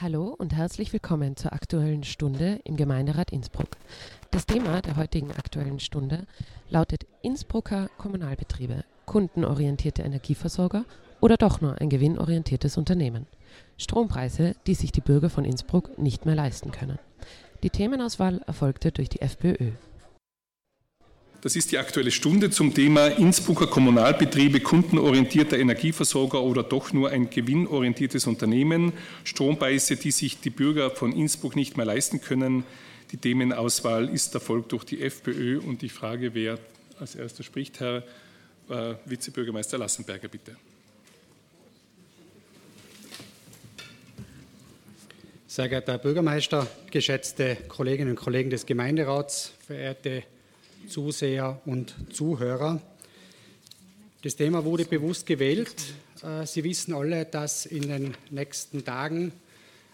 Hallo 0.00 0.32
und 0.38 0.54
herzlich 0.54 0.92
willkommen 0.92 1.36
zur 1.36 1.52
Aktuellen 1.52 2.04
Stunde 2.04 2.60
im 2.62 2.76
Gemeinderat 2.76 3.32
Innsbruck. 3.32 3.70
Das 4.30 4.46
Thema 4.46 4.80
der 4.80 4.94
heutigen 4.94 5.32
Aktuellen 5.32 5.80
Stunde 5.80 6.24
lautet 6.70 7.04
Innsbrucker 7.20 7.90
Kommunalbetriebe, 7.98 8.84
kundenorientierte 9.06 10.02
Energieversorger 10.02 10.84
oder 11.20 11.36
doch 11.36 11.60
nur 11.60 11.80
ein 11.80 11.90
gewinnorientiertes 11.90 12.76
Unternehmen. 12.76 13.26
Strompreise, 13.76 14.54
die 14.68 14.74
sich 14.74 14.92
die 14.92 15.00
Bürger 15.00 15.30
von 15.30 15.44
Innsbruck 15.44 15.98
nicht 15.98 16.26
mehr 16.26 16.36
leisten 16.36 16.70
können. 16.70 17.00
Die 17.64 17.70
Themenauswahl 17.70 18.40
erfolgte 18.46 18.92
durch 18.92 19.08
die 19.08 19.20
FPÖ. 19.20 19.72
Das 21.40 21.54
ist 21.54 21.70
die 21.70 21.78
Aktuelle 21.78 22.10
Stunde 22.10 22.50
zum 22.50 22.74
Thema 22.74 23.06
Innsbrucker 23.06 23.68
Kommunalbetriebe, 23.68 24.58
kundenorientierter 24.58 25.56
Energieversorger 25.56 26.42
oder 26.42 26.64
doch 26.64 26.92
nur 26.92 27.10
ein 27.10 27.30
gewinnorientiertes 27.30 28.26
Unternehmen, 28.26 28.92
Strompreise, 29.22 29.94
die 29.94 30.10
sich 30.10 30.40
die 30.40 30.50
Bürger 30.50 30.90
von 30.90 31.12
Innsbruck 31.12 31.54
nicht 31.54 31.76
mehr 31.76 31.86
leisten 31.86 32.20
können. 32.20 32.64
Die 33.12 33.18
Themenauswahl 33.18 34.08
ist 34.08 34.34
erfolgt 34.34 34.72
durch 34.72 34.82
die 34.82 35.00
FPÖ 35.00 35.60
und 35.60 35.84
ich 35.84 35.92
frage, 35.92 36.34
wer 36.34 36.58
als 36.98 37.14
erster 37.14 37.44
spricht, 37.44 37.78
Herr 37.78 38.02
äh, 38.68 38.94
Vizebürgermeister 39.04 39.78
Lassenberger, 39.78 40.26
bitte. 40.26 40.56
Sehr 45.46 45.68
geehrter 45.68 45.92
Herr 45.92 45.98
Bürgermeister, 45.98 46.66
geschätzte 46.90 47.56
Kolleginnen 47.68 48.10
und 48.10 48.16
Kollegen 48.16 48.50
des 48.50 48.66
Gemeinderats, 48.66 49.52
verehrte 49.64 50.24
Zuseher 50.88 51.60
und 51.66 51.94
Zuhörer. 52.12 52.80
Das 54.22 54.36
Thema 54.36 54.64
wurde 54.64 54.84
bewusst 54.84 55.26
gewählt. 55.26 55.74
Äh, 56.22 56.46
Sie 56.46 56.64
wissen 56.64 56.94
alle, 56.94 57.24
dass 57.24 57.66
in 57.66 57.88
den 57.88 58.14
nächsten 58.30 58.84
Tagen 58.84 59.32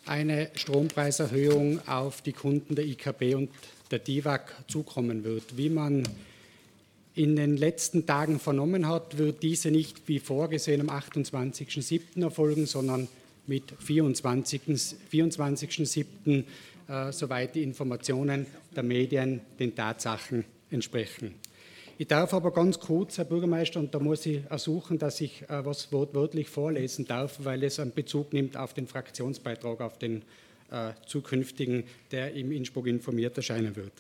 eine 0.07 0.51
Strompreiserhöhung 0.55 1.87
auf 1.87 2.23
die 2.23 2.33
Kunden 2.33 2.75
der 2.75 2.87
IKB 2.87 3.35
und 3.35 3.51
der 3.91 3.99
DIVAG 3.99 4.53
zukommen 4.69 5.25
wird. 5.25 5.57
Wie 5.57 5.69
man 5.69 6.09
in 7.15 7.37
den 7.37 7.57
letzten 7.57 8.07
Tagen 8.07 8.41
vernommen 8.41 8.89
hat, 8.89 9.19
wird 9.19 9.43
diese 9.43 9.71
nicht 9.71 10.09
wie 10.09 10.19
vorgesehen 10.19 10.81
am 10.81 10.91
28.07. 10.91 12.23
erfolgen, 12.23 12.67
sondern 12.67 13.09
mit 13.47 13.73
24.07., 13.87 14.95
24 15.11 16.45
äh, 16.89 17.13
soweit 17.13 17.55
die 17.55 17.63
Informationen 17.63 18.47
der 18.75 18.83
Medien 18.83 19.41
den 19.59 19.75
Tatsachen 19.75 20.45
entsprechen. 20.71 21.35
Ich 21.97 22.09
darf 22.09 22.35
aber 22.35 22.53
ganz 22.53 22.81
kurz, 22.81 23.19
Herr 23.19 23.25
Bürgermeister, 23.25 23.79
und 23.79 23.95
da 23.95 24.01
muss 24.01 24.27
ich 24.27 24.43
ersuchen, 24.51 24.99
dass 24.99 25.21
ich 25.21 25.43
äh, 25.43 25.65
was 25.65 25.93
wortwörtlich 25.93 26.49
vorlesen 26.49 27.07
darf, 27.07 27.39
weil 27.45 27.63
es 27.63 27.79
einen 27.79 27.93
Bezug 27.93 28.33
nimmt 28.33 28.57
auf 28.57 28.75
den 28.75 28.89
Fraktionsbeitrag, 28.89 29.81
auf 29.81 29.97
den 29.99 30.23
äh, 30.73 30.91
zukünftigen, 31.07 31.85
der 32.11 32.35
im 32.35 32.51
Innsbruck 32.51 32.89
informiert 32.89 33.37
erscheinen 33.37 33.77
wird. 33.77 33.93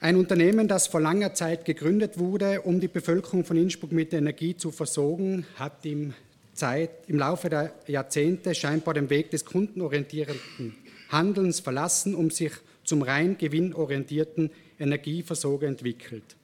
Ein 0.00 0.16
Unternehmen, 0.16 0.68
das 0.68 0.86
vor 0.86 1.00
langer 1.00 1.32
Zeit 1.32 1.64
gegründet 1.64 2.18
wurde, 2.18 2.60
um 2.60 2.80
die 2.80 2.88
Bevölkerung 2.88 3.44
von 3.44 3.56
Innsbruck 3.56 3.90
mit 3.90 4.12
Energie 4.12 4.54
zu 4.54 4.70
versorgen, 4.70 5.46
hat 5.56 5.86
im, 5.86 6.12
Zeit, 6.52 6.90
im 7.08 7.18
Laufe 7.18 7.48
der 7.48 7.72
Jahrzehnte 7.86 8.54
scheinbar 8.54 8.92
den 8.94 9.08
Weg 9.08 9.30
des 9.30 9.44
kundenorientierten 9.44 10.74
Handelns 11.08 11.60
verlassen, 11.60 12.14
um 12.14 12.30
sich 12.30 12.52
zum 12.84 13.02
rein 13.02 13.38
gewinnorientierten 13.38 14.50
Energieversorger 14.78 15.66
entwickelt. 15.66 16.36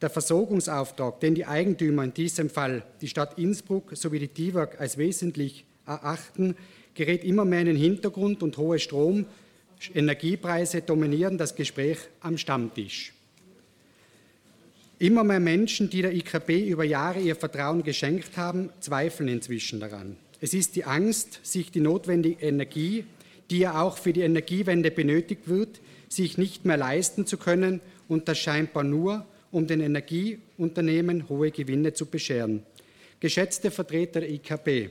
Der 0.00 0.10
Versorgungsauftrag, 0.10 1.20
den 1.20 1.34
die 1.34 1.46
Eigentümer, 1.46 2.04
in 2.04 2.14
diesem 2.14 2.50
Fall 2.50 2.84
die 3.00 3.08
Stadt 3.08 3.38
Innsbruck 3.38 3.96
sowie 3.96 4.20
die 4.20 4.28
DIWAG 4.28 4.80
als 4.80 4.96
wesentlich 4.96 5.64
erachten, 5.86 6.54
gerät 6.94 7.24
immer 7.24 7.44
mehr 7.44 7.60
in 7.60 7.66
den 7.66 7.76
Hintergrund 7.76 8.42
und 8.42 8.56
hohe 8.56 8.78
Strom- 8.78 9.26
Energiepreise 9.94 10.82
dominieren 10.82 11.38
das 11.38 11.54
Gespräch 11.54 11.98
am 12.20 12.36
Stammtisch. 12.36 13.12
Immer 14.98 15.22
mehr 15.22 15.40
Menschen, 15.40 15.88
die 15.88 16.02
der 16.02 16.12
IKB 16.12 16.68
über 16.68 16.82
Jahre 16.84 17.20
ihr 17.20 17.36
Vertrauen 17.36 17.84
geschenkt 17.84 18.36
haben, 18.36 18.70
zweifeln 18.80 19.28
inzwischen 19.28 19.78
daran. 19.78 20.16
Es 20.40 20.54
ist 20.54 20.74
die 20.74 20.84
Angst, 20.84 21.40
sich 21.44 21.70
die 21.70 21.80
notwendige 21.80 22.44
Energie, 22.44 23.04
die 23.50 23.60
ja 23.60 23.80
auch 23.80 23.96
für 23.96 24.12
die 24.12 24.22
Energiewende 24.22 24.90
benötigt 24.90 25.46
wird, 25.46 25.80
sich 26.08 26.38
nicht 26.38 26.64
mehr 26.64 26.76
leisten 26.76 27.26
zu 27.26 27.36
können 27.36 27.80
und 28.08 28.28
das 28.28 28.38
scheinbar 28.38 28.84
nur, 28.84 29.26
um 29.50 29.66
den 29.66 29.80
Energieunternehmen 29.80 31.28
hohe 31.28 31.50
Gewinne 31.50 31.92
zu 31.92 32.06
bescheren. 32.06 32.62
Geschätzte 33.20 33.70
Vertreter 33.70 34.20
der 34.20 34.30
IKB, 34.30 34.90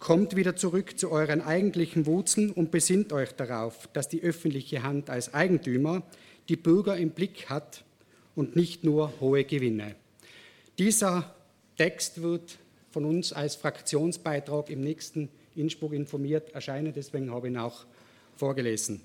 kommt 0.00 0.34
wieder 0.34 0.56
zurück 0.56 0.98
zu 0.98 1.12
euren 1.12 1.42
eigentlichen 1.42 2.06
Wurzeln 2.06 2.50
und 2.50 2.70
besinnt 2.70 3.12
euch 3.12 3.32
darauf, 3.32 3.86
dass 3.92 4.08
die 4.08 4.22
öffentliche 4.22 4.82
Hand 4.82 5.10
als 5.10 5.34
Eigentümer 5.34 6.02
die 6.48 6.56
Bürger 6.56 6.96
im 6.96 7.10
Blick 7.10 7.50
hat 7.50 7.84
und 8.34 8.56
nicht 8.56 8.82
nur 8.82 9.12
hohe 9.20 9.44
Gewinne. 9.44 9.94
Dieser 10.78 11.34
Text 11.76 12.22
wird 12.22 12.58
von 12.90 13.04
uns 13.04 13.32
als 13.32 13.56
Fraktionsbeitrag 13.56 14.70
im 14.70 14.80
nächsten 14.80 15.28
Innsbruck 15.54 15.92
informiert 15.92 16.50
erscheinen, 16.54 16.92
deswegen 16.94 17.30
habe 17.30 17.48
ich 17.48 17.52
ihn 17.52 17.58
auch 17.58 17.84
vorgelesen. 18.36 19.02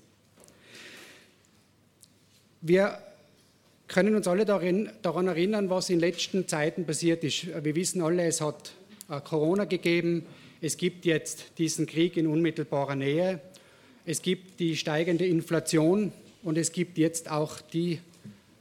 Wir 2.60 2.98
können 3.88 4.16
uns 4.16 4.26
alle 4.26 4.44
darin, 4.44 4.90
daran 5.02 5.28
erinnern, 5.28 5.70
was 5.70 5.90
in 5.90 5.96
den 5.96 6.08
letzten 6.08 6.48
Zeiten 6.48 6.86
passiert 6.86 7.22
ist. 7.22 7.46
Wir 7.62 7.74
wissen 7.74 8.02
alle, 8.02 8.24
es 8.24 8.40
hat 8.40 8.72
äh, 9.08 9.20
Corona 9.20 9.64
gegeben, 9.64 10.26
es 10.60 10.76
gibt 10.76 11.04
jetzt 11.04 11.58
diesen 11.58 11.86
Krieg 11.86 12.16
in 12.16 12.26
unmittelbarer 12.26 12.96
Nähe, 12.96 13.40
es 14.04 14.22
gibt 14.22 14.60
die 14.60 14.76
steigende 14.76 15.26
Inflation 15.26 16.12
und 16.42 16.58
es 16.58 16.72
gibt 16.72 16.98
jetzt 16.98 17.30
auch 17.30 17.60
die 17.60 18.00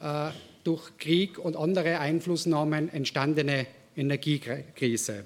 äh, 0.02 0.30
durch 0.64 0.98
Krieg 0.98 1.38
und 1.38 1.56
andere 1.56 2.00
Einflussnahmen 2.00 2.90
entstandene 2.90 3.68
Energiekrise. 3.96 5.26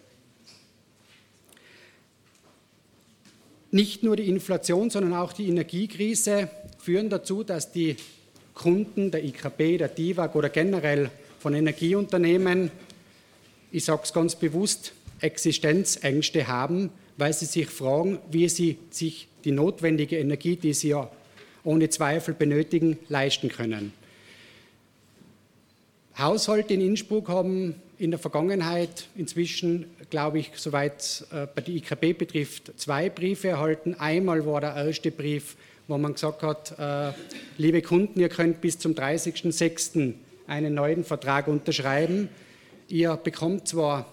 Nicht 3.72 4.04
nur 4.04 4.16
die 4.16 4.28
Inflation, 4.28 4.90
sondern 4.90 5.14
auch 5.14 5.32
die 5.32 5.48
Energiekrise 5.48 6.50
führen 6.80 7.10
dazu, 7.10 7.44
dass 7.44 7.72
die 7.72 7.96
Kunden 8.60 9.10
der 9.10 9.24
IKB, 9.24 9.78
der 9.78 9.88
DIVAG 9.88 10.36
oder 10.36 10.50
generell 10.50 11.10
von 11.40 11.54
Energieunternehmen, 11.54 12.70
ich 13.72 13.86
sage 13.86 14.02
es 14.04 14.12
ganz 14.12 14.36
bewusst, 14.36 14.92
Existenzängste 15.22 16.46
haben, 16.48 16.90
weil 17.16 17.32
sie 17.32 17.46
sich 17.46 17.68
fragen, 17.68 18.20
wie 18.30 18.50
sie 18.50 18.78
sich 18.90 19.30
die 19.46 19.54
notwendige 19.54 20.18
Energie, 20.18 20.58
die 20.58 20.74
sie 20.74 20.90
ja 20.90 21.10
ohne 21.64 21.90
Zweifel 21.90 22.34
benötigen, 22.34 23.00
leisten 23.08 23.48
können. 23.48 23.94
Haushalte 26.18 26.74
in 26.74 26.82
Innsbruck 26.82 27.30
haben 27.30 27.76
in 27.98 28.12
der 28.12 28.20
Vergangenheit 28.20 29.08
inzwischen, 29.16 29.86
glaube 30.10 30.40
ich, 30.40 30.52
soweit 30.56 31.26
äh, 31.32 31.48
bei 31.56 31.62
der 31.62 31.76
IKB 31.76 32.18
betrifft, 32.18 32.74
zwei 32.76 33.10
Briefe 33.10 33.50
erhalten. 33.50 33.96
Einmal 33.96 34.46
war 34.46 34.60
der 34.60 34.76
erste 34.76 35.12
Brief 35.12 35.56
wo 35.90 35.98
man 35.98 36.14
gesagt 36.14 36.44
hat, 36.44 36.78
äh, 36.78 37.12
liebe 37.58 37.82
Kunden, 37.82 38.20
ihr 38.20 38.30
könnt 38.30 38.62
bis 38.62 38.78
zum 38.78 38.94
30.06. 38.94 40.14
einen 40.46 40.76
neuen 40.76 41.04
Vertrag 41.04 41.48
unterschreiben. 41.48 42.30
Ihr 42.88 43.18
bekommt 43.18 43.68
zwar 43.68 44.06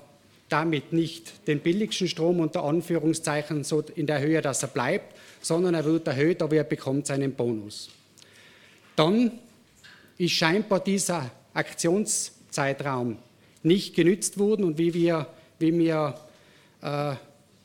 damit 0.48 0.94
nicht 0.94 1.46
den 1.46 1.60
billigsten 1.60 2.08
Strom 2.08 2.40
unter 2.40 2.64
Anführungszeichen 2.64 3.62
so 3.62 3.84
in 3.94 4.06
der 4.06 4.20
Höhe, 4.20 4.40
dass 4.40 4.62
er 4.62 4.68
bleibt, 4.68 5.14
sondern 5.42 5.74
er 5.74 5.84
wird 5.84 6.06
erhöht, 6.06 6.40
aber 6.40 6.56
ihr 6.56 6.64
bekommt 6.64 7.06
seinen 7.06 7.34
Bonus. 7.34 7.90
Dann 8.94 9.32
ist 10.16 10.32
scheinbar 10.32 10.80
dieser 10.80 11.30
Aktionszeitraum 11.52 13.18
nicht 13.62 13.94
genützt 13.94 14.38
worden 14.38 14.64
und 14.64 14.78
wie 14.78 14.94
wir, 14.94 15.26
wie 15.58 15.78
wir 15.78 16.14
äh, 16.80 17.16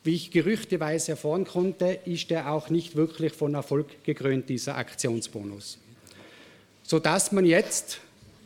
wie 0.04 0.14
ich 0.14 0.30
gerüchteweise 0.30 1.12
erfahren 1.12 1.44
konnte, 1.44 1.98
ist 2.04 2.30
er 2.30 2.50
auch 2.50 2.70
nicht 2.70 2.96
wirklich 2.96 3.32
von 3.32 3.54
Erfolg 3.54 4.04
gekrönt, 4.04 4.48
dieser 4.48 4.76
Aktionsbonus. 4.76 5.78
Sodass 6.82 7.30
man 7.30 7.44
jetzt, 7.44 8.00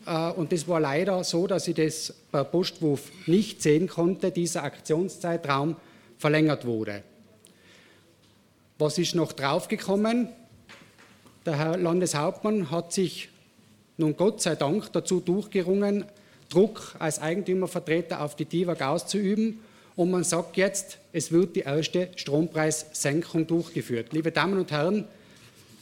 äh, 0.06 0.31
und 0.32 0.52
das 0.52 0.69
war 0.69 0.81
leider 0.81 1.25
so, 1.25 1.46
dass 1.46 1.66
ich 1.69 1.76
das 1.76 2.14
bei 2.31 2.44
Postwurf 2.44 3.10
nicht 3.26 3.62
sehen 3.62 3.88
konnte, 3.88 4.31
dieser 4.31 4.64
Aktionszeitraum 4.64 5.76
verlängert 6.19 6.66
wurde. 6.66 7.02
Was 8.78 8.98
ist 8.98 9.14
noch 9.14 9.32
draufgekommen? 9.32 10.28
Der 11.46 11.56
Herr 11.56 11.78
Landeshauptmann 11.78 12.70
hat 12.70 12.92
sich 12.92 13.31
nun 13.96 14.14
Gott 14.16 14.42
sei 14.42 14.56
Dank 14.56 14.92
dazu 14.92 15.20
durchgerungen, 15.20 16.04
Druck 16.50 16.94
als 16.98 17.19
Eigentümervertreter 17.19 18.20
auf 18.20 18.36
die 18.36 18.44
DIVAG 18.44 18.82
auszuüben 18.82 19.60
und 19.96 20.10
man 20.10 20.25
sagt 20.25 20.58
jetzt, 20.58 20.98
es 21.12 21.32
wird 21.32 21.56
die 21.56 21.60
erste 21.60 22.10
Strompreissenkung 22.16 23.46
durchgeführt. 23.46 24.12
Liebe 24.12 24.31
Damen 24.31 24.58
und 24.58 24.70
Herren, 24.70 25.06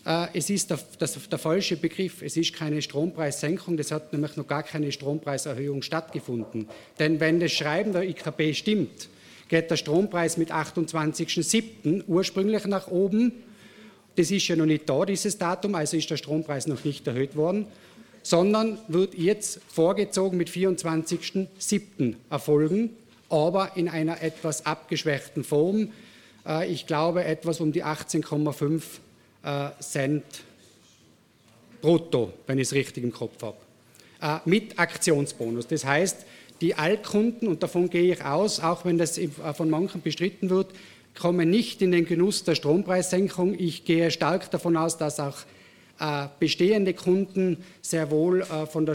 äh, 0.06 0.28
es 0.34 0.48
ist 0.50 0.70
der, 0.70 0.78
das, 0.98 1.18
der 1.28 1.38
falsche 1.38 1.76
Begriff. 1.76 2.22
Es 2.22 2.36
ist 2.36 2.54
keine 2.54 2.80
Strompreissenkung, 2.80 3.76
es 3.78 3.90
hat 3.90 4.12
nämlich 4.12 4.36
noch 4.36 4.46
gar 4.46 4.62
keine 4.62 4.92
Strompreiserhöhung 4.92 5.82
stattgefunden. 5.82 6.68
Denn 6.98 7.18
wenn 7.18 7.40
das 7.40 7.52
Schreiben 7.52 7.92
der 7.92 8.08
IKB 8.08 8.54
stimmt, 8.54 9.08
geht 9.48 9.70
der 9.70 9.76
Strompreis 9.76 10.36
mit 10.36 10.52
28.07. 10.52 12.04
ursprünglich 12.06 12.64
nach 12.66 12.88
oben. 12.88 13.32
Das 14.16 14.30
ist 14.30 14.46
ja 14.46 14.54
noch 14.54 14.66
nicht 14.66 14.88
da, 14.88 15.04
dieses 15.04 15.38
Datum, 15.38 15.74
also 15.74 15.96
ist 15.96 16.08
der 16.08 16.16
Strompreis 16.16 16.68
noch 16.68 16.84
nicht 16.84 17.06
erhöht 17.08 17.34
worden, 17.34 17.66
sondern 18.22 18.78
wird 18.86 19.14
jetzt 19.14 19.60
vorgezogen 19.68 20.38
mit 20.38 20.48
24.07. 20.48 22.14
erfolgen, 22.30 22.90
aber 23.28 23.72
in 23.76 23.88
einer 23.88 24.22
etwas 24.22 24.66
abgeschwächten 24.66 25.44
Form. 25.44 25.92
Äh, 26.46 26.70
ich 26.70 26.86
glaube 26.86 27.24
etwas 27.24 27.60
um 27.60 27.72
die 27.72 27.84
18,5 27.84 28.82
äh, 29.42 29.70
Cent 29.80 30.24
brutto, 31.80 32.32
wenn 32.46 32.58
ich 32.58 32.68
es 32.68 32.72
richtig 32.72 33.04
im 33.04 33.12
Kopf 33.12 33.42
habe, 33.42 33.56
äh, 34.20 34.38
mit 34.48 34.78
Aktionsbonus. 34.78 35.66
Das 35.66 35.84
heißt, 35.84 36.24
die 36.60 36.74
Altkunden, 36.76 37.48
und 37.48 37.62
davon 37.62 37.90
gehe 37.90 38.12
ich 38.12 38.24
aus, 38.24 38.60
auch 38.60 38.84
wenn 38.84 38.96
das 38.96 39.20
von 39.54 39.68
manchen 39.68 40.02
bestritten 40.02 40.50
wird, 40.50 40.68
kommen 41.18 41.50
nicht 41.50 41.82
in 41.82 41.92
den 41.92 42.06
Genuss 42.06 42.44
der 42.44 42.54
Strompreissenkung. 42.54 43.58
Ich 43.58 43.84
gehe 43.84 44.10
stark 44.10 44.50
davon 44.50 44.76
aus, 44.76 44.96
dass 44.96 45.20
auch 45.20 45.38
bestehende 46.38 46.94
Kunden 46.94 47.62
sehr 47.82 48.10
wohl 48.10 48.44
von 48.70 48.86
der 48.86 48.94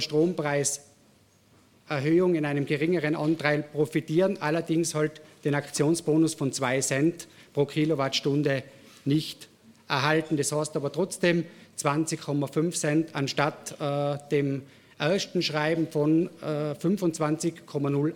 Strompreiserhöhung 1.89 2.35
in 2.35 2.45
einem 2.45 2.65
geringeren 2.65 3.15
Anteil 3.15 3.63
profitieren, 3.63 4.37
allerdings 4.39 4.93
halt 4.93 5.21
den 5.43 5.55
Aktionsbonus 5.55 6.35
von 6.35 6.53
2 6.53 6.81
Cent 6.81 7.27
pro 7.53 7.65
Kilowattstunde 7.65 8.63
nicht 9.05 9.47
erhalten. 9.87 10.37
Das 10.37 10.51
heißt 10.51 10.75
aber 10.75 10.91
trotzdem 10.91 11.45
20,5 11.77 12.71
Cent 12.73 13.15
anstatt 13.15 13.75
äh, 13.79 14.17
dem 14.31 14.63
ersten 14.99 15.41
Schreiben 15.41 15.87
von 15.87 16.29
äh, 16.41 16.73
25,08 16.73 18.13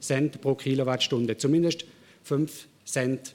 Cent 0.00 0.40
pro 0.40 0.54
Kilowattstunde. 0.54 1.38
Zumindest 1.38 1.86
5 2.24 2.68
Cent 2.84 3.34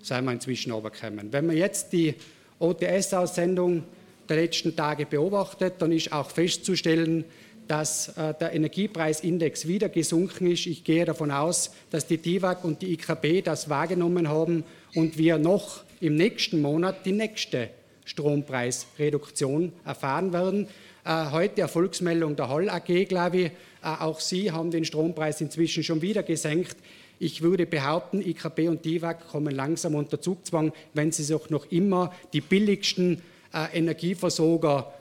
sind 0.00 0.24
wir 0.24 0.32
inzwischen 0.32 0.72
runtergekommen. 0.72 1.32
Wenn 1.32 1.46
man 1.46 1.56
jetzt 1.56 1.92
die 1.92 2.14
OTS-Aussendung 2.58 3.84
der 4.28 4.36
letzten 4.36 4.76
Tage 4.76 5.06
beobachtet, 5.06 5.74
dann 5.78 5.92
ist 5.92 6.12
auch 6.12 6.30
festzustellen, 6.30 7.24
dass 7.70 8.08
äh, 8.16 8.34
der 8.34 8.52
Energiepreisindex 8.52 9.68
wieder 9.68 9.88
gesunken 9.88 10.50
ist. 10.50 10.66
Ich 10.66 10.82
gehe 10.82 11.04
davon 11.04 11.30
aus, 11.30 11.70
dass 11.90 12.04
die 12.04 12.18
DIVAG 12.18 12.64
und 12.64 12.82
die 12.82 12.94
IKB 12.94 13.44
das 13.44 13.70
wahrgenommen 13.70 14.28
haben 14.28 14.64
und 14.96 15.16
wir 15.16 15.38
noch 15.38 15.84
im 16.00 16.16
nächsten 16.16 16.62
Monat 16.62 17.06
die 17.06 17.12
nächste 17.12 17.70
Strompreisreduktion 18.06 19.70
erfahren 19.84 20.32
werden. 20.32 20.66
Äh, 21.04 21.30
heute 21.30 21.60
Erfolgsmeldung 21.60 22.34
der 22.34 22.48
Hall 22.48 22.68
AG, 22.68 23.04
glaube 23.04 23.36
ich. 23.36 23.46
Äh, 23.46 23.52
auch 23.82 24.18
Sie 24.18 24.50
haben 24.50 24.72
den 24.72 24.84
Strompreis 24.84 25.40
inzwischen 25.40 25.84
schon 25.84 26.02
wieder 26.02 26.24
gesenkt. 26.24 26.76
Ich 27.20 27.40
würde 27.40 27.66
behaupten, 27.66 28.20
IKB 28.20 28.66
und 28.68 28.84
DIVAG 28.84 29.28
kommen 29.28 29.54
langsam 29.54 29.94
unter 29.94 30.20
Zugzwang, 30.20 30.72
wenn 30.92 31.12
sie 31.12 31.22
sich 31.22 31.50
noch 31.50 31.70
immer 31.70 32.12
die 32.32 32.40
billigsten 32.40 33.22
Energieversorger 33.52 34.92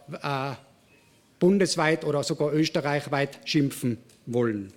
bundesweit 1.40 2.06
oder 2.06 2.24
sogar 2.24 2.54
österreichweit 2.54 3.40
schimpfen 3.46 3.98
wollen. 4.26 4.74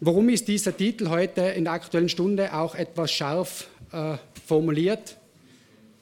Warum 0.00 0.28
ist 0.28 0.48
dieser 0.48 0.76
Titel 0.76 1.08
heute 1.08 1.40
in 1.40 1.64
der 1.64 1.72
Aktuellen 1.72 2.08
Stunde 2.08 2.52
auch 2.54 2.74
etwas 2.74 3.10
scharf 3.10 3.68
äh, 3.92 4.16
formuliert? 4.46 5.16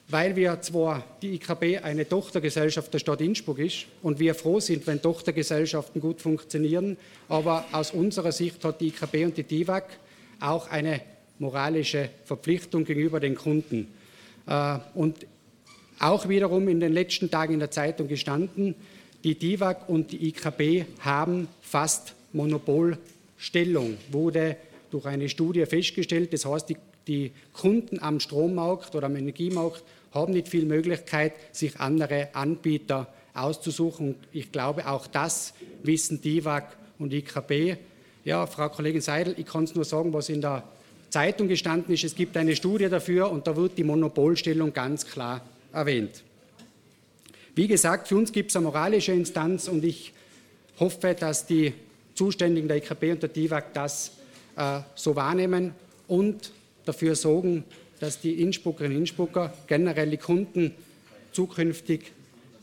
Weil 0.09 0.37
wir 0.37 0.61
zwar 0.61 1.05
die 1.23 1.35
IKB 1.35 1.83
eine 1.83 2.09
Tochtergesellschaft 2.09 2.93
der 2.93 2.99
Stadt 2.99 3.21
Innsbruck 3.21 3.59
ist 3.59 3.87
und 4.03 4.19
wir 4.19 4.35
froh 4.35 4.61
sind, 4.61 4.87
wenn 4.87 5.01
Tochtergesellschaften 5.01 6.01
gut 6.01 6.21
funktionieren, 6.21 6.97
aber 7.29 7.65
aus 7.73 7.93
unserer 7.93 8.33
Sicht 8.33 8.65
hat 8.65 8.81
die 8.81 8.89
IKB 8.89 9.25
und 9.25 9.37
die 9.37 9.45
DIVAG 9.45 9.85
auch 10.41 10.69
eine 10.71 11.01
moralische 11.39 12.11
Verpflichtung 12.25 12.85
gegenüber 12.85 13.21
den 13.21 13.35
Kunden. 13.35 13.89
Äh, 14.47 14.79
und 14.95 15.27
auch 16.01 16.29
wiederum 16.29 16.69
in 16.69 16.81
den 16.81 16.93
letzten 16.93 17.31
Tagen 17.31 17.55
in 17.55 17.61
der 17.61 17.71
Zeitung 17.71 18.09
gestanden, 18.09 18.75
die 19.23 19.39
DIVAG 19.39 19.89
und 19.89 20.13
die 20.13 20.29
IKB 20.29 20.85
haben 21.01 21.49
fast 21.63 22.15
Monopolstellung, 22.33 23.97
wurde 24.11 24.57
durch 24.91 25.07
eine 25.07 25.29
Studie 25.29 25.65
festgestellt. 25.67 26.33
Das 26.33 26.45
heißt, 26.45 26.69
die 26.69 26.77
die 27.07 27.33
Kunden 27.53 28.01
am 28.01 28.21
Strommarkt 28.21 28.95
oder 28.95 29.07
am 29.07 29.17
Energiemarkt 29.17 29.83
haben 30.13 30.33
nicht 30.33 30.49
viel 30.49 30.65
Möglichkeit, 30.65 31.33
sich 31.53 31.81
andere 31.81 32.29
Anbieter 32.35 33.13
auszusuchen. 33.35 34.09
Und 34.09 34.17
ich 34.33 34.53
glaube, 34.53 34.89
auch 34.89 35.07
das 35.07 35.55
wissen 35.83 36.21
DIVAG 36.21 36.65
und 36.99 37.13
IKB. 37.13 37.77
Ja, 38.25 38.47
Frau 38.47 38.69
Kollegin 38.69 39.01
Seidel, 39.01 39.35
ich 39.37 39.47
kann 39.47 39.65
es 39.65 39.75
nur 39.75 39.85
sagen, 39.85 40.13
was 40.13 40.29
in 40.29 40.41
der 40.41 40.63
Zeitung 41.11 41.49
gestanden 41.49 41.93
ist. 41.93 42.05
Es 42.05 42.15
gibt 42.15 42.37
eine 42.37 42.57
Studie 42.57 42.89
dafür 42.89 43.31
und 43.31 43.47
da 43.47 43.57
wird 43.57 43.77
die 43.77 43.85
Monopolstellung 43.85 44.73
ganz 44.73 45.07
klar 45.07 45.43
erwähnt. 45.75 46.23
Wie 47.55 47.69
gesagt, 47.69 48.09
für 48.09 48.17
uns 48.17 48.33
gibt 48.33 48.51
es 48.51 48.57
eine 48.57 48.65
moralische 48.65 49.13
Instanz 49.13 49.69
und 49.69 49.85
ich 49.85 50.13
hoffe, 50.81 51.15
dass 51.19 51.47
die 51.47 51.73
Zuständigen 52.15 52.69
der 52.69 52.79
IKB 52.79 53.13
und 53.13 53.23
der 53.23 53.29
DIVAG 53.29 53.73
das 53.75 54.13
äh, 54.57 54.81
so 54.95 55.15
wahrnehmen 55.15 55.73
und 56.09 56.53
dafür 56.85 57.15
sorgen, 57.15 57.65
dass 58.01 58.21
die 58.21 58.43
Innsbruckerinnen 58.43 58.97
und 58.97 59.03
Innsbrucker, 59.03 59.53
generell 59.67 60.11
die 60.11 60.17
Kunden, 60.17 60.75
zukünftig 61.33 62.13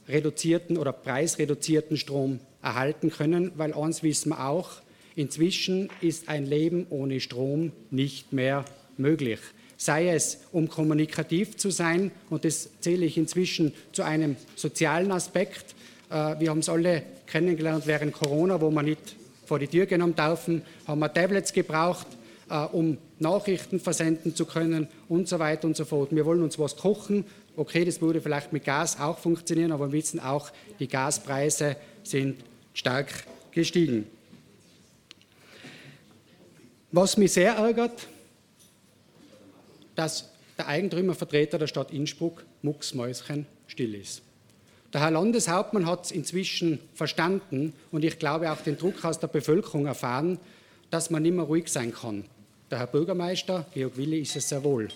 reduzierten 0.08 0.78
oder 0.78 0.92
preisreduzierten 0.94 1.98
Strom 1.98 2.40
erhalten 2.62 3.12
können, 3.12 3.52
weil 3.56 3.74
eins 3.74 4.04
wissen 4.04 4.30
wir 4.30 4.46
auch, 4.46 4.82
inzwischen 5.16 5.90
ist 6.02 6.30
ein 6.30 6.46
Leben 6.46 6.88
ohne 6.90 7.20
Strom 7.20 7.72
nicht 7.90 8.34
mehr 8.34 8.66
möglich. 8.98 9.40
Sei 9.82 10.10
es, 10.10 10.38
um 10.52 10.70
kommunikativ 10.70 11.58
zu 11.58 11.72
sein, 11.72 12.12
und 12.30 12.46
das 12.46 12.70
zähle 12.82 13.04
ich 13.04 13.18
inzwischen 13.18 13.74
zu 13.94 14.04
einem 14.04 14.36
sozialen 14.56 15.12
Aspekt. 15.12 15.74
Äh, 16.12 16.40
wir 16.40 16.52
haben 16.52 16.60
es 16.60 16.70
alle 16.70 17.02
kennengelernt 17.26 17.88
während 17.88 18.14
Corona, 18.14 18.62
wo 18.62 18.70
wir 18.70 18.84
nicht 18.84 19.16
vor 19.48 19.58
die 19.58 19.68
Tür 19.68 19.88
genommen 19.88 20.16
dürfen, 20.16 20.62
haben 20.86 21.00
wir 21.00 21.12
Tablets 21.12 21.52
gebraucht, 21.52 22.06
äh, 22.52 22.60
um 22.60 23.00
Nachrichten 23.18 23.80
versenden 23.80 24.36
zu 24.36 24.46
können 24.46 24.88
und 25.10 25.28
so 25.28 25.40
weiter 25.40 25.66
und 25.66 25.76
so 25.76 25.84
fort. 25.84 26.10
Wir 26.12 26.28
wollen 26.28 26.44
uns 26.44 26.60
was 26.60 26.76
kochen. 26.76 27.26
Okay, 27.56 27.84
das 27.84 28.02
würde 28.02 28.22
vielleicht 28.22 28.54
mit 28.54 28.64
Gas 28.64 29.00
auch 29.00 29.18
funktionieren, 29.18 29.72
aber 29.72 29.92
wir 29.92 29.98
wissen 29.98 30.20
auch, 30.20 30.52
die 30.80 30.88
Gaspreise 30.88 31.76
sind 32.04 32.44
stark 32.76 33.08
gestiegen. 33.50 34.06
Was 36.92 37.18
mich 37.18 37.32
sehr 37.32 37.54
ärgert, 37.54 38.08
dass 40.02 40.32
der 40.58 40.68
Eigentümervertreter 40.68 41.60
der 41.60 41.68
Stadt 41.68 41.92
Innsbruck 41.92 42.44
mucksmäuschen 42.64 43.46
still 43.68 43.94
ist. 43.94 44.24
Der 44.92 45.02
Herr 45.02 45.12
Landeshauptmann 45.12 45.86
hat 45.86 46.06
es 46.06 46.12
inzwischen 46.12 46.80
verstanden 46.96 47.74
und 47.92 48.04
ich 48.04 48.18
glaube 48.18 48.52
auch 48.52 48.62
den 48.62 48.80
Druck 48.80 49.06
aus 49.06 49.20
der 49.20 49.28
Bevölkerung 49.28 49.86
erfahren, 49.86 50.40
dass 50.90 51.12
man 51.12 51.22
nicht 51.22 51.36
mehr 51.36 51.46
ruhig 51.46 51.68
sein 51.68 51.94
kann. 51.94 52.26
Der 52.72 52.80
Herr 52.80 52.88
Bürgermeister, 52.88 53.68
Georg 53.76 53.96
Willi, 53.96 54.22
ist 54.22 54.36
es 54.36 54.50
sehr 54.50 54.64
wohl 54.64 54.88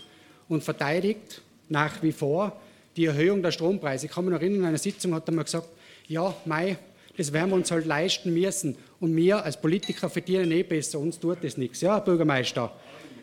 und 0.50 0.64
verteidigt 0.64 1.40
nach 1.70 2.02
wie 2.02 2.12
vor 2.12 2.60
die 2.98 3.06
Erhöhung 3.06 3.44
der 3.44 3.52
Strompreise. 3.52 4.08
Ich 4.08 4.12
kann 4.12 4.26
mich 4.26 4.34
noch 4.34 4.42
erinnern, 4.42 4.62
in 4.62 4.66
einer 4.66 4.80
Sitzung 4.80 5.14
hat 5.14 5.30
er 5.30 5.36
mal 5.36 5.44
gesagt, 5.44 5.68
ja, 6.08 6.36
Mai, 6.46 6.78
das 7.16 7.32
werden 7.32 7.52
wir 7.52 7.58
uns 7.58 7.70
halt 7.70 7.86
leisten 7.86 8.34
müssen. 8.34 8.76
Und 9.00 9.16
wir 9.16 9.44
als 9.44 9.62
Politiker 9.62 10.10
verdienen 10.10 10.52
eh 10.52 10.64
besser, 10.64 10.98
uns 10.98 11.20
tut 11.20 11.44
das 11.44 11.58
nichts. 11.58 11.82
Ja, 11.82 11.94
Herr 11.96 12.02
Bürgermeister, 12.02 12.72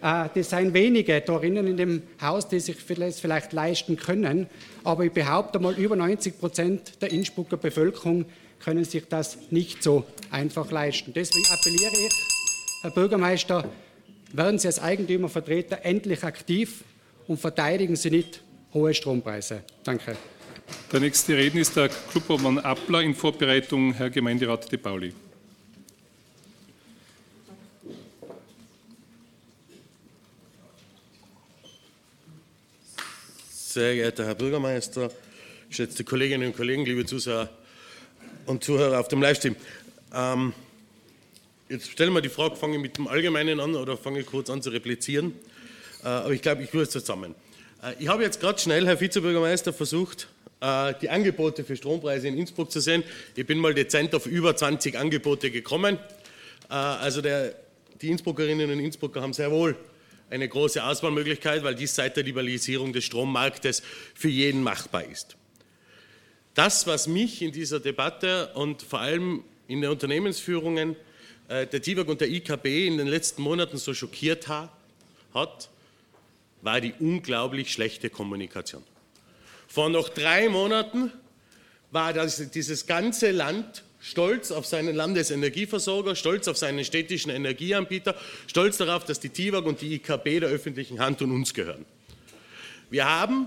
das 0.03 0.51
sind 0.51 0.75
wenige 0.75 1.21
da 1.21 1.39
drinnen 1.39 1.67
in 1.69 1.77
dem 1.77 2.03
Haus, 2.21 2.49
die 2.49 2.59
sich 2.59 2.77
das 2.85 3.21
vielleicht 3.21 3.53
leisten 3.53 3.97
können. 3.97 4.49
Aber 4.83 5.05
ich 5.05 5.13
behaupte 5.13 5.61
mal, 5.61 5.75
über 5.75 5.95
90 5.95 6.41
Prozent 6.41 7.01
der 7.01 7.13
Innsbrucker 7.13 7.57
Bevölkerung 7.57 8.27
können 8.59 8.85
sich 8.85 9.05
das 9.09 9.39
nicht 9.51 9.83
so 9.83 10.05
einfach 10.31 10.71
leisten. 10.71 11.13
Deswegen 11.15 11.47
appelliere 11.53 11.93
ich, 12.07 12.13
Herr 12.83 12.91
Bürgermeister, 12.91 13.65
werden 14.33 14.59
Sie 14.59 14.67
als 14.67 14.81
Eigentümervertreter 14.81 15.85
endlich 15.85 16.25
aktiv 16.25 16.83
und 17.29 17.39
verteidigen 17.39 17.97
Sie 17.97 18.11
nicht 18.11 18.43
hohe 18.75 18.95
Strompreise. 18.95 19.63
Danke. 19.85 20.17
Der 20.91 21.01
nächste 21.01 21.37
Redner 21.37 21.61
ist 21.61 21.77
der 21.77 21.89
Clubobmann 21.89 22.59
Appler 22.59 23.03
in 23.03 23.15
Vorbereitung, 23.15 23.93
Herr 23.93 24.11
Gemeinderat 24.11 24.71
De 24.71 24.79
Pauli. 24.79 25.13
Sehr 33.73 33.95
geehrter 33.95 34.27
Herr 34.27 34.35
Bürgermeister, 34.35 35.11
geschätzte 35.71 36.05
Kolleginnen 36.05 36.49
und 36.49 36.55
Kollegen, 36.55 36.85
liebe 36.85 37.07
Zuseher 37.07 37.49
und 38.45 38.63
Zuhörer 38.63 39.01
auf 39.01 39.09
dem 39.09 39.23
Livestream. 39.23 39.57
Ähm, 40.15 40.53
Jetzt 41.71 41.91
stellen 41.91 42.13
wir 42.13 42.21
die 42.21 42.29
Frage, 42.29 42.55
fange 42.57 42.77
ich 42.77 42.83
mit 42.83 42.99
dem 42.99 43.09
Allgemeinen 43.09 43.61
an 43.61 43.75
oder 43.75 43.97
fange 43.97 44.21
ich 44.21 44.27
kurz 44.27 44.51
an 44.51 44.61
zu 44.61 44.69
replizieren? 44.69 45.33
Äh, 46.05 46.09
aber 46.09 46.33
ich 46.33 46.43
glaube, 46.43 46.63
ich 46.63 46.69
tue 46.69 46.83
es 46.83 46.91
zusammen. 46.91 47.35
Äh, 47.83 47.95
ich 47.99 48.09
habe 48.09 48.23
jetzt 48.23 48.41
gerade 48.41 48.59
schnell, 48.59 48.85
Herr 48.85 49.01
Vizebürgermeister, 49.01 49.73
versucht, 49.73 50.29
äh, 50.61 50.93
die 51.01 51.09
Angebote 51.09 51.65
für 51.65 51.75
Strompreise 51.75 52.29
in 52.29 52.37
Innsbruck 52.37 52.71
zu 52.71 52.81
sehen. 52.81 53.03
Ich 53.37 53.47
bin 53.47 53.57
mal 53.57 53.73
dezent 53.73 54.15
auf 54.15 54.27
über 54.27 54.55
20 54.55 54.99
Angebote 54.99 55.51
gekommen. 55.51 55.99
Also 56.69 57.23
der, 57.23 57.55
die 58.03 58.11
Innsbruckerinnen 58.11 58.71
und 58.71 58.81
Innsbrucker 58.81 59.23
haben 59.23 59.33
sehr 59.33 59.51
wohl 59.51 59.77
eine 60.33 60.49
große 60.49 60.83
Auswahlmöglichkeit, 60.83 61.63
weil 61.63 61.75
dies 61.75 61.95
seit 61.95 62.17
der 62.17 62.25
Liberalisierung 62.25 62.93
des 62.93 63.05
Strommarktes 63.05 63.83
für 64.15 64.31
jeden 64.31 64.63
machbar 64.63 65.05
ist. 65.05 65.37
Das, 66.55 66.87
was 66.87 67.07
mich 67.07 67.43
in 67.43 67.53
dieser 67.53 67.81
Debatte 67.81 68.49
und 68.55 68.83
vor 68.83 69.01
allem 69.01 69.45
in 69.69 69.83
den 69.83 69.91
Unternehmensführungen 69.91 70.97
äh, 71.49 71.67
der 71.67 71.83
TIWAG 71.83 72.09
und 72.09 72.21
der 72.21 72.29
IKB 72.29 72.87
in 72.87 72.99
den 72.99 73.09
letzten 73.09 73.43
Monaten 73.43 73.77
so 73.77 73.93
schockiert 73.93 74.49
hat, 74.49 75.69
war 76.63 76.81
die 76.81 76.95
unglaublich 76.99 77.71
schlechte 77.73 78.09
Kommunikation. 78.09 78.83
Vor 79.69 79.91
noch 79.91 80.09
drei 80.09 80.49
Monaten 80.49 81.13
war 81.91 82.13
das, 82.13 82.51
dieses 82.51 82.87
ganze 82.87 83.31
Land 83.33 83.83
stolz 84.03 84.51
auf 84.51 84.67
seinen 84.67 84.97
Landesenergieversorger, 84.97 86.17
stolz 86.17 86.49
auf 86.49 86.59
seinen 86.59 86.85
städtischen 86.85 87.31
Energieanbieter, 87.31 88.17
stolz 88.49 88.77
darauf, 88.77 89.05
dass 89.05 89.21
die 89.21 89.29
TIWAG 89.29 89.65
und 89.65 89.81
die 89.81 89.95
IKB 89.95 90.41
der 90.41 90.49
öffentlichen 90.49 90.99
Hand 90.99 91.23
und 91.23 91.31
uns 91.31 91.55
gehören. 91.55 91.87
Wir 92.91 93.09
haben 93.09 93.47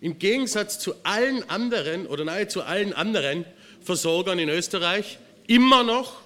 im 0.00 0.18
Gegensatz 0.18 0.80
zu 0.80 0.94
allen 1.04 1.48
anderen 1.48 2.08
oder 2.08 2.24
nahezu 2.24 2.62
allen 2.62 2.92
anderen 2.92 3.44
Versorgern 3.80 4.40
in 4.40 4.48
Österreich 4.48 5.18
immer 5.46 5.84
noch 5.84 6.20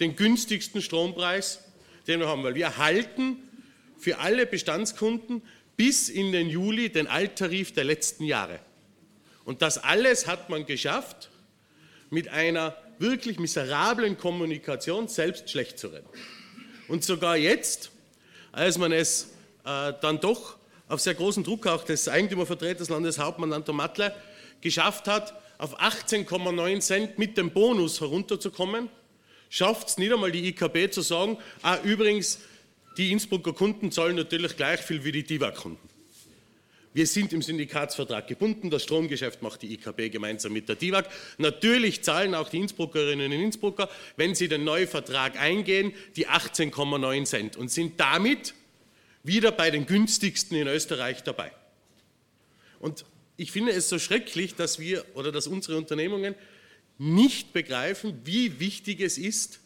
den 0.00 0.16
günstigsten 0.16 0.80
Strompreis, 0.80 1.62
den 2.06 2.20
wir 2.20 2.28
haben, 2.28 2.42
weil 2.42 2.54
wir 2.54 2.78
halten 2.78 3.36
für 3.98 4.18
alle 4.18 4.46
Bestandskunden 4.46 5.42
bis 5.76 6.08
in 6.08 6.32
den 6.32 6.48
Juli 6.48 6.88
den 6.88 7.06
Alttarif 7.06 7.72
der 7.72 7.84
letzten 7.84 8.24
Jahre. 8.24 8.60
Und 9.44 9.60
das 9.60 9.76
alles 9.76 10.26
hat 10.26 10.48
man 10.48 10.64
geschafft 10.64 11.28
mit 12.10 12.28
einer 12.28 12.76
wirklich 12.98 13.38
miserablen 13.38 14.18
Kommunikation 14.18 15.08
selbst 15.08 15.50
schlecht 15.50 15.78
zu 15.78 15.88
reden. 15.88 16.08
Und 16.88 17.04
sogar 17.04 17.36
jetzt, 17.36 17.90
als 18.52 18.78
man 18.78 18.92
es 18.92 19.34
äh, 19.64 19.92
dann 20.00 20.20
doch 20.20 20.56
auf 20.88 21.00
sehr 21.00 21.14
großen 21.14 21.44
Druck 21.44 21.66
auch 21.66 21.84
des 21.84 22.08
Eigentümervertreters 22.08 22.88
Landeshauptmann 22.88 23.52
Anton 23.52 23.76
Matle 23.76 24.14
geschafft 24.60 25.06
hat, 25.06 25.34
auf 25.58 25.80
18,9 25.80 26.80
Cent 26.80 27.18
mit 27.18 27.36
dem 27.36 27.50
Bonus 27.50 28.00
herunterzukommen, 28.00 28.88
schafft 29.50 29.88
es 29.88 29.98
nicht 29.98 30.12
einmal 30.12 30.32
die 30.32 30.48
IKB 30.48 30.90
zu 30.90 31.02
sagen, 31.02 31.38
ah, 31.62 31.78
übrigens, 31.82 32.40
die 32.96 33.12
Innsbrucker 33.12 33.52
Kunden 33.52 33.92
zahlen 33.92 34.16
natürlich 34.16 34.56
gleich 34.56 34.80
viel 34.80 35.04
wie 35.04 35.12
die 35.12 35.24
DIVA-Kunden. 35.24 35.87
Wir 36.94 37.06
sind 37.06 37.32
im 37.32 37.42
Syndikatsvertrag 37.42 38.26
gebunden. 38.26 38.70
Das 38.70 38.82
Stromgeschäft 38.82 39.42
macht 39.42 39.62
die 39.62 39.74
IKB 39.74 40.10
gemeinsam 40.10 40.52
mit 40.52 40.68
der 40.68 40.76
DIVAG. 40.76 41.06
Natürlich 41.36 42.02
zahlen 42.02 42.34
auch 42.34 42.48
die 42.48 42.58
Innsbruckerinnen 42.58 43.32
und 43.32 43.40
Innsbrucker, 43.40 43.88
wenn 44.16 44.34
sie 44.34 44.48
den 44.48 44.64
neuen 44.64 44.88
Vertrag 44.88 45.38
eingehen, 45.38 45.92
die 46.16 46.28
18,9 46.28 47.24
Cent 47.24 47.56
und 47.56 47.70
sind 47.70 48.00
damit 48.00 48.54
wieder 49.22 49.52
bei 49.52 49.70
den 49.70 49.86
günstigsten 49.86 50.56
in 50.56 50.66
Österreich 50.66 51.22
dabei. 51.22 51.52
Und 52.80 53.04
ich 53.36 53.52
finde 53.52 53.72
es 53.72 53.88
so 53.88 53.98
schrecklich, 53.98 54.54
dass 54.54 54.78
wir 54.78 55.04
oder 55.14 55.30
dass 55.30 55.46
unsere 55.46 55.76
Unternehmungen 55.76 56.34
nicht 56.98 57.52
begreifen, 57.52 58.20
wie 58.24 58.58
wichtig 58.58 59.00
es 59.00 59.18
ist, 59.18 59.60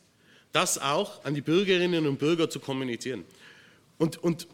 das 0.52 0.78
auch 0.78 1.24
an 1.24 1.34
die 1.34 1.40
Bürgerinnen 1.40 2.06
und 2.06 2.18
Bürger 2.18 2.50
zu 2.50 2.60
kommunizieren. 2.60 3.24
Und, 3.98 4.22
und 4.22 4.46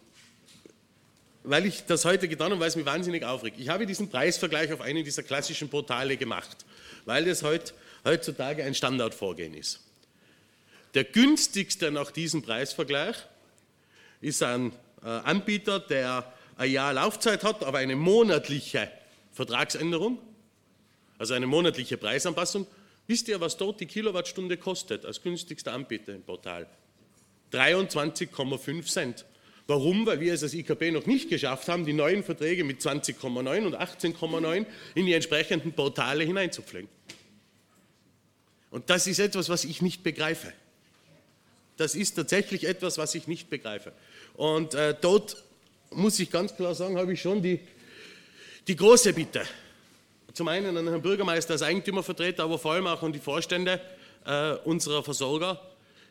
weil 1.48 1.64
ich 1.64 1.84
das 1.86 2.04
heute 2.04 2.28
getan 2.28 2.50
habe, 2.50 2.60
weil 2.60 2.68
es 2.68 2.76
mich 2.76 2.84
wahnsinnig 2.84 3.24
aufregt. 3.24 3.58
Ich 3.58 3.68
habe 3.70 3.86
diesen 3.86 4.10
Preisvergleich 4.10 4.72
auf 4.72 4.80
einem 4.80 5.02
dieser 5.02 5.22
klassischen 5.22 5.68
Portale 5.68 6.16
gemacht, 6.16 6.66
weil 7.06 7.24
das 7.24 7.42
heut, 7.42 7.72
heutzutage 8.04 8.64
ein 8.64 8.74
Standardvorgehen 8.74 9.54
ist. 9.54 9.80
Der 10.94 11.04
günstigste 11.04 11.90
nach 11.90 12.10
diesem 12.10 12.42
Preisvergleich 12.42 13.16
ist 14.20 14.42
ein 14.42 14.72
äh, 15.02 15.06
Anbieter, 15.06 15.80
der 15.80 16.32
ein 16.56 16.70
Jahr 16.70 16.92
Laufzeit 16.92 17.44
hat, 17.44 17.64
aber 17.64 17.78
eine 17.78 17.96
monatliche 17.96 18.90
Vertragsänderung, 19.32 20.18
also 21.16 21.34
eine 21.34 21.46
monatliche 21.46 21.96
Preisanpassung. 21.96 22.66
Wisst 23.06 23.28
ihr, 23.28 23.40
was 23.40 23.56
dort 23.56 23.80
die 23.80 23.86
Kilowattstunde 23.86 24.58
kostet 24.58 25.06
als 25.06 25.22
günstigster 25.22 25.72
Anbieter 25.72 26.14
im 26.14 26.22
Portal? 26.22 26.66
23,5 27.52 28.84
Cent. 28.86 29.24
Warum? 29.68 30.06
Weil 30.06 30.18
wir 30.20 30.32
es 30.32 30.42
als 30.42 30.54
IKB 30.54 30.92
noch 30.92 31.04
nicht 31.04 31.28
geschafft 31.28 31.68
haben, 31.68 31.84
die 31.84 31.92
neuen 31.92 32.24
Verträge 32.24 32.64
mit 32.64 32.80
20,9 32.80 33.66
und 33.66 33.76
18,9 33.76 34.64
in 34.94 35.06
die 35.06 35.12
entsprechenden 35.12 35.74
Portale 35.74 36.24
hineinzupflegen. 36.24 36.88
Und 38.70 38.88
das 38.88 39.06
ist 39.06 39.18
etwas, 39.18 39.50
was 39.50 39.64
ich 39.64 39.82
nicht 39.82 40.02
begreife. 40.02 40.54
Das 41.76 41.94
ist 41.94 42.14
tatsächlich 42.14 42.64
etwas, 42.64 42.96
was 42.96 43.14
ich 43.14 43.28
nicht 43.28 43.50
begreife. 43.50 43.92
Und 44.34 44.72
äh, 44.72 44.96
dort 44.98 45.36
muss 45.90 46.18
ich 46.18 46.30
ganz 46.30 46.56
klar 46.56 46.74
sagen, 46.74 46.96
habe 46.96 47.12
ich 47.12 47.20
schon 47.20 47.42
die, 47.42 47.60
die 48.66 48.74
große 48.74 49.12
Bitte. 49.12 49.42
Zum 50.32 50.48
einen 50.48 50.78
an 50.78 50.88
Herrn 50.88 51.02
Bürgermeister 51.02 51.52
als 51.52 51.62
Eigentümervertreter, 51.62 52.44
aber 52.44 52.58
vor 52.58 52.72
allem 52.72 52.86
auch 52.86 53.02
an 53.02 53.12
die 53.12 53.18
Vorstände 53.18 53.82
äh, 54.24 54.52
unserer 54.64 55.02
Versorger, 55.04 55.60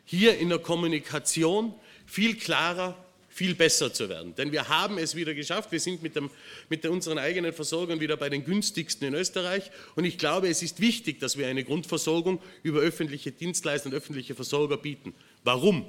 hier 0.04 0.38
in 0.38 0.48
der 0.48 0.60
Kommunikation 0.60 1.74
viel 2.06 2.36
klarer 2.36 2.96
viel 3.38 3.54
besser 3.54 3.94
zu 3.94 4.08
werden. 4.08 4.34
Denn 4.34 4.50
wir 4.50 4.68
haben 4.68 4.98
es 4.98 5.14
wieder 5.14 5.32
geschafft. 5.32 5.70
Wir 5.70 5.78
sind 5.78 6.02
mit, 6.02 6.16
dem, 6.16 6.28
mit 6.68 6.84
unseren 6.84 7.18
eigenen 7.18 7.52
Versorgern 7.52 8.00
wieder 8.00 8.16
bei 8.16 8.28
den 8.28 8.44
günstigsten 8.44 9.06
in 9.06 9.14
Österreich. 9.14 9.70
Und 9.94 10.04
ich 10.04 10.18
glaube, 10.18 10.48
es 10.48 10.60
ist 10.60 10.80
wichtig, 10.80 11.20
dass 11.20 11.38
wir 11.38 11.46
eine 11.46 11.62
Grundversorgung 11.62 12.42
über 12.64 12.80
öffentliche 12.80 13.30
Dienstleister 13.30 13.90
und 13.90 13.94
öffentliche 13.94 14.34
Versorger 14.34 14.76
bieten. 14.76 15.14
Warum? 15.44 15.88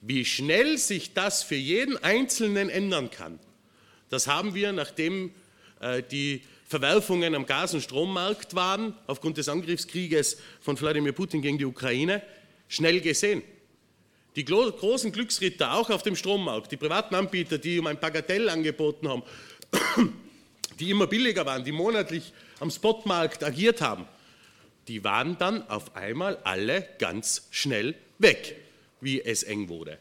Wie 0.00 0.24
schnell 0.24 0.78
sich 0.78 1.14
das 1.14 1.44
für 1.44 1.54
jeden 1.54 1.96
Einzelnen 2.02 2.70
ändern 2.70 3.10
kann, 3.12 3.38
das 4.08 4.26
haben 4.26 4.52
wir, 4.56 4.72
nachdem 4.72 5.30
äh, 5.78 6.02
die 6.02 6.42
Verwerfungen 6.66 7.36
am 7.36 7.46
Gas- 7.46 7.72
und 7.72 7.82
Strommarkt 7.82 8.56
waren, 8.56 8.94
aufgrund 9.06 9.36
des 9.36 9.48
Angriffskrieges 9.48 10.38
von 10.60 10.78
Wladimir 10.80 11.12
Putin 11.12 11.40
gegen 11.40 11.58
die 11.58 11.66
Ukraine, 11.66 12.20
schnell 12.66 13.00
gesehen. 13.00 13.44
Die 14.34 14.44
großen 14.44 15.12
Glücksritter, 15.12 15.74
auch 15.74 15.90
auf 15.90 16.02
dem 16.02 16.16
Strommarkt, 16.16 16.72
die 16.72 16.76
privaten 16.76 17.14
Anbieter, 17.14 17.58
die 17.58 17.78
um 17.78 17.86
ein 17.86 18.00
Bagatell 18.00 18.48
angeboten 18.48 19.08
haben, 19.08 19.22
die 20.80 20.90
immer 20.90 21.06
billiger 21.06 21.44
waren, 21.44 21.64
die 21.64 21.72
monatlich 21.72 22.32
am 22.60 22.70
Spotmarkt 22.70 23.44
agiert 23.44 23.82
haben, 23.82 24.06
die 24.88 25.04
waren 25.04 25.36
dann 25.38 25.68
auf 25.68 25.94
einmal 25.96 26.38
alle 26.44 26.88
ganz 26.98 27.46
schnell 27.50 27.94
weg, 28.18 28.56
wie 29.00 29.20
es 29.20 29.42
eng 29.42 29.68
wurde. 29.68 29.98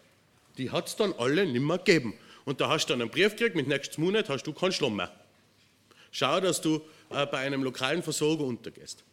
Die 0.57 0.71
hat 0.71 0.87
es 0.87 0.95
dann 0.95 1.13
alle 1.13 1.45
nimmer 1.45 1.77
gegeben. 1.77 2.13
Und 2.45 2.61
da 2.61 2.69
hast 2.69 2.87
du 2.87 2.93
dann 2.93 3.01
einen 3.01 3.11
Brief 3.11 3.35
gekriegt, 3.35 3.55
mit 3.55 3.67
nächstem 3.67 4.03
Monat 4.03 4.29
hast 4.29 4.43
du 4.43 4.53
keinen 4.53 4.71
Strom 4.71 4.95
mehr. 4.95 5.11
Schau, 6.11 6.39
dass 6.39 6.61
du 6.61 6.81
äh, 7.09 7.25
bei 7.25 7.39
einem 7.39 7.63
lokalen 7.63 8.01
Versorger 8.01 8.43
untergehst. 8.43 9.03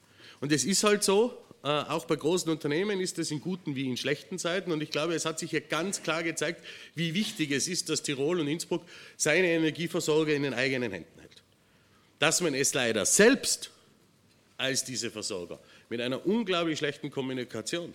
Und 0.41 0.53
es 0.53 0.65
ist 0.65 0.85
halt 0.85 1.05
so, 1.05 1.37
auch 1.63 2.05
bei 2.05 2.15
großen 2.15 2.51
Unternehmen 2.51 3.01
ist 3.01 3.19
es 3.19 3.31
in 3.31 3.41
guten 3.41 3.75
wie 3.75 3.89
in 3.89 3.97
schlechten 3.97 4.39
Zeiten. 4.39 4.71
Und 4.71 4.83
ich 4.83 4.91
glaube, 4.91 5.15
es 5.15 5.25
hat 5.25 5.39
sich 5.39 5.51
hier 5.51 5.61
ganz 5.61 6.03
klar 6.03 6.23
gezeigt, 6.23 6.65
wie 6.95 7.15
wichtig 7.15 7.51
es 7.51 7.67
ist, 7.67 7.89
dass 7.89 8.03
Tirol 8.03 8.41
und 8.41 8.49
Innsbruck 8.49 8.85
seine 9.17 9.49
Energieversorger 9.49 10.35
in 10.35 10.45
den 10.45 10.55
eigenen 10.55 10.93
Händen 10.93 11.19
hält. 11.19 11.43
Dass 12.21 12.41
man 12.41 12.55
es 12.55 12.75
leider 12.75 13.05
selbst 13.05 13.71
als 14.57 14.85
diese 14.85 15.11
Versorger 15.11 15.59
mit 15.89 16.01
einer 16.01 16.25
unglaublich 16.27 16.79
schlechten 16.79 17.11
Kommunikation 17.11 17.93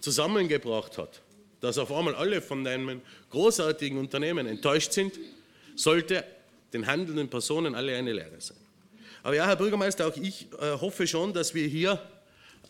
zusammengebracht 0.00 0.98
hat, 0.98 1.22
dass 1.60 1.78
auf 1.78 1.92
einmal 1.92 2.14
alle 2.14 2.42
von 2.42 2.66
einem 2.66 3.00
großartigen 3.30 3.98
Unternehmen 3.98 4.46
enttäuscht 4.46 4.92
sind, 4.92 5.18
sollte 5.74 6.24
den 6.72 6.86
handelnden 6.86 7.28
Personen 7.28 7.74
alle 7.74 7.96
eine 7.96 8.12
Lehre 8.12 8.40
sein. 8.40 8.56
Aber 9.22 9.34
ja, 9.34 9.46
Herr 9.46 9.56
Bürgermeister, 9.56 10.06
auch 10.06 10.16
ich 10.16 10.46
äh, 10.60 10.72
hoffe 10.72 11.06
schon, 11.06 11.32
dass 11.32 11.54
wir 11.54 11.66
hier 11.66 12.00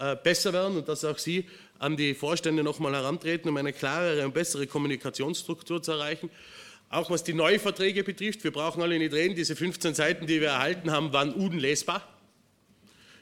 äh, 0.00 0.16
besser 0.16 0.52
werden 0.52 0.78
und 0.78 0.88
dass 0.88 1.04
auch 1.04 1.19
Sie 1.19 1.47
an 1.78 1.97
die 1.97 2.14
Vorstände 2.14 2.62
nochmal 2.62 2.95
herantreten, 2.95 3.49
um 3.49 3.57
eine 3.57 3.73
klarere 3.73 4.25
und 4.25 4.35
bessere 4.35 4.66
Kommunikationsstruktur 4.66 5.83
zu 5.83 5.92
erreichen. 5.92 6.30
Auch 6.88 7.11
was 7.11 7.23
die 7.23 7.35
Neuverträge 7.35 8.02
betrifft, 8.02 8.42
wir 8.42 8.50
brauchen 8.50 8.83
alle 8.83 8.99
nicht 8.99 9.12
reden, 9.12 9.37
diese 9.37 9.54
15 9.54 9.95
Seiten, 9.95 10.26
die 10.26 10.40
wir 10.40 10.49
erhalten 10.49 10.90
haben, 10.90 11.12
waren 11.12 11.33
unlesbar. 11.33 12.07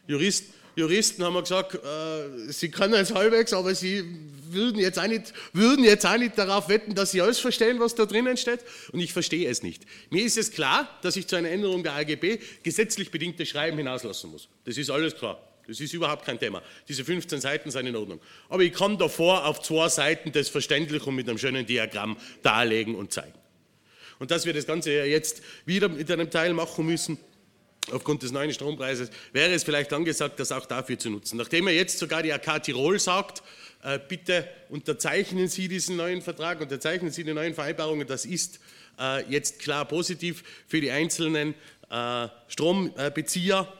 Jurist, 0.07 0.45
Juristen 0.75 1.25
haben 1.25 1.39
gesagt, 1.41 1.75
äh, 1.75 2.53
sie 2.53 2.71
können 2.71 2.95
es 2.95 3.13
halbwegs, 3.13 3.53
aber 3.53 3.75
sie 3.75 4.05
würden 4.51 4.79
jetzt, 4.79 4.99
auch 4.99 5.07
nicht, 5.07 5.35
würden 5.53 5.85
jetzt 5.85 6.07
auch 6.07 6.17
nicht 6.17 6.39
darauf 6.39 6.69
wetten, 6.69 6.95
dass 6.95 7.11
sie 7.11 7.21
alles 7.21 7.41
verstehen, 7.41 7.81
was 7.81 7.95
da 7.95 8.07
drinnen 8.07 8.37
steht. 8.37 8.61
Und 8.93 9.01
ich 9.01 9.13
verstehe 9.13 9.51
es 9.51 9.63
nicht. 9.63 9.83
Mir 10.11 10.25
ist 10.25 10.39
es 10.39 10.53
klar, 10.53 10.89
dass 11.03 11.17
ich 11.17 11.27
zu 11.27 11.37
einer 11.37 11.51
Änderung 11.51 11.83
der 11.83 11.95
AGB 11.95 12.39
gesetzlich 12.63 13.11
bedingtes 13.11 13.49
Schreiben 13.49 13.77
hinauslassen 13.77 14.31
muss. 14.31 14.49
Das 14.65 14.79
ist 14.79 14.91
alles 14.91 15.17
klar. 15.17 15.48
Das 15.69 15.81
ist 15.81 15.93
überhaupt 15.93 16.25
kein 16.25 16.39
Thema. 16.39 16.63
Diese 16.89 17.05
15 17.05 17.43
Seiten 17.43 17.71
sind 17.71 17.87
in 17.87 17.95
Ordnung. 17.95 18.21
Aber 18.49 18.63
ich 18.63 18.73
kann 18.73 18.97
davor 18.97 19.45
auf 19.45 19.61
zwei 19.61 19.89
Seiten 19.91 20.33
das 20.33 20.49
verständlich 20.49 21.07
und 21.07 21.15
mit 21.15 21.29
einem 21.29 21.37
schönen 21.37 21.67
Diagramm 21.67 22.17
darlegen 22.43 22.95
und 22.95 23.13
zeigen. 23.13 23.35
Und 24.19 24.31
dass 24.31 24.47
wir 24.47 24.55
das 24.55 24.67
Ganze 24.67 24.91
jetzt 25.05 25.43
wieder 25.67 25.91
mit 25.91 26.11
einem 26.11 26.31
Teil 26.31 26.55
machen 26.55 26.87
müssen, 26.87 27.19
aufgrund 27.93 28.23
des 28.23 28.33
neuen 28.33 28.53
Strompreises, 28.53 29.11
wäre 29.33 29.53
es 29.53 29.63
vielleicht 29.63 29.93
angesagt, 29.93 30.41
das 30.41 30.53
auch 30.53 30.65
dafür 30.65 30.99
zu 30.99 31.11
nutzen. 31.11 31.37
Nachdem 31.37 31.67
er 31.67 31.75
jetzt 31.75 31.99
sogar 31.99 32.23
die 32.23 32.33
AK 32.33 32.63
Tirol 32.63 32.99
sagt, 32.99 33.43
äh, 33.83 33.99
bitte 33.99 34.49
unterzeichnen 34.71 35.49
Sie 35.49 35.69
diesen 35.69 35.97
neuen 35.97 36.23
Vertrag, 36.23 36.63
unterzeichnen 36.63 37.11
Sie 37.11 37.25
die 37.25 37.35
neuen 37.35 37.55
Vereinbarungen, 37.55 38.07
das 38.07 38.25
ist 38.25 38.59
äh, 38.99 39.31
jetzt 39.31 39.59
klar 39.61 39.85
positiv 39.85 40.43
für 40.67 40.81
die 40.81 40.91
einzelnen 40.91 41.55
äh, 41.91 42.29
Strombezieher. 42.49 43.73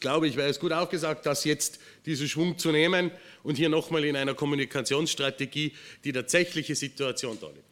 Glaube 0.00 0.28
ich, 0.28 0.36
wäre 0.36 0.48
es 0.48 0.60
gut 0.60 0.72
aufgesagt, 0.72 1.26
dass 1.26 1.44
jetzt 1.44 1.80
diesen 2.06 2.28
Schwung 2.28 2.58
zu 2.58 2.70
nehmen 2.70 3.10
und 3.42 3.56
hier 3.56 3.68
nochmal 3.68 4.04
in 4.04 4.16
einer 4.16 4.34
Kommunikationsstrategie 4.34 5.72
die 6.04 6.12
tatsächliche 6.12 6.74
Situation 6.74 7.38
darlegt. 7.40 7.64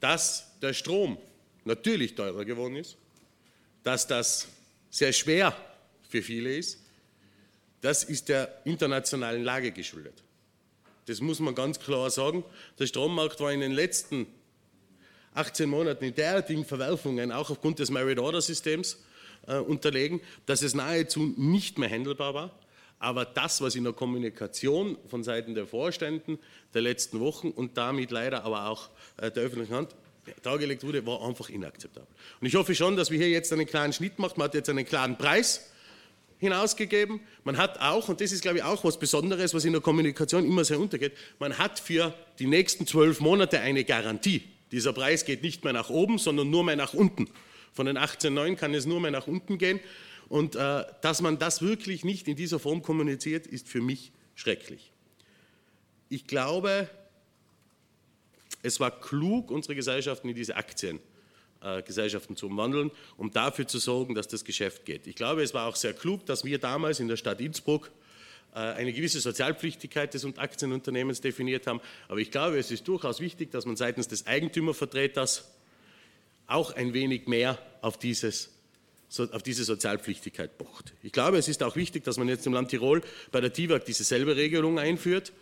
Dass 0.00 0.46
der 0.60 0.74
Strom 0.74 1.18
natürlich 1.64 2.14
teurer 2.14 2.44
geworden 2.44 2.76
ist, 2.76 2.96
dass 3.82 4.06
das 4.06 4.48
sehr 4.90 5.12
schwer 5.12 5.56
für 6.08 6.22
viele 6.22 6.54
ist, 6.56 6.78
das 7.80 8.04
ist 8.04 8.28
der 8.28 8.62
internationalen 8.64 9.42
Lage 9.42 9.72
geschuldet. 9.72 10.22
Das 11.06 11.20
muss 11.20 11.40
man 11.40 11.54
ganz 11.54 11.80
klar 11.80 12.10
sagen. 12.10 12.44
Der 12.78 12.86
Strommarkt 12.86 13.40
war 13.40 13.52
in 13.52 13.60
den 13.60 13.72
letzten 13.72 14.26
18 15.34 15.68
Monaten 15.68 16.04
in 16.04 16.14
derartigen 16.14 16.64
Verwerfungen, 16.64 17.32
auch 17.32 17.50
aufgrund 17.50 17.78
des 17.78 17.90
Merit-Order-Systems, 17.90 18.98
äh, 19.46 19.56
unterlegen, 19.56 20.20
dass 20.46 20.62
es 20.62 20.74
nahezu 20.74 21.34
nicht 21.36 21.78
mehr 21.78 21.88
handelbar 21.88 22.34
war. 22.34 22.50
Aber 22.98 23.24
das, 23.24 23.60
was 23.60 23.74
in 23.74 23.82
der 23.82 23.92
Kommunikation 23.92 24.96
von 25.08 25.24
Seiten 25.24 25.56
der 25.56 25.66
Vorständen 25.66 26.38
der 26.72 26.82
letzten 26.82 27.18
Wochen 27.18 27.50
und 27.50 27.76
damit 27.76 28.12
leider 28.12 28.44
aber 28.44 28.68
auch 28.68 28.90
äh, 29.16 29.30
der 29.30 29.42
öffentlichen 29.42 29.74
Hand 29.74 29.96
dargelegt 30.42 30.84
wurde, 30.84 31.04
war 31.04 31.26
einfach 31.26 31.48
inakzeptabel. 31.48 32.08
Und 32.40 32.46
ich 32.46 32.54
hoffe 32.54 32.74
schon, 32.74 32.96
dass 32.96 33.10
wir 33.10 33.18
hier 33.18 33.30
jetzt 33.30 33.52
einen 33.52 33.66
klaren 33.66 33.92
Schnitt 33.92 34.18
machen. 34.20 34.34
Man 34.36 34.44
hat 34.44 34.54
jetzt 34.54 34.70
einen 34.70 34.84
klaren 34.84 35.18
Preis 35.18 35.72
hinausgegeben. 36.38 37.20
Man 37.44 37.56
hat 37.56 37.80
auch, 37.80 38.08
und 38.08 38.20
das 38.20 38.32
ist, 38.32 38.42
glaube 38.42 38.58
ich, 38.58 38.64
auch 38.64 38.84
was 38.84 38.98
Besonderes, 38.98 39.54
was 39.54 39.64
in 39.64 39.72
der 39.72 39.80
Kommunikation 39.80 40.44
immer 40.44 40.64
sehr 40.64 40.78
untergeht, 40.78 41.12
man 41.38 41.58
hat 41.58 41.80
für 41.80 42.14
die 42.38 42.46
nächsten 42.46 42.86
zwölf 42.86 43.20
Monate 43.20 43.60
eine 43.60 43.84
Garantie. 43.84 44.42
Dieser 44.72 44.92
Preis 44.92 45.24
geht 45.24 45.42
nicht 45.42 45.64
mehr 45.64 45.72
nach 45.72 45.90
oben, 45.90 46.18
sondern 46.18 46.50
nur 46.50 46.64
mehr 46.64 46.76
nach 46.76 46.94
unten. 46.94 47.28
Von 47.72 47.86
den 47.86 47.98
18,9 47.98 48.56
kann 48.56 48.74
es 48.74 48.86
nur 48.86 49.00
mehr 49.00 49.10
nach 49.10 49.26
unten 49.26 49.58
gehen. 49.58 49.80
Und 50.28 50.56
äh, 50.56 50.84
dass 51.02 51.20
man 51.20 51.38
das 51.38 51.62
wirklich 51.62 52.04
nicht 52.04 52.28
in 52.28 52.36
dieser 52.36 52.58
Form 52.58 52.82
kommuniziert, 52.82 53.46
ist 53.46 53.68
für 53.68 53.80
mich 53.80 54.12
schrecklich. 54.34 54.92
Ich 56.08 56.26
glaube, 56.26 56.88
es 58.62 58.80
war 58.80 58.90
klug, 59.00 59.50
unsere 59.50 59.74
Gesellschaften 59.74 60.28
in 60.28 60.34
diese 60.34 60.56
Aktiengesellschaften 60.56 62.34
äh, 62.34 62.38
zu 62.38 62.46
umwandeln, 62.46 62.90
um 63.16 63.30
dafür 63.30 63.66
zu 63.66 63.78
sorgen, 63.78 64.14
dass 64.14 64.28
das 64.28 64.44
Geschäft 64.44 64.84
geht. 64.84 65.06
Ich 65.06 65.16
glaube, 65.16 65.42
es 65.42 65.52
war 65.54 65.66
auch 65.66 65.76
sehr 65.76 65.92
klug, 65.92 66.24
dass 66.26 66.44
wir 66.44 66.58
damals 66.58 67.00
in 67.00 67.08
der 67.08 67.16
Stadt 67.16 67.40
Innsbruck 67.40 67.90
äh, 68.54 68.58
eine 68.58 68.92
gewisse 68.92 69.20
Sozialpflichtigkeit 69.20 70.14
des 70.14 70.24
Aktienunternehmens 70.38 71.20
definiert 71.20 71.66
haben. 71.66 71.80
Aber 72.08 72.20
ich 72.20 72.30
glaube, 72.30 72.58
es 72.58 72.70
ist 72.70 72.86
durchaus 72.86 73.20
wichtig, 73.20 73.50
dass 73.50 73.66
man 73.66 73.76
seitens 73.76 74.08
des 74.08 74.26
Eigentümervertreters 74.26 75.50
auch 76.52 76.72
ein 76.72 76.94
wenig 76.94 77.26
mehr 77.26 77.58
auf, 77.80 77.98
dieses, 77.98 78.50
auf 79.18 79.42
diese 79.42 79.64
Sozialpflichtigkeit 79.64 80.58
pocht. 80.58 80.94
Ich 81.02 81.12
glaube, 81.12 81.38
es 81.38 81.48
ist 81.48 81.62
auch 81.62 81.76
wichtig, 81.76 82.04
dass 82.04 82.16
man 82.16 82.28
jetzt 82.28 82.46
im 82.46 82.52
Land 82.52 82.70
Tirol 82.70 83.02
bei 83.30 83.40
der 83.40 83.52
TIWAG 83.52 83.84
dieselbe 83.84 84.36
Regelung 84.36 84.78
einführt, 84.78 85.32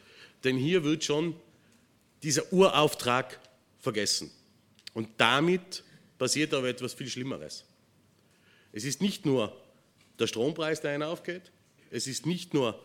denn 0.45 0.57
hier 0.57 0.85
wird 0.85 1.05
schon 1.05 1.35
dieser 2.23 2.53
Urauftrag 2.53 3.41
vergessen. 3.79 4.31
Und 4.95 5.09
damit 5.19 5.85
passiert 6.19 6.53
aber 6.55 6.69
etwas 6.69 6.95
viel 6.95 7.09
Schlimmeres. 7.09 7.65
Es 8.73 8.85
ist 8.85 9.01
nicht 9.01 9.27
nur 9.27 9.57
der 10.19 10.27
Strompreis, 10.27 10.81
der 10.81 10.93
einen 10.93 11.03
aufgeht, 11.03 11.51
es 11.91 12.07
ist 12.07 12.27
nicht 12.27 12.55
nur 12.55 12.79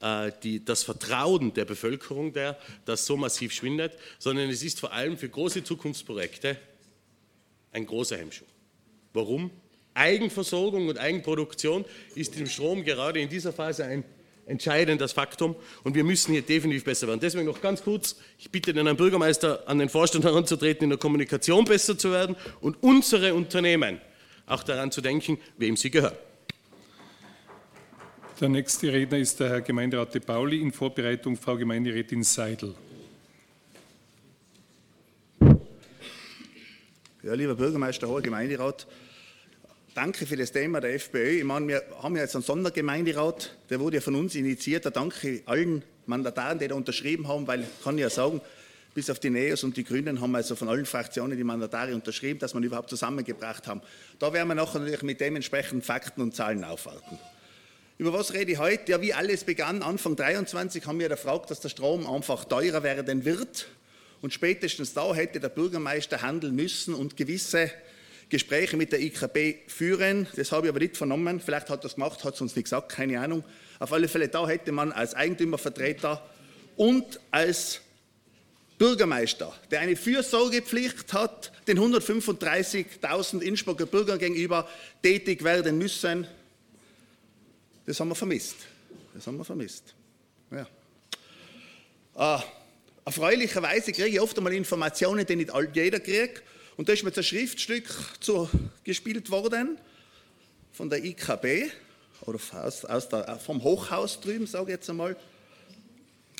äh, 0.00 0.30
die, 0.42 0.64
das 0.64 0.82
Vertrauen 0.82 1.52
der 1.54 1.64
Bevölkerung, 1.64 2.32
der, 2.32 2.58
das 2.84 3.06
so 3.06 3.16
massiv 3.16 3.52
schwindet, 3.52 3.96
sondern 4.18 4.50
es 4.50 4.62
ist 4.62 4.78
vor 4.78 4.92
allem 4.92 5.16
für 5.16 5.28
große 5.28 5.64
Zukunftsprojekte 5.64 6.56
ein 7.76 7.86
großer 7.86 8.16
Hemmschuh. 8.16 8.46
Warum? 9.12 9.50
Eigenversorgung 9.94 10.88
und 10.88 10.98
Eigenproduktion 10.98 11.84
ist 12.14 12.36
im 12.36 12.46
Strom 12.46 12.84
gerade 12.84 13.20
in 13.20 13.28
dieser 13.28 13.52
Phase 13.52 13.84
ein 13.84 14.02
entscheidendes 14.46 15.12
Faktum 15.12 15.56
und 15.84 15.94
wir 15.94 16.04
müssen 16.04 16.32
hier 16.32 16.42
definitiv 16.42 16.84
besser 16.84 17.06
werden. 17.06 17.20
Deswegen 17.20 17.46
noch 17.46 17.60
ganz 17.60 17.82
kurz, 17.82 18.16
ich 18.38 18.50
bitte 18.50 18.72
den 18.72 18.86
Herrn 18.86 18.96
Bürgermeister 18.96 19.62
an 19.66 19.78
den 19.78 19.88
Vorstand 19.88 20.24
heranzutreten, 20.24 20.84
in 20.84 20.90
der 20.90 20.98
Kommunikation 20.98 21.64
besser 21.64 21.98
zu 21.98 22.12
werden 22.12 22.36
und 22.60 22.82
unsere 22.82 23.34
Unternehmen 23.34 24.00
auch 24.46 24.62
daran 24.62 24.90
zu 24.90 25.00
denken, 25.00 25.38
wem 25.58 25.76
sie 25.76 25.90
gehören. 25.90 26.16
Der 28.40 28.48
nächste 28.48 28.92
Redner 28.92 29.18
ist 29.18 29.40
der 29.40 29.48
Herr 29.48 29.60
Gemeinderat 29.62 30.14
De 30.14 30.20
Pauli, 30.20 30.60
in 30.60 30.72
Vorbereitung 30.72 31.36
Frau 31.36 31.56
Gemeinderätin 31.56 32.22
Seidel. 32.22 32.74
Ja, 37.26 37.34
lieber 37.34 37.56
Bürgermeister, 37.56 38.06
hoher 38.06 38.22
Gemeinderat, 38.22 38.86
danke 39.96 40.26
für 40.26 40.36
das 40.36 40.52
Thema 40.52 40.80
der 40.80 40.94
FPÖ. 40.94 41.38
Ich 41.38 41.42
meine, 41.42 41.66
wir 41.66 41.82
haben 42.00 42.14
ja 42.14 42.22
jetzt 42.22 42.36
einen 42.36 42.44
Sondergemeinderat, 42.44 43.56
der 43.68 43.80
wurde 43.80 43.96
ja 43.96 44.00
von 44.00 44.14
uns 44.14 44.36
initiiert. 44.36 44.86
Da 44.86 44.90
danke 44.90 45.42
allen 45.46 45.82
Mandataren, 46.06 46.60
die 46.60 46.68
da 46.68 46.76
unterschrieben 46.76 47.26
haben, 47.26 47.48
weil 47.48 47.62
ich 47.62 47.82
kann 47.82 47.98
ja 47.98 48.10
sagen, 48.10 48.40
bis 48.94 49.10
auf 49.10 49.18
die 49.18 49.30
NEOS 49.30 49.64
und 49.64 49.76
die 49.76 49.82
Grünen 49.82 50.20
haben 50.20 50.36
also 50.36 50.54
von 50.54 50.68
allen 50.68 50.86
Fraktionen 50.86 51.36
die 51.36 51.42
Mandatare 51.42 51.96
unterschrieben, 51.96 52.38
dass 52.38 52.54
wir 52.54 52.60
überhaupt 52.60 52.90
zusammengebracht 52.90 53.66
haben. 53.66 53.80
Da 54.20 54.32
werden 54.32 54.46
wir 54.46 54.54
nachher 54.54 54.78
natürlich 54.78 55.02
mit 55.02 55.20
dementsprechenden 55.20 55.82
Fakten 55.82 56.22
und 56.22 56.32
Zahlen 56.32 56.62
aufwarten. 56.62 57.18
Über 57.98 58.12
was 58.12 58.34
rede 58.34 58.52
ich 58.52 58.58
heute? 58.58 58.92
Ja, 58.92 59.00
wie 59.00 59.14
alles 59.14 59.42
begann, 59.42 59.82
Anfang 59.82 60.14
23 60.14 60.86
haben 60.86 61.00
wir 61.00 61.08
gefragt, 61.08 61.50
dass 61.50 61.58
der 61.58 61.70
Strom 61.70 62.08
einfach 62.08 62.44
teurer 62.44 62.84
werden 62.84 63.24
wird. 63.24 63.66
Und 64.22 64.32
spätestens 64.32 64.94
da 64.94 65.14
hätte 65.14 65.40
der 65.40 65.48
Bürgermeister 65.48 66.22
handeln 66.22 66.54
müssen 66.54 66.94
und 66.94 67.16
gewisse 67.16 67.70
Gespräche 68.28 68.76
mit 68.76 68.92
der 68.92 69.00
IKB 69.00 69.68
führen. 69.68 70.26
Das 70.34 70.50
habe 70.52 70.66
ich 70.66 70.70
aber 70.70 70.80
nicht 70.80 70.96
vernommen. 70.96 71.40
Vielleicht 71.40 71.70
hat 71.70 71.84
er 71.84 71.86
es 71.86 71.94
gemacht, 71.94 72.24
hat 72.24 72.34
es 72.34 72.40
uns 72.40 72.56
nicht 72.56 72.64
gesagt, 72.64 72.90
keine 72.90 73.20
Ahnung. 73.20 73.44
Auf 73.78 73.92
alle 73.92 74.08
Fälle, 74.08 74.28
da 74.28 74.48
hätte 74.48 74.72
man 74.72 74.90
als 74.90 75.14
Eigentümervertreter 75.14 76.28
und 76.76 77.20
als 77.30 77.80
Bürgermeister, 78.78 79.54
der 79.70 79.80
eine 79.80 79.96
Fürsorgepflicht 79.96 81.12
hat, 81.12 81.52
den 81.66 81.78
135.000 81.78 83.40
Innsbrucker 83.40 83.86
Bürgern 83.86 84.18
gegenüber 84.18 84.68
tätig 85.02 85.44
werden 85.44 85.78
müssen. 85.78 86.26
Das 87.86 88.00
haben 88.00 88.08
wir 88.08 88.14
vermisst. 88.14 88.56
Das 89.14 89.26
haben 89.26 89.38
wir 89.38 89.44
vermisst. 89.44 89.94
Ja. 90.50 90.66
Äh, 92.16 92.42
Erfreulicherweise 93.06 93.92
kriege 93.92 94.08
ich 94.08 94.20
oft 94.20 94.36
einmal 94.36 94.52
Informationen, 94.52 95.24
die 95.24 95.36
nicht 95.36 95.52
jeder 95.74 96.00
kriegt. 96.00 96.42
Und 96.76 96.88
da 96.88 96.92
ist 96.92 97.04
mir 97.04 97.10
jetzt 97.10 97.18
ein 97.18 97.24
Schriftstück 97.24 97.86
zu, 98.18 98.50
gespielt 98.82 99.30
worden 99.30 99.78
von 100.72 100.90
der 100.90 101.04
IKB 101.04 101.70
oder 102.22 102.40
aus, 102.52 102.84
aus 102.84 103.08
der, 103.08 103.38
vom 103.38 103.62
Hochhaus 103.62 104.20
drüben, 104.20 104.48
sage 104.48 104.64
ich 104.64 104.70
jetzt 104.70 104.90
einmal. 104.90 105.16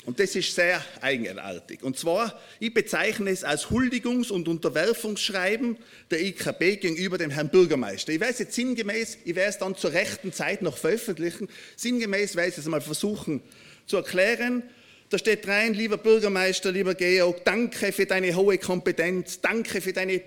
Und 0.05 0.19
das 0.19 0.35
ist 0.35 0.53
sehr 0.53 0.83
eigenartig. 0.99 1.83
Und 1.83 1.97
zwar, 1.97 2.37
ich 2.59 2.73
bezeichne 2.73 3.29
es 3.29 3.45
als 3.45 3.69
Huldigungs- 3.69 4.29
und 4.29 4.49
Unterwerfungsschreiben 4.49 5.77
der 6.11 6.21
IKB 6.21 6.81
gegenüber 6.81 7.17
dem 7.17 7.31
Herrn 7.31 7.47
Bürgermeister. 7.49 8.11
Ich 8.11 8.19
es 8.19 8.39
jetzt 8.39 8.55
sinngemäß, 8.55 9.19
ich 9.23 9.35
werde 9.35 9.51
es 9.51 9.57
dann 9.57 9.77
zur 9.77 9.93
rechten 9.93 10.33
Zeit 10.33 10.61
noch 10.61 10.77
veröffentlichen. 10.77 11.47
Sinngemäß 11.77 12.35
werde 12.35 12.49
ich 12.49 12.57
es 12.57 12.65
mal 12.65 12.81
versuchen 12.81 13.41
zu 13.85 13.95
erklären. 13.95 14.63
Da 15.09 15.17
steht 15.17 15.47
rein, 15.47 15.73
lieber 15.73 15.97
Bürgermeister, 15.97 16.69
lieber 16.69 16.93
Georg, 16.93 17.45
danke 17.45 17.93
für 17.93 18.05
deine 18.05 18.35
hohe 18.35 18.57
Kompetenz, 18.57 19.39
danke 19.39 19.79
für 19.79 19.93
deine 19.93 20.21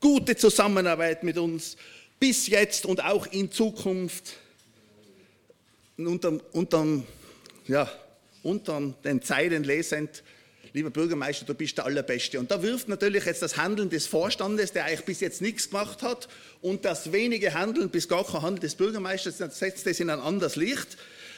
gute 0.00 0.34
Zusammenarbeit 0.34 1.22
mit 1.22 1.38
uns 1.38 1.76
bis 2.18 2.48
jetzt 2.48 2.86
und 2.86 3.04
auch 3.04 3.28
in 3.28 3.52
Zukunft. 3.52 4.32
Unter, 5.96 6.40
unter, 6.52 7.04
ja, 7.68 7.88
den 9.04 9.22
Zeilen 9.22 9.62
lesend, 9.62 10.24
lieber 10.72 10.90
Bürgermeister, 10.90 11.46
du 11.46 11.54
bist 11.54 11.78
der 11.78 11.86
Allerbeste. 11.86 12.40
Und 12.40 12.50
da 12.50 12.60
wirft 12.62 12.88
natürlich 12.88 13.24
jetzt 13.26 13.42
das 13.42 13.56
Handeln 13.56 13.90
des 13.90 14.08
Vorstandes, 14.08 14.72
der 14.72 14.86
eigentlich 14.86 15.04
bis 15.04 15.20
jetzt 15.20 15.40
nichts 15.40 15.70
gemacht 15.70 16.02
hat, 16.02 16.28
und 16.62 16.84
das 16.84 17.12
wenige 17.12 17.54
Handeln, 17.54 17.90
bis 17.90 18.08
gar 18.08 18.24
kein 18.24 18.42
Handeln 18.42 18.62
des 18.62 18.74
Bürgermeisters, 18.74 19.38
setzt 19.38 19.86
das 19.86 20.00
in 20.00 20.10
ein 20.10 20.18
anderes 20.18 20.56
Licht 20.56 20.96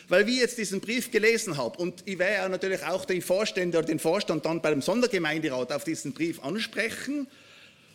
weil 0.09 0.27
wir 0.27 0.35
jetzt 0.35 0.59
diesen 0.59 0.81
Brief 0.81 1.11
gelesen 1.11 1.57
haben 1.57 1.77
und 1.77 2.03
ich 2.07 2.19
werde 2.19 2.35
ja 2.35 2.49
natürlich 2.49 2.83
auch 2.85 3.05
den 3.05 3.23
Vorstände 3.23 3.79
oder 3.79 3.87
den 3.87 3.99
Vorstand 3.99 4.45
dann 4.45 4.61
beim 4.63 4.81
Sondergemeinderat 4.83 5.73
auf 5.73 5.85
diesen 5.85 6.13
Brief 6.13 6.43
ansprechen, 6.43 7.27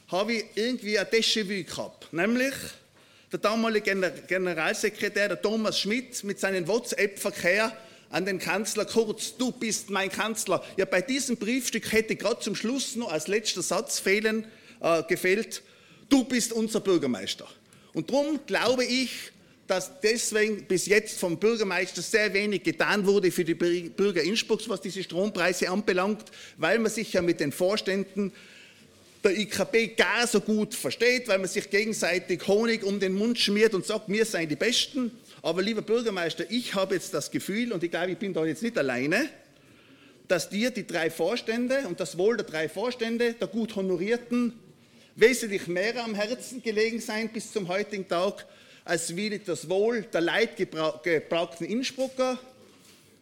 habe 0.10 0.34
ich 0.34 0.46
irgendwie 0.56 1.00
ein 1.00 1.08
Déjà-vu 1.08 1.64
gehabt. 1.64 2.14
Nämlich 2.14 2.54
der 3.32 3.40
damalige 3.40 4.14
Generalsekretär, 4.28 5.30
der 5.30 5.42
Thomas 5.42 5.80
Schmidt, 5.80 6.24
mit 6.24 6.40
seinem 6.40 6.68
WhatsApp-Verkehr 6.68 7.76
an 8.12 8.26
den 8.26 8.38
Kanzler 8.38 8.86
Kurz, 8.86 9.36
du 9.38 9.52
bist 9.52 9.90
mein 9.90 10.10
Kanzler. 10.10 10.64
Ja, 10.78 10.86
bei 10.86 11.02
diesem 11.02 11.38
Briefstück 11.38 11.92
hätte 11.92 12.16
gerade 12.16 12.42
zum 12.42 12.56
Schluss 12.56 12.96
noch 12.96 13.12
als 13.12 13.28
letzter 13.28 13.64
Satz 13.64 14.00
fehlen, 14.00 14.46
äh, 14.82 15.02
gefehlt, 15.04 15.64
du 16.10 16.24
bist 16.24 16.54
unser 16.54 16.80
Bürgermeister. 16.80 17.48
Und 17.94 18.12
darum 18.12 18.40
glaube 18.46 18.86
ich, 18.86 19.10
dass 19.68 20.00
deswegen 20.02 20.66
bis 20.66 20.86
jetzt 20.88 21.20
vom 21.20 21.38
Bürgermeister 21.38 22.02
sehr 22.02 22.34
wenig 22.34 22.64
getan 22.64 23.06
wurde 23.06 23.32
für 23.32 23.46
die 23.46 23.54
Bürger 23.54 24.22
Innsbrucks, 24.22 24.68
was 24.68 24.82
diese 24.82 25.02
Strompreise 25.04 25.70
anbelangt, 25.70 26.26
weil 26.58 26.80
man 26.80 26.92
sich 26.92 27.14
ja 27.14 27.22
mit 27.22 27.40
den 27.40 27.52
Vorständen 27.52 28.32
der 29.24 29.38
IKB 29.38 29.96
gar 29.96 30.28
so 30.28 30.42
gut 30.42 30.76
versteht, 30.76 31.30
weil 31.30 31.40
man 31.40 31.48
sich 31.48 31.70
gegenseitig 31.70 32.46
Honig 32.46 32.84
um 32.84 33.00
den 33.00 33.14
Mund 33.14 33.40
schmiert 33.40 33.74
und 33.74 33.86
sagt, 33.86 34.10
wir 34.10 34.26
seien 34.26 34.50
die 34.50 34.58
Besten. 34.58 35.12
Aber 35.42 35.62
lieber 35.62 35.82
Bürgermeister, 35.82 36.46
ich 36.50 36.76
habe 36.76 36.96
jetzt 36.96 37.14
das 37.14 37.32
Gefühl, 37.32 37.72
und 37.72 37.84
ich 37.84 37.92
glaube, 37.92 38.12
ich 38.12 38.18
bin 38.18 38.34
da 38.34 38.46
jetzt 38.46 38.64
nicht 38.64 38.78
alleine, 38.78 39.30
dass 40.28 40.50
dir 40.50 40.72
die 40.72 40.86
drei 40.86 41.10
Vorstände 41.10 41.88
und 41.88 42.00
das 42.00 42.18
Wohl 42.18 42.36
der 42.38 42.46
drei 42.46 42.68
Vorstände, 42.68 43.34
der 43.34 43.48
gut 43.48 43.76
honorierten, 43.76 44.54
wesentlich 45.16 45.68
mehr 45.68 46.04
am 46.04 46.16
Herzen 46.16 46.62
gelegen 46.62 47.00
sein 47.00 47.30
bis 47.30 47.52
zum 47.52 47.68
heutigen 47.68 48.08
Tag, 48.08 48.46
als 48.86 49.16
wie 49.16 49.40
das 49.40 49.70
Wohl 49.70 50.04
der 50.04 50.22
leidgebrauchten 50.22 51.66
Innsbrucker, 51.66 52.38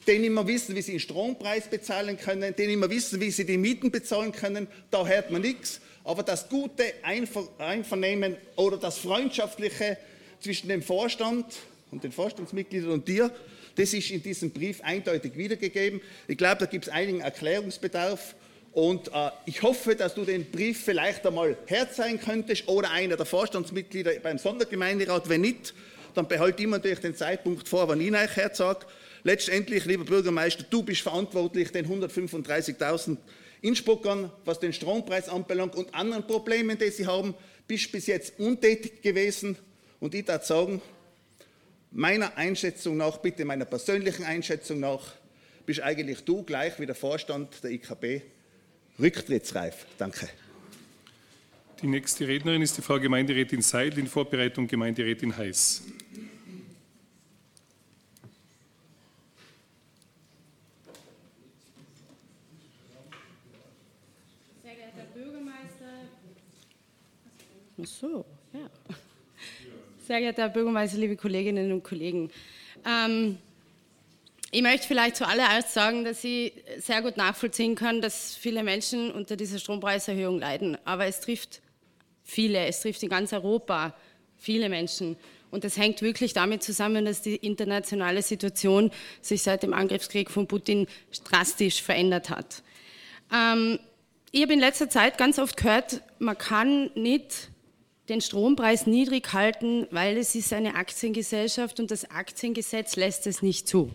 die 0.08 0.18
nicht 0.18 0.32
mehr 0.32 0.48
wissen, 0.48 0.76
wie 0.76 0.82
sie 0.82 0.94
den 0.94 1.00
Strompreis 1.00 1.70
bezahlen 1.70 2.18
können, 2.18 2.56
die 2.58 2.68
nicht 2.68 2.80
mehr 2.80 2.90
wissen, 2.90 3.22
wie 3.22 3.30
sie 3.30 3.46
die 3.46 3.58
Mieten 3.58 3.92
bezahlen 3.92 4.32
können, 4.32 4.68
da 4.90 5.06
hört 5.06 5.30
man 5.30 5.42
nichts. 5.42 5.80
Aber 6.04 6.24
das 6.24 6.50
gute 6.50 6.84
Einvernehmen 7.04 8.36
oder 8.56 8.78
das 8.78 8.98
freundschaftliche 8.98 9.98
zwischen 10.40 10.70
dem 10.70 10.82
Vorstand 10.82 11.46
und 11.92 12.04
den 12.04 12.12
Vorstandsmitgliedern 12.12 12.90
und 12.90 13.08
dir, 13.08 13.30
das 13.76 13.94
ist 13.94 14.10
in 14.10 14.24
diesem 14.24 14.50
Brief 14.50 14.82
eindeutig 14.82 15.38
wiedergegeben. 15.38 16.02
Ich 16.28 16.38
glaube, 16.38 16.58
da 16.62 16.66
gibt 16.66 16.88
es 16.88 16.92
einigen 16.92 17.22
Erklärungsbedarf. 17.22 18.36
Und 18.74 19.10
äh, 19.10 19.32
ich 19.46 19.62
hoffe, 19.64 19.96
dass 19.96 20.16
du 20.16 20.24
den 20.24 20.50
Brief 20.50 20.86
vielleicht 20.86 21.26
einmal 21.26 21.58
herzeigen 21.66 22.20
könntest 22.20 22.68
oder 22.68 22.92
einer 22.92 23.18
der 23.18 23.26
Vorstandsmitglieder 23.26 24.14
beim 24.24 24.38
Sondergemeinderat. 24.38 25.28
Wenn 25.28 25.42
nicht, 25.42 25.74
dann 26.14 26.28
behalte 26.28 26.64
immer 26.64 26.78
natürlich 26.78 27.00
den 27.00 27.16
Zeitpunkt 27.16 27.68
vor, 27.68 27.88
wann 27.90 28.00
ich 28.00 28.14
euch 28.14 28.36
herzage. 28.38 28.86
Letztendlich, 29.24 29.86
lieber 29.86 30.06
Bürgermeister, 30.06 30.64
du 30.70 30.84
bist 30.84 31.02
verantwortlich, 31.02 31.72
den 31.72 31.86
135.000 31.86 33.18
Innsbruckern, 33.62 34.32
was 34.46 34.60
den 34.60 34.74
Strompreis 34.74 35.30
anbelangt 35.30 35.76
und 35.76 35.94
anderen 35.94 36.26
Problemen, 36.26 36.78
die 36.78 36.90
sie 36.90 37.06
haben, 37.06 37.36
bist 37.68 37.92
bis 37.92 38.08
jetzt 38.08 38.40
untätig 38.40 39.02
gewesen. 39.02 39.58
Und 40.00 40.16
ich 40.16 40.26
darf 40.26 40.46
sagen, 40.46 40.82
meiner 41.92 42.38
Einschätzung 42.38 42.98
nach, 42.98 43.18
bitte 43.18 43.44
meiner 43.46 43.66
persönlichen 43.66 44.24
Einschätzung 44.24 44.80
nach, 44.80 45.14
bist 45.66 45.82
eigentlich 45.82 46.22
du 46.22 46.42
gleich 46.42 46.80
wie 46.80 46.86
der 46.86 46.96
Vorstand 46.96 47.64
der 47.64 47.72
IKB 47.72 48.24
rücktrittsreif. 49.00 49.86
Danke. 49.98 50.30
Die 51.82 51.88
nächste 51.88 52.28
Rednerin 52.28 52.62
ist 52.62 52.78
die 52.78 52.82
Frau 52.82 53.00
Gemeinderätin 53.00 53.62
Seidel 53.62 54.00
in 54.00 54.08
Vorbereitung 54.08 54.68
Gemeinderätin 54.68 55.36
Heiß. 55.36 55.82
Sehr 64.62 64.76
geehrter 64.76 65.06
Bürgermeister. 65.14 65.86
Ach 67.82 67.88
so, 67.88 68.26
ja. 68.54 68.70
Sehr 70.06 70.20
geehrter 70.20 70.44
Herr 70.44 70.50
Bürgermeister, 70.50 70.98
liebe 70.98 71.16
Kolleginnen 71.16 71.72
und 71.72 71.84
Kollegen. 71.84 72.30
Ähm, 72.86 73.38
ich 74.54 74.62
möchte 74.62 74.86
vielleicht 74.86 75.16
zuallererst 75.16 75.74
sagen, 75.74 76.04
dass 76.04 76.24
ich 76.26 76.54
sehr 76.78 77.02
gut 77.02 77.16
nachvollziehen 77.16 77.76
kann, 77.76 78.02
dass 78.02 78.36
viele 78.36 78.64
Menschen 78.64 79.10
unter 79.12 79.38
dieser 79.38 79.60
Strompreiserhöhung 79.60 80.40
leiden. 80.40 80.78
Aber 80.84 81.06
es 81.06 81.22
trifft 81.22 81.62
viele, 82.24 82.66
es 82.66 82.82
trifft 82.82 83.02
in 83.02 83.10
ganz 83.10 83.32
Europa 83.32 83.96
viele 84.38 84.68
Menschen. 84.68 85.16
Und 85.52 85.64
das 85.64 85.78
hängt 85.78 86.02
wirklich 86.02 86.34
damit 86.34 86.64
zusammen, 86.64 87.06
dass 87.06 87.22
die 87.22 87.36
internationale 87.36 88.22
Situation 88.22 88.92
sich 89.22 89.42
seit 89.42 89.64
dem 89.64 89.74
Angriffskrieg 89.74 90.30
von 90.30 90.48
Putin 90.48 90.88
drastisch 91.24 91.82
verändert 91.82 92.30
hat. 92.30 92.64
Ähm, 93.34 93.80
ich 94.32 94.42
habe 94.42 94.54
in 94.54 94.60
letzter 94.60 94.90
Zeit 94.90 95.18
ganz 95.18 95.40
oft 95.40 95.56
gehört, 95.56 96.02
man 96.20 96.38
kann 96.38 96.90
nicht 96.96 97.50
den 98.10 98.20
Strompreis 98.20 98.86
niedrig 98.86 99.32
halten, 99.32 99.88
weil 99.92 100.18
es 100.18 100.36
ist 100.36 100.52
eine 100.52 100.76
Aktiengesellschaft 100.76 101.80
und 101.80 101.92
das 101.92 102.10
Aktiengesetz 102.12 102.98
lässt 102.98 103.28
es 103.28 103.42
nicht 103.42 103.68
zu. 103.68 103.94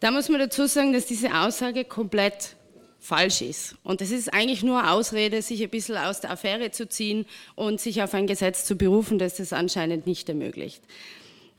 Da 0.00 0.10
muss 0.10 0.28
man 0.28 0.38
dazu 0.38 0.66
sagen, 0.66 0.92
dass 0.92 1.06
diese 1.06 1.34
Aussage 1.34 1.84
komplett 1.84 2.56
falsch 3.00 3.42
ist. 3.42 3.76
Und 3.84 4.00
es 4.00 4.10
ist 4.10 4.32
eigentlich 4.32 4.62
nur 4.62 4.90
Ausrede, 4.90 5.42
sich 5.42 5.62
ein 5.62 5.70
bisschen 5.70 5.96
aus 5.96 6.20
der 6.20 6.30
Affäre 6.30 6.70
zu 6.70 6.88
ziehen 6.88 7.26
und 7.54 7.80
sich 7.80 8.02
auf 8.02 8.14
ein 8.14 8.26
Gesetz 8.26 8.64
zu 8.64 8.76
berufen, 8.76 9.18
das 9.18 9.36
das 9.36 9.52
anscheinend 9.52 10.06
nicht 10.06 10.28
ermöglicht. 10.28 10.82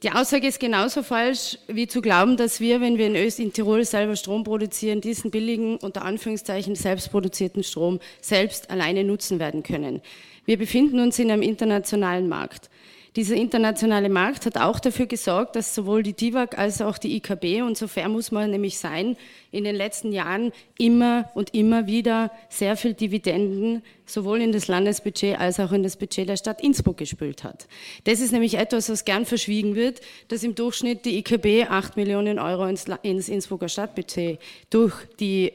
Die 0.02 0.12
Aussage 0.12 0.47
ist 0.47 0.62
genauso 0.62 1.04
falsch, 1.04 1.58
wie 1.67 1.86
zu 1.86 1.99
glauben, 1.99 2.38
dass 2.38 2.62
wir, 2.62 2.80
wenn 2.80 2.97
wir 2.97 3.08
in, 3.08 3.17
Öst 3.17 3.38
in 3.38 3.52
Tirol 3.52 3.84
selber 3.84 4.15
Strom 4.15 4.45
produzieren, 4.45 5.02
diesen 5.02 5.30
billigen, 5.30 5.75
unter 5.75 6.04
Anführungszeichen, 6.04 6.75
selbstproduzierten 6.75 7.63
Strom 7.63 7.99
selbst 8.21 8.69
alleine 8.69 9.04
nutzen 9.04 9.39
werden 9.39 9.62
können. 9.62 10.02
Wir 10.45 10.58
befinden 10.58 11.02
uns 11.02 11.19
in 11.19 11.30
einem 11.30 11.41
internationalen 11.41 12.30
Markt. 12.30 12.69
Dieser 13.15 13.36
internationale 13.36 14.08
Markt 14.08 14.45
hat 14.45 14.58
auch 14.58 14.80
dafür 14.80 15.08
gesorgt, 15.08 15.56
dass 15.56 15.74
sowohl 15.74 16.04
die 16.04 16.13
DIVAG 16.13 16.58
als 16.58 16.80
auch 16.80 17.00
die 17.00 17.15
IKB, 17.15 17.63
und 17.63 17.76
so 17.76 17.88
fair 17.88 18.08
muss 18.08 18.32
man 18.32 18.52
nämlich 18.52 18.78
sein, 18.78 19.17
in 19.52 19.63
den 19.63 19.76
letzten 19.76 20.12
Jahren 20.12 20.52
immer 20.78 21.30
und 21.34 21.56
immer 21.56 21.88
wieder 21.88 22.32
sehr 22.50 22.78
viel 22.78 22.93
Dividenden 22.93 23.82
sowohl 24.06 24.41
in 24.41 24.52
das 24.52 24.67
Landesbudget 24.67 25.39
als 25.39 25.60
auch 25.60 25.72
in 25.72 25.82
das 25.82 25.98
Budget 25.98 26.30
der 26.30 26.38
Stadt 26.38 26.62
Innsbruck 26.62 26.98
gespült 26.98 27.43
hat. 27.43 27.67
Das 28.04 28.19
ist 28.19 28.32
nämlich 28.32 28.56
etwas, 28.56 28.89
was 28.89 29.06
gern 29.06 29.26
verschwiegen 29.26 29.76
wird, 29.76 30.02
dass 30.28 30.43
im 30.43 30.54
Durchschnitt 30.54 31.06
die 31.06 31.17
IKB 31.17 31.67
8 31.67 31.98
Millionen 31.98 32.38
Euro 32.38 32.65
ins, 32.65 32.86
ins 33.02 33.28
Innsbrucker 33.28 33.69
Stadtbudget 33.69 34.39
durch 34.69 34.93
die 35.19 35.52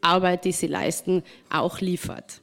Arbeit, 0.00 0.44
die 0.44 0.52
sie 0.52 0.66
leisten, 0.66 1.22
auch 1.50 1.80
liefert. 1.80 2.42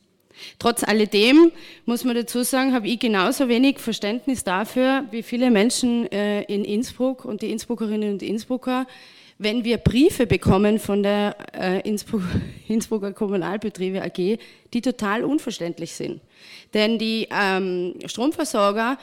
Trotz 0.60 0.84
alledem 0.84 1.51
muss 1.86 2.03
man 2.03 2.15
dazu 2.15 2.43
sagen, 2.43 2.73
habe 2.73 2.88
ich 2.88 2.99
genauso 2.99 3.49
wenig 3.49 3.79
Verständnis 3.79 4.43
dafür, 4.43 5.06
wie 5.12 5.23
viele 5.23 5.51
Menschen 5.51 6.12
äh, 6.12 6.43
in 6.43 6.65
Innsbruck 6.65 7.25
und 7.25 7.41
die 7.41 7.51
Innsbruckerinnen 7.51 8.13
und 8.13 8.23
Innsbrucker, 8.23 8.88
wenn 9.39 9.63
wir 9.63 9.77
Briefe 9.77 10.27
bekommen 10.27 10.79
von 10.79 11.03
der 11.03 11.36
äh, 11.53 11.88
Innsbruck, 11.88 12.21
Innsbrucker 12.67 13.13
Kommunalbetriebe 13.13 14.01
AG, 14.01 14.39
die 14.73 14.82
total 14.82 15.23
unverständlich 15.23 15.93
sind. 15.93 16.21
Denn 16.73 16.97
die 16.97 17.27
ähm, 17.32 17.95
Stromversorger 18.06 18.97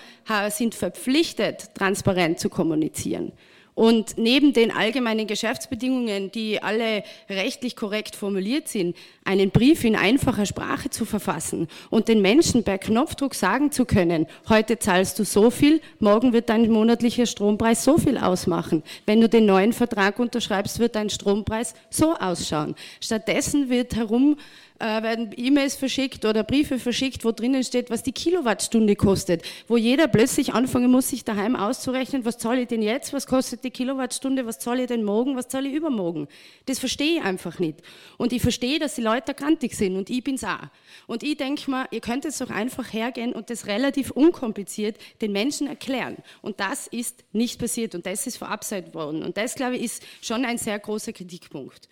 sind 0.49 0.75
verpflichtet, 0.75 1.75
transparent 1.75 2.39
zu 2.39 2.49
kommunizieren. 2.49 3.33
Und 3.81 4.19
neben 4.19 4.53
den 4.53 4.73
allgemeinen 4.73 5.27
Geschäftsbedingungen, 5.27 6.31
die 6.31 6.63
alle 6.63 7.03
rechtlich 7.31 7.77
korrekt 7.77 8.15
formuliert 8.15 8.69
sind, 8.69 8.95
einen 9.25 9.51
Brief 9.51 9.85
in 9.85 9.97
einfacher 9.97 10.45
Sprache 10.45 10.91
zu 10.91 11.07
verfassen 11.07 11.67
und 11.89 12.07
den 12.07 12.21
Menschen 12.21 12.63
per 12.63 12.77
Knopfdruck 12.77 13.35
sagen 13.35 13.73
zu 13.73 13.87
können, 13.87 14.27
heute 14.51 14.79
zahlst 14.79 15.19
du 15.19 15.25
so 15.25 15.51
viel, 15.51 15.81
morgen 15.99 16.35
wird 16.35 16.51
dein 16.51 16.71
monatlicher 16.71 17.25
Strompreis 17.25 17.83
so 17.83 17.97
viel 17.97 18.19
ausmachen. 18.19 18.83
Wenn 19.07 19.23
du 19.23 19.31
den 19.31 19.47
neuen 19.47 19.73
Vertrag 19.73 20.19
unterschreibst, 20.19 20.79
wird 20.79 20.95
dein 20.95 21.09
Strompreis 21.09 21.73
so 21.89 22.15
ausschauen. 22.17 22.75
Stattdessen 23.01 23.71
wird 23.71 23.97
herum 23.97 24.37
äh, 24.81 25.03
werden 25.03 25.31
E-Mails 25.37 25.77
verschickt 25.77 26.25
oder 26.25 26.43
Briefe 26.43 26.79
verschickt, 26.79 27.25
wo 27.25 27.33
drinnen 27.33 27.63
steht, 27.63 27.91
was 27.91 28.03
die 28.03 28.13
Kilowattstunde 28.13 28.97
kostet, 28.97 29.43
wo 29.69 29.77
jeder 29.77 30.09
plötzlich 30.09 30.53
anfangen 30.55 30.91
muss, 30.91 31.11
sich 31.11 31.25
daheim 31.25 31.55
auszurechnen, 31.55 32.25
was 32.25 32.39
zahle 32.39 32.63
ich 32.63 32.69
denn 32.69 32.83
jetzt, 32.83 33.13
was 33.13 33.27
kostet 33.27 33.63
die 33.63 33.71
Kilowattstunde, 33.71 34.47
was 34.47 34.59
zahle 34.59 34.83
ich 34.83 34.89
denn 34.89 35.05
morgen, 35.05 35.37
was 35.37 35.49
zahle 35.49 35.69
ich 35.69 35.75
übermorgen. 35.75 36.29
Das 36.67 36.79
verstehe 36.79 37.19
ich 37.19 37.23
einfach 37.23 37.59
nicht. 37.59 37.79
Und 38.17 38.33
ich 38.33 38.43
verstehe, 38.43 38.79
dass 38.79 38.95
die 38.95 39.03
Leute 39.03 39.29
erkantig 39.29 39.75
sind 39.75 39.97
und 39.97 40.11
ich 40.11 40.25
bin's 40.25 40.45
auch. 40.45 40.69
Und 41.07 41.23
ich 41.23 41.37
denke 41.37 41.71
mal, 41.71 41.87
ihr 41.91 42.01
könnt 42.01 42.25
jetzt 42.25 42.41
doch 42.41 42.51
einfach 42.51 42.93
hergehen 42.93 43.33
und 43.33 43.51
das 43.51 43.67
relativ 43.67 44.11
unkompliziert 44.11 44.97
den 45.21 45.33
Menschen 45.33 45.67
erklären. 45.67 46.17
Und 46.41 46.61
das 46.61 46.87
ist 46.87 47.23
nicht 47.33 47.59
passiert 47.59 47.95
und 47.95 48.07
das 48.07 48.27
ist 48.27 48.39
verabsäumt 48.39 48.95
worden. 48.95 49.23
Und 49.23 49.37
das, 49.37 49.55
glaube 49.55 49.77
ich, 49.77 49.83
ist 49.83 50.03
schon 50.23 50.45
ein 50.45 50.59
sehr 50.59 50.79
großer 50.79 51.13
Kritikpunkt. 51.13 51.89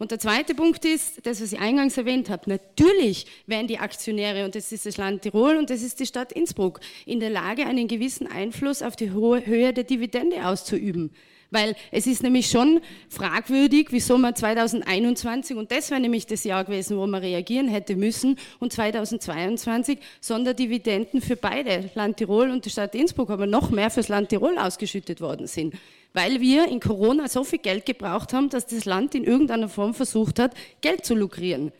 Und 0.00 0.12
der 0.12 0.18
zweite 0.18 0.54
Punkt 0.54 0.86
ist, 0.86 1.26
das, 1.26 1.42
was 1.42 1.52
ich 1.52 1.58
eingangs 1.58 1.98
erwähnt 1.98 2.30
habe, 2.30 2.48
natürlich 2.48 3.26
werden 3.46 3.66
die 3.66 3.78
Aktionäre, 3.78 4.46
und 4.46 4.54
das 4.54 4.72
ist 4.72 4.86
das 4.86 4.96
Land 4.96 5.20
Tirol 5.20 5.58
und 5.58 5.68
das 5.68 5.82
ist 5.82 6.00
die 6.00 6.06
Stadt 6.06 6.32
Innsbruck, 6.32 6.80
in 7.04 7.20
der 7.20 7.28
Lage, 7.28 7.66
einen 7.66 7.86
gewissen 7.86 8.26
Einfluss 8.26 8.80
auf 8.80 8.96
die 8.96 9.12
hohe 9.12 9.44
Höhe 9.44 9.74
der 9.74 9.84
Dividende 9.84 10.46
auszuüben. 10.46 11.10
Weil 11.50 11.74
es 11.90 12.06
ist 12.06 12.22
nämlich 12.22 12.48
schon 12.48 12.80
fragwürdig, 13.08 13.88
wieso 13.90 14.18
man 14.18 14.36
2021, 14.36 15.56
und 15.56 15.72
das 15.72 15.90
wäre 15.90 16.00
nämlich 16.00 16.26
das 16.26 16.44
Jahr 16.44 16.64
gewesen, 16.64 16.96
wo 16.96 17.06
man 17.06 17.20
reagieren 17.20 17.68
hätte 17.68 17.96
müssen, 17.96 18.38
und 18.60 18.72
2022 18.72 19.98
Sonderdividenden 20.20 21.20
für 21.20 21.36
beide, 21.36 21.90
Land 21.94 22.18
Tirol 22.18 22.50
und 22.50 22.64
die 22.64 22.70
Stadt 22.70 22.94
Innsbruck, 22.94 23.30
aber 23.30 23.46
noch 23.46 23.70
mehr 23.70 23.90
fürs 23.90 24.08
Land 24.08 24.28
Tirol 24.28 24.58
ausgeschüttet 24.58 25.20
worden 25.20 25.46
sind 25.46 25.74
weil 26.12 26.40
wir 26.40 26.66
in 26.68 26.80
Corona 26.80 27.28
so 27.28 27.44
viel 27.44 27.60
Geld 27.60 27.86
gebraucht 27.86 28.32
haben, 28.32 28.48
dass 28.48 28.66
das 28.66 28.84
Land 28.84 29.14
in 29.14 29.24
irgendeiner 29.24 29.68
Form 29.68 29.94
versucht 29.94 30.38
hat, 30.38 30.54
Geld 30.80 31.04
zu 31.04 31.14
lukrieren. 31.14 31.72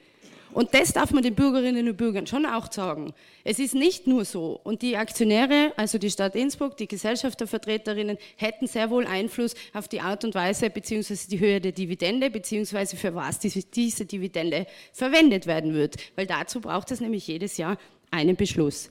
Und 0.52 0.74
das 0.74 0.92
darf 0.92 1.12
man 1.12 1.22
den 1.22 1.34
Bürgerinnen 1.34 1.88
und 1.88 1.96
Bürgern 1.96 2.26
schon 2.26 2.44
auch 2.44 2.70
sagen. 2.72 3.12
Es 3.44 3.58
ist 3.58 3.74
nicht 3.74 4.06
nur 4.06 4.24
so. 4.24 4.60
Und 4.64 4.82
die 4.82 4.96
Aktionäre, 4.96 5.72
also 5.76 5.98
die 5.98 6.10
Stadt 6.10 6.34
Innsbruck, 6.34 6.76
die 6.76 6.88
Gesellschaftervertreterinnen, 6.88 8.18
hätten 8.36 8.66
sehr 8.66 8.90
wohl 8.90 9.06
Einfluss 9.06 9.54
auf 9.72 9.88
die 9.88 10.00
Art 10.00 10.24
und 10.24 10.34
Weise 10.34 10.70
bzw. 10.70 11.16
die 11.30 11.40
Höhe 11.40 11.60
der 11.60 11.72
Dividende 11.72 12.30
bzw. 12.30 12.96
für 12.96 13.14
was 13.14 13.38
diese 13.38 14.04
Dividende 14.04 14.66
verwendet 14.92 15.46
werden 15.46 15.74
wird. 15.74 15.96
Weil 16.16 16.26
dazu 16.26 16.60
braucht 16.60 16.90
es 16.90 17.00
nämlich 17.00 17.26
jedes 17.26 17.56
Jahr 17.56 17.78
einen 18.10 18.36
Beschluss. 18.36 18.90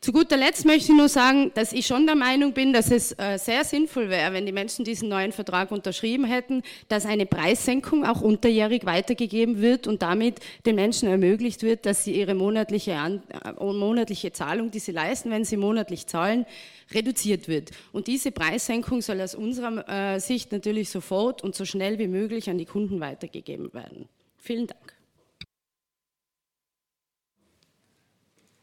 Zu 0.00 0.12
guter 0.12 0.36
Letzt 0.36 0.64
möchte 0.64 0.92
ich 0.92 0.96
nur 0.96 1.08
sagen, 1.08 1.50
dass 1.54 1.72
ich 1.72 1.84
schon 1.84 2.06
der 2.06 2.14
Meinung 2.14 2.52
bin, 2.52 2.72
dass 2.72 2.92
es 2.92 3.18
äh, 3.18 3.36
sehr 3.36 3.64
sinnvoll 3.64 4.08
wäre, 4.08 4.32
wenn 4.32 4.46
die 4.46 4.52
Menschen 4.52 4.84
diesen 4.84 5.08
neuen 5.08 5.32
Vertrag 5.32 5.72
unterschrieben 5.72 6.24
hätten, 6.24 6.62
dass 6.88 7.04
eine 7.04 7.26
Preissenkung 7.26 8.06
auch 8.06 8.20
unterjährig 8.20 8.86
weitergegeben 8.86 9.60
wird 9.60 9.88
und 9.88 10.02
damit 10.02 10.38
den 10.66 10.76
Menschen 10.76 11.08
ermöglicht 11.08 11.64
wird, 11.64 11.84
dass 11.84 12.04
sie 12.04 12.12
ihre 12.12 12.34
monatliche, 12.34 12.92
äh, 12.92 13.52
monatliche 13.60 14.30
Zahlung, 14.30 14.70
die 14.70 14.78
sie 14.78 14.92
leisten, 14.92 15.32
wenn 15.32 15.44
sie 15.44 15.56
monatlich 15.56 16.06
zahlen, 16.06 16.46
reduziert 16.92 17.48
wird. 17.48 17.72
Und 17.90 18.06
diese 18.06 18.30
Preissenkung 18.30 19.02
soll 19.02 19.20
aus 19.20 19.34
unserer 19.34 19.88
äh, 19.88 20.20
Sicht 20.20 20.52
natürlich 20.52 20.90
sofort 20.90 21.42
und 21.42 21.56
so 21.56 21.64
schnell 21.64 21.98
wie 21.98 22.08
möglich 22.08 22.48
an 22.48 22.58
die 22.58 22.66
Kunden 22.66 23.00
weitergegeben 23.00 23.74
werden. 23.74 24.08
Vielen 24.36 24.68
Dank. 24.68 24.97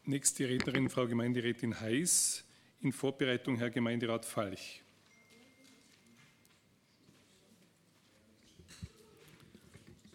Nächste 0.08 0.48
Rednerin, 0.48 0.88
Frau 0.88 1.08
Gemeinderätin 1.08 1.80
Heiß. 1.80 2.44
In 2.80 2.92
Vorbereitung 2.92 3.56
Herr 3.56 3.70
Gemeinderat 3.70 4.24
Falch. 4.24 4.80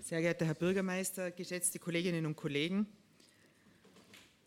Sehr 0.02 0.22
geehrter 0.22 0.46
Herr 0.46 0.54
Bürgermeister, 0.54 1.32
geschätzte 1.32 1.78
Kolleginnen 1.78 2.26
und 2.26 2.38
Kollegen. 2.38 2.88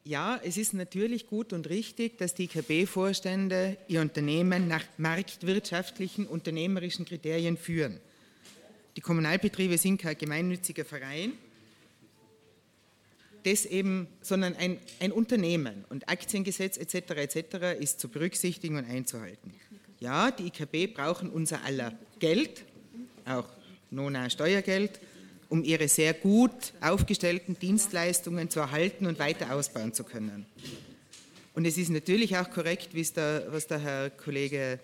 Ja, 0.03 0.41
es 0.43 0.57
ist 0.57 0.73
natürlich 0.73 1.27
gut 1.27 1.53
und 1.53 1.69
richtig, 1.69 2.17
dass 2.17 2.33
die 2.33 2.45
IKB-Vorstände 2.45 3.77
ihr 3.87 4.01
Unternehmen 4.01 4.67
nach 4.67 4.87
marktwirtschaftlichen, 4.97 6.27
unternehmerischen 6.27 7.05
Kriterien 7.05 7.59
führen. 7.59 8.01
Die 8.97 9.03
Kommunalbetriebe 9.03 9.77
sind 9.77 10.01
kein 10.01 10.17
gemeinnütziger 10.17 10.87
Verein 10.87 11.35
das 13.45 13.67
eben, 13.67 14.09
sondern 14.21 14.57
ein, 14.57 14.79
ein 15.01 15.13
Unternehmen 15.13 15.85
und 15.89 16.09
Aktiengesetz 16.09 16.77
etc. 16.77 17.11
etc. 17.11 17.81
ist 17.81 18.01
zu 18.01 18.09
berücksichtigen 18.09 18.77
und 18.77 18.89
einzuhalten. 18.89 19.55
Ja, 20.01 20.31
die 20.31 20.47
IKB 20.47 20.95
brauchen 20.95 21.31
unser 21.31 21.65
aller 21.65 21.97
Geld, 22.19 22.65
auch 23.25 23.49
Nona 23.91 24.29
Steuergeld, 24.29 25.01
um 25.49 25.63
ihre 25.63 25.89
sehr 25.89 26.15
gut 26.15 26.73
aufgestellten 26.81 27.59
Dienstleistungen 27.59 28.51
zu 28.51 28.61
erhalten 28.61 29.07
und 29.07 29.19
weiter 29.19 29.55
ausbauen 29.55 29.93
zu 29.93 30.05
können. 30.05 30.47
Und 31.55 31.67
es 31.67 31.79
ist 31.79 31.91
natürlich 31.91 32.37
auch 32.37 32.51
korrekt, 32.51 32.91
der, 33.17 33.47
was 33.51 33.67
der 33.67 33.79
Herr 33.79 34.11
Kollege 34.11 34.81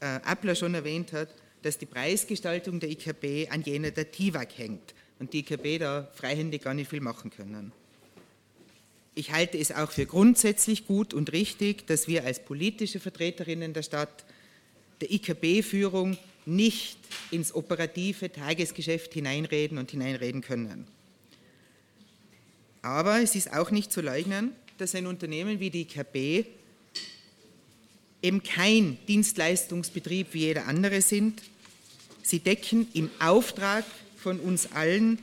äh, 0.00 0.06
Appler 0.06 0.54
schon 0.54 0.74
erwähnt 0.74 1.12
hat, 1.12 1.34
dass 1.62 1.78
die 1.78 1.86
Preisgestaltung 1.86 2.78
der 2.78 2.90
IKB 2.90 3.50
an 3.50 3.62
jener 3.62 3.90
der 3.90 4.10
TIWAG 4.10 4.48
hängt 4.56 4.94
und 5.18 5.32
die 5.32 5.40
IKB 5.40 5.78
da 5.80 6.08
freihändig 6.14 6.62
gar 6.62 6.74
nicht 6.74 6.90
viel 6.90 7.00
machen 7.00 7.30
können. 7.30 7.72
Ich 9.14 9.30
halte 9.32 9.58
es 9.58 9.70
auch 9.70 9.92
für 9.92 10.06
grundsätzlich 10.06 10.86
gut 10.86 11.14
und 11.14 11.32
richtig, 11.32 11.86
dass 11.86 12.08
wir 12.08 12.24
als 12.24 12.44
politische 12.44 12.98
Vertreterinnen 12.98 13.72
der 13.72 13.82
Stadt 13.82 14.24
der 15.00 15.10
IKB-Führung 15.12 16.16
nicht 16.46 16.98
ins 17.30 17.54
operative 17.54 18.30
Tagesgeschäft 18.30 19.14
hineinreden 19.14 19.78
und 19.78 19.90
hineinreden 19.90 20.40
können. 20.40 20.86
Aber 22.82 23.20
es 23.22 23.34
ist 23.34 23.52
auch 23.52 23.70
nicht 23.70 23.92
zu 23.92 24.00
leugnen, 24.00 24.52
dass 24.78 24.94
ein 24.94 25.06
Unternehmen 25.06 25.60
wie 25.60 25.70
die 25.70 25.82
IKB 25.82 26.46
eben 28.20 28.42
kein 28.42 28.98
Dienstleistungsbetrieb 29.06 30.28
wie 30.32 30.40
jeder 30.40 30.66
andere 30.66 31.00
sind. 31.02 31.42
Sie 32.22 32.40
decken 32.40 32.88
im 32.94 33.10
Auftrag 33.20 33.84
von 34.16 34.40
uns 34.40 34.72
allen 34.72 35.18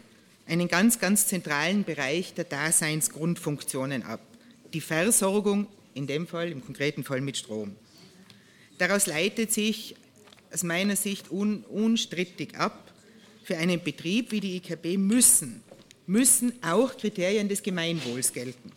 einen 0.52 0.68
ganz, 0.68 1.00
ganz 1.00 1.28
zentralen 1.28 1.86
Bereich 1.86 2.34
der 2.34 2.44
Daseinsgrundfunktionen 2.44 4.04
ab. 4.04 4.20
Die 4.74 4.82
Versorgung, 4.82 5.68
in 5.94 6.08
dem 6.08 6.28
Fall, 6.28 6.52
im 6.52 6.64
konkreten 6.64 7.06
Fall 7.06 7.22
mit 7.22 7.38
Strom. 7.38 7.78
Daraus 8.78 9.08
leitet 9.08 9.54
sich 9.54 9.96
aus 10.52 10.64
meiner 10.64 10.98
Sicht 10.98 11.32
un, 11.32 11.64
unstrittig 11.64 12.58
ab, 12.58 12.92
für 13.44 13.58
einen 13.58 13.82
Betrieb 13.82 14.32
wie 14.32 14.42
die 14.42 14.58
IKB 14.58 14.98
müssen, 14.98 15.64
müssen 16.06 16.52
auch 16.62 16.98
Kriterien 16.98 17.48
des 17.48 17.64
Gemeinwohls 17.64 18.34
gelten. 18.34 18.74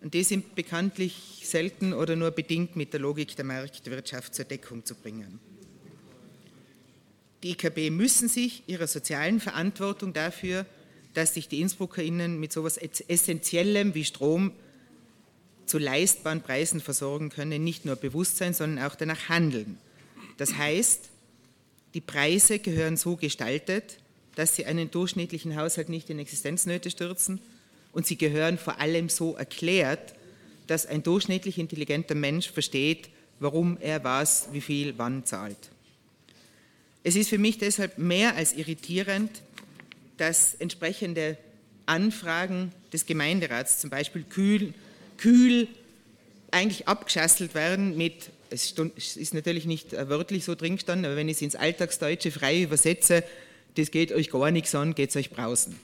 Und 0.00 0.14
die 0.14 0.24
sind 0.24 0.54
bekanntlich 0.54 1.42
selten 1.42 1.92
oder 1.92 2.16
nur 2.16 2.30
bedingt 2.30 2.74
mit 2.74 2.94
der 2.94 3.00
Logik 3.00 3.36
der 3.36 3.44
Marktwirtschaft 3.44 4.34
zur 4.34 4.46
Deckung 4.46 4.84
zu 4.84 4.94
bringen. 4.94 5.40
Die 7.42 7.50
IKB 7.50 7.90
müssen 7.90 8.28
sich 8.28 8.62
ihrer 8.66 8.86
sozialen 8.86 9.40
Verantwortung 9.40 10.14
dafür 10.14 10.64
dass 11.16 11.32
sich 11.32 11.48
die 11.48 11.62
InnsbruckerInnen 11.62 12.38
mit 12.38 12.52
so 12.52 12.66
etwas 12.66 13.00
Essentiellem 13.08 13.94
wie 13.94 14.04
Strom 14.04 14.52
zu 15.64 15.78
leistbaren 15.78 16.42
Preisen 16.42 16.80
versorgen 16.80 17.30
können, 17.30 17.64
nicht 17.64 17.86
nur 17.86 17.96
bewusst 17.96 18.36
sein, 18.36 18.52
sondern 18.52 18.84
auch 18.84 18.94
danach 18.96 19.30
handeln. 19.30 19.78
Das 20.36 20.58
heißt, 20.58 21.08
die 21.94 22.02
Preise 22.02 22.58
gehören 22.58 22.98
so 22.98 23.16
gestaltet, 23.16 23.96
dass 24.34 24.56
sie 24.56 24.66
einen 24.66 24.90
durchschnittlichen 24.90 25.56
Haushalt 25.56 25.88
nicht 25.88 26.10
in 26.10 26.18
Existenznöte 26.18 26.90
stürzen 26.90 27.40
und 27.92 28.06
sie 28.06 28.18
gehören 28.18 28.58
vor 28.58 28.78
allem 28.78 29.08
so 29.08 29.34
erklärt, 29.36 30.14
dass 30.66 30.84
ein 30.84 31.02
durchschnittlich 31.02 31.58
intelligenter 31.58 32.14
Mensch 32.14 32.50
versteht, 32.50 33.08
warum 33.40 33.78
er 33.80 34.04
was, 34.04 34.48
wie 34.52 34.60
viel, 34.60 34.98
wann 34.98 35.24
zahlt. 35.24 35.70
Es 37.02 37.16
ist 37.16 37.30
für 37.30 37.38
mich 37.38 37.56
deshalb 37.56 37.96
mehr 37.96 38.34
als 38.34 38.52
irritierend, 38.52 39.30
dass 40.16 40.54
entsprechende 40.54 41.36
Anfragen 41.86 42.72
des 42.92 43.06
Gemeinderats 43.06 43.78
zum 43.78 43.90
Beispiel 43.90 44.24
kühl, 44.24 44.74
kühl 45.18 45.68
eigentlich 46.50 46.88
abgeschasselt 46.88 47.54
werden 47.54 47.96
mit, 47.96 48.30
es 48.50 48.72
ist 49.16 49.34
natürlich 49.34 49.66
nicht 49.66 49.92
wörtlich 49.92 50.44
so 50.44 50.54
drin 50.54 50.76
gestanden, 50.76 51.04
aber 51.06 51.16
wenn 51.16 51.28
ich 51.28 51.36
es 51.36 51.42
ins 51.42 51.56
Alltagsdeutsche 51.56 52.30
frei 52.30 52.62
übersetze, 52.62 53.24
das 53.76 53.90
geht 53.90 54.12
euch 54.12 54.30
gar 54.30 54.50
nichts 54.50 54.74
an, 54.74 54.94
geht 54.94 55.10
es 55.10 55.16
euch 55.16 55.30
brausen. 55.30 55.78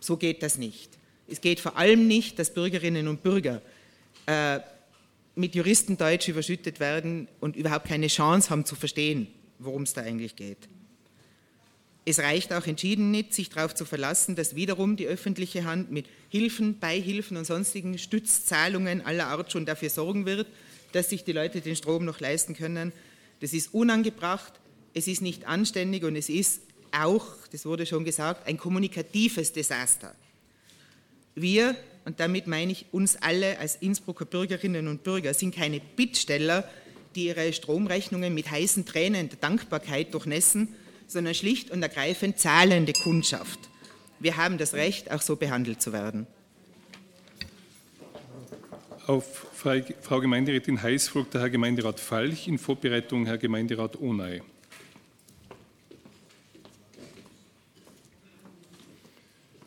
So 0.00 0.16
geht 0.16 0.42
das 0.42 0.56
nicht. 0.56 0.90
Es 1.28 1.40
geht 1.40 1.60
vor 1.60 1.76
allem 1.76 2.06
nicht, 2.08 2.38
dass 2.38 2.54
Bürgerinnen 2.54 3.06
und 3.06 3.22
Bürger 3.22 3.60
äh, 4.26 4.60
mit 5.34 5.54
Juristendeutsch 5.54 6.28
überschüttet 6.28 6.80
werden 6.80 7.28
und 7.40 7.56
überhaupt 7.56 7.86
keine 7.86 8.08
Chance 8.08 8.50
haben 8.50 8.64
zu 8.64 8.74
verstehen, 8.74 9.28
worum 9.58 9.82
es 9.82 9.92
da 9.92 10.02
eigentlich 10.02 10.34
geht. 10.36 10.68
Es 12.04 12.18
reicht 12.18 12.52
auch 12.52 12.66
entschieden 12.66 13.10
nicht, 13.10 13.34
sich 13.34 13.50
darauf 13.50 13.74
zu 13.74 13.84
verlassen, 13.84 14.34
dass 14.34 14.54
wiederum 14.54 14.96
die 14.96 15.06
öffentliche 15.06 15.64
Hand 15.64 15.90
mit 15.90 16.06
Hilfen, 16.28 16.78
Beihilfen 16.78 17.36
und 17.36 17.44
sonstigen 17.44 17.98
Stützzahlungen 17.98 19.04
aller 19.04 19.26
Art 19.26 19.52
schon 19.52 19.66
dafür 19.66 19.90
sorgen 19.90 20.24
wird, 20.24 20.46
dass 20.92 21.10
sich 21.10 21.24
die 21.24 21.32
Leute 21.32 21.60
den 21.60 21.76
Strom 21.76 22.04
noch 22.04 22.20
leisten 22.20 22.54
können. 22.54 22.92
Das 23.40 23.52
ist 23.52 23.74
unangebracht, 23.74 24.54
es 24.94 25.06
ist 25.06 25.20
nicht 25.20 25.46
anständig 25.46 26.04
und 26.04 26.16
es 26.16 26.28
ist 26.28 26.62
auch, 26.92 27.26
das 27.52 27.66
wurde 27.66 27.86
schon 27.86 28.04
gesagt, 28.04 28.46
ein 28.48 28.56
kommunikatives 28.56 29.52
Desaster. 29.52 30.14
Wir, 31.34 31.76
und 32.04 32.18
damit 32.18 32.46
meine 32.46 32.72
ich 32.72 32.86
uns 32.92 33.16
alle 33.16 33.58
als 33.58 33.76
Innsbrucker 33.76 34.24
Bürgerinnen 34.24 34.88
und 34.88 35.04
Bürger, 35.04 35.32
sind 35.34 35.54
keine 35.54 35.80
Bittsteller, 35.80 36.68
die 37.14 37.26
ihre 37.26 37.52
Stromrechnungen 37.52 38.34
mit 38.34 38.50
heißen 38.50 38.84
Tränen 38.86 39.28
der 39.28 39.38
Dankbarkeit 39.38 40.14
durchnässen, 40.14 40.74
sondern 41.10 41.34
schlicht 41.34 41.70
und 41.70 41.82
ergreifend 41.82 42.38
zahlende 42.38 42.92
Kundschaft. 42.92 43.58
Wir 44.20 44.36
haben 44.36 44.58
das 44.58 44.74
Recht, 44.74 45.10
auch 45.10 45.22
so 45.22 45.36
behandelt 45.36 45.82
zu 45.82 45.92
werden. 45.92 46.26
Auf 49.06 49.46
Frau 49.54 50.20
Gemeinderätin 50.20 50.80
Heiß 50.80 51.08
folgt 51.08 51.34
der 51.34 51.40
Herr 51.40 51.50
Gemeinderat 51.50 51.98
Falch, 51.98 52.46
in 52.46 52.58
Vorbereitung 52.58 53.26
Herr 53.26 53.38
Gemeinderat 53.38 54.00
Ohney. 54.00 54.40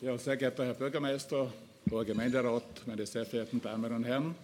Ja, 0.02 0.18
sehr 0.18 0.38
geehrter 0.38 0.66
Herr 0.66 0.74
Bürgermeister, 0.74 1.52
hoher 1.90 2.06
Gemeinderat, 2.06 2.64
meine 2.86 3.06
sehr 3.06 3.26
verehrten 3.26 3.62
Damen 3.62 3.92
und 3.92 4.04
Herren. 4.06 4.36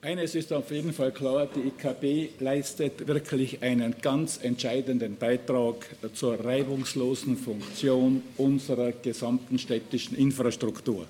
Eines 0.00 0.36
ist 0.36 0.52
auf 0.52 0.70
jeden 0.70 0.92
Fall 0.92 1.10
klar, 1.10 1.48
die 1.52 1.70
IKB 1.70 2.40
leistet 2.40 3.08
wirklich 3.08 3.60
einen 3.64 3.96
ganz 4.00 4.38
entscheidenden 4.40 5.16
Beitrag 5.16 5.74
zur 6.14 6.38
reibungslosen 6.38 7.36
Funktion 7.36 8.22
unserer 8.36 8.92
gesamten 8.92 9.58
städtischen 9.58 10.16
Infrastruktur. 10.16 11.04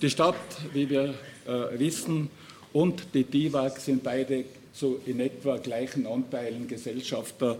Die 0.00 0.08
Stadt, 0.08 0.36
wie 0.72 0.88
wir 0.88 1.12
äh, 1.46 1.78
wissen, 1.78 2.30
und 2.72 3.02
die 3.12 3.24
DIWAG 3.24 3.78
sind 3.78 4.02
beide 4.02 4.44
zu 4.72 5.00
in 5.04 5.20
etwa 5.20 5.58
gleichen 5.58 6.06
Anteilen 6.06 6.66
Gesellschafter, 6.66 7.58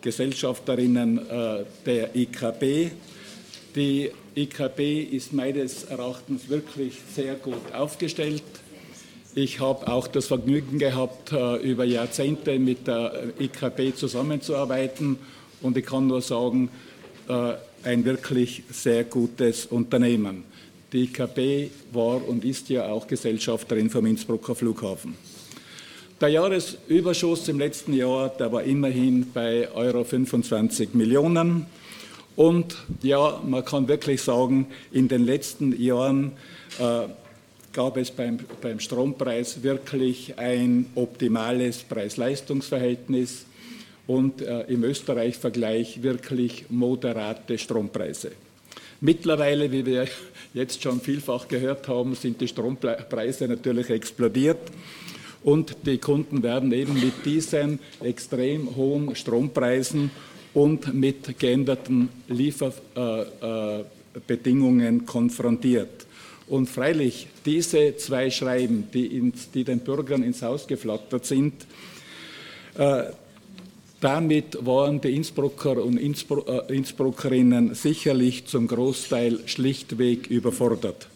Gesellschafterinnen 0.00 1.18
äh, 1.30 1.64
der 1.84 2.16
IKB. 2.16 2.90
Die 3.76 4.10
IKB 4.34 5.14
ist 5.14 5.32
meines 5.32 5.84
Erachtens 5.84 6.48
wirklich 6.48 6.98
sehr 7.14 7.36
gut 7.36 7.72
aufgestellt. 7.72 8.42
Ich 9.38 9.60
habe 9.60 9.86
auch 9.86 10.06
das 10.06 10.28
Vergnügen 10.28 10.78
gehabt, 10.78 11.30
äh, 11.30 11.56
über 11.56 11.84
Jahrzehnte 11.84 12.58
mit 12.58 12.86
der 12.86 13.34
IKB 13.38 13.94
zusammenzuarbeiten 13.94 15.18
und 15.60 15.76
ich 15.76 15.84
kann 15.84 16.06
nur 16.06 16.22
sagen, 16.22 16.70
äh, 17.28 17.52
ein 17.82 18.06
wirklich 18.06 18.62
sehr 18.70 19.04
gutes 19.04 19.66
Unternehmen. 19.66 20.44
Die 20.90 21.02
IKB 21.02 21.70
war 21.92 22.26
und 22.26 22.46
ist 22.46 22.70
ja 22.70 22.86
auch 22.86 23.06
Gesellschafterin 23.06 23.90
vom 23.90 24.06
Innsbrucker 24.06 24.54
Flughafen. 24.54 25.16
Der 26.18 26.30
Jahresüberschuss 26.30 27.46
im 27.48 27.58
letzten 27.58 27.92
Jahr, 27.92 28.30
der 28.30 28.50
war 28.50 28.62
immerhin 28.62 29.32
bei 29.34 29.70
Euro 29.74 30.02
25 30.04 30.94
Millionen. 30.94 31.66
Und 32.36 32.74
ja, 33.02 33.38
man 33.46 33.66
kann 33.66 33.86
wirklich 33.86 34.22
sagen, 34.22 34.68
in 34.92 35.08
den 35.08 35.26
letzten 35.26 35.78
Jahren 35.78 36.32
äh, 36.78 37.08
gab 37.76 37.96
es 37.98 38.10
beim, 38.10 38.38
beim 38.62 38.80
Strompreis 38.80 39.62
wirklich 39.62 40.38
ein 40.38 40.86
optimales 40.94 41.82
Preis-Leistungs-Verhältnis 41.82 43.44
und 44.06 44.40
äh, 44.40 44.62
im 44.62 44.82
Österreich-Vergleich 44.82 46.02
wirklich 46.02 46.70
moderate 46.70 47.58
Strompreise. 47.58 48.32
Mittlerweile, 49.02 49.70
wie 49.70 49.84
wir 49.84 50.06
jetzt 50.54 50.82
schon 50.82 51.02
vielfach 51.02 51.48
gehört 51.48 51.86
haben, 51.86 52.14
sind 52.14 52.40
die 52.40 52.48
Strompreise 52.48 53.46
natürlich 53.46 53.90
explodiert 53.90 54.70
und 55.44 55.76
die 55.84 55.98
Kunden 55.98 56.42
werden 56.42 56.72
eben 56.72 56.94
mit 56.94 57.26
diesen 57.26 57.78
extrem 58.02 58.74
hohen 58.74 59.14
Strompreisen 59.14 60.10
und 60.54 60.94
mit 60.94 61.38
geänderten 61.38 62.08
Lieferbedingungen 62.28 65.04
konfrontiert. 65.04 66.05
Und 66.48 66.68
freilich, 66.68 67.26
diese 67.44 67.96
zwei 67.96 68.30
Schreiben, 68.30 68.88
die, 68.92 69.06
ins, 69.06 69.50
die 69.50 69.64
den 69.64 69.80
Bürgern 69.80 70.22
ins 70.22 70.42
Haus 70.42 70.66
geflattert 70.66 71.26
sind, 71.26 71.66
äh, 72.78 73.04
damit 74.00 74.64
waren 74.64 75.00
die 75.00 75.16
Innsbrucker 75.16 75.82
und 75.82 75.96
Innsbru 75.96 76.42
äh, 76.42 76.72
Innsbruckerinnen 76.74 77.74
sicherlich 77.74 78.46
zum 78.46 78.68
Großteil 78.68 79.40
schlichtweg 79.46 80.26
überfordert. 80.28 81.08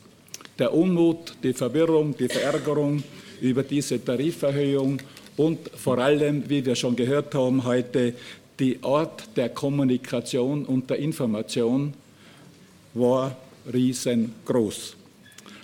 Der 0.59 0.75
Unmut, 0.75 1.35
die 1.43 1.53
Verwirrung, 1.53 2.17
die 2.17 2.29
Verärgerung 2.29 3.03
über 3.41 3.63
diese 3.63 4.03
Tariferhöhung 4.03 5.01
und 5.37 5.71
vor 5.75 5.99
allem, 5.99 6.49
wie 6.49 6.65
wir 6.65 6.75
schon 6.75 6.97
gehört 6.97 7.35
haben 7.35 7.65
heute, 7.65 8.15
die 8.59 8.79
Art 8.83 9.29
der 9.37 9.51
Kommunikation 9.51 10.65
und 10.65 10.91
der 10.91 10.99
Information 10.99 11.95
war 12.95 13.37
riesengroß. 13.73 14.97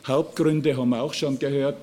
Hauptgründe 0.07 0.77
haben 0.77 0.91
wir 0.91 1.03
auch 1.03 1.15
schon 1.15 1.39
gehört. 1.39 1.79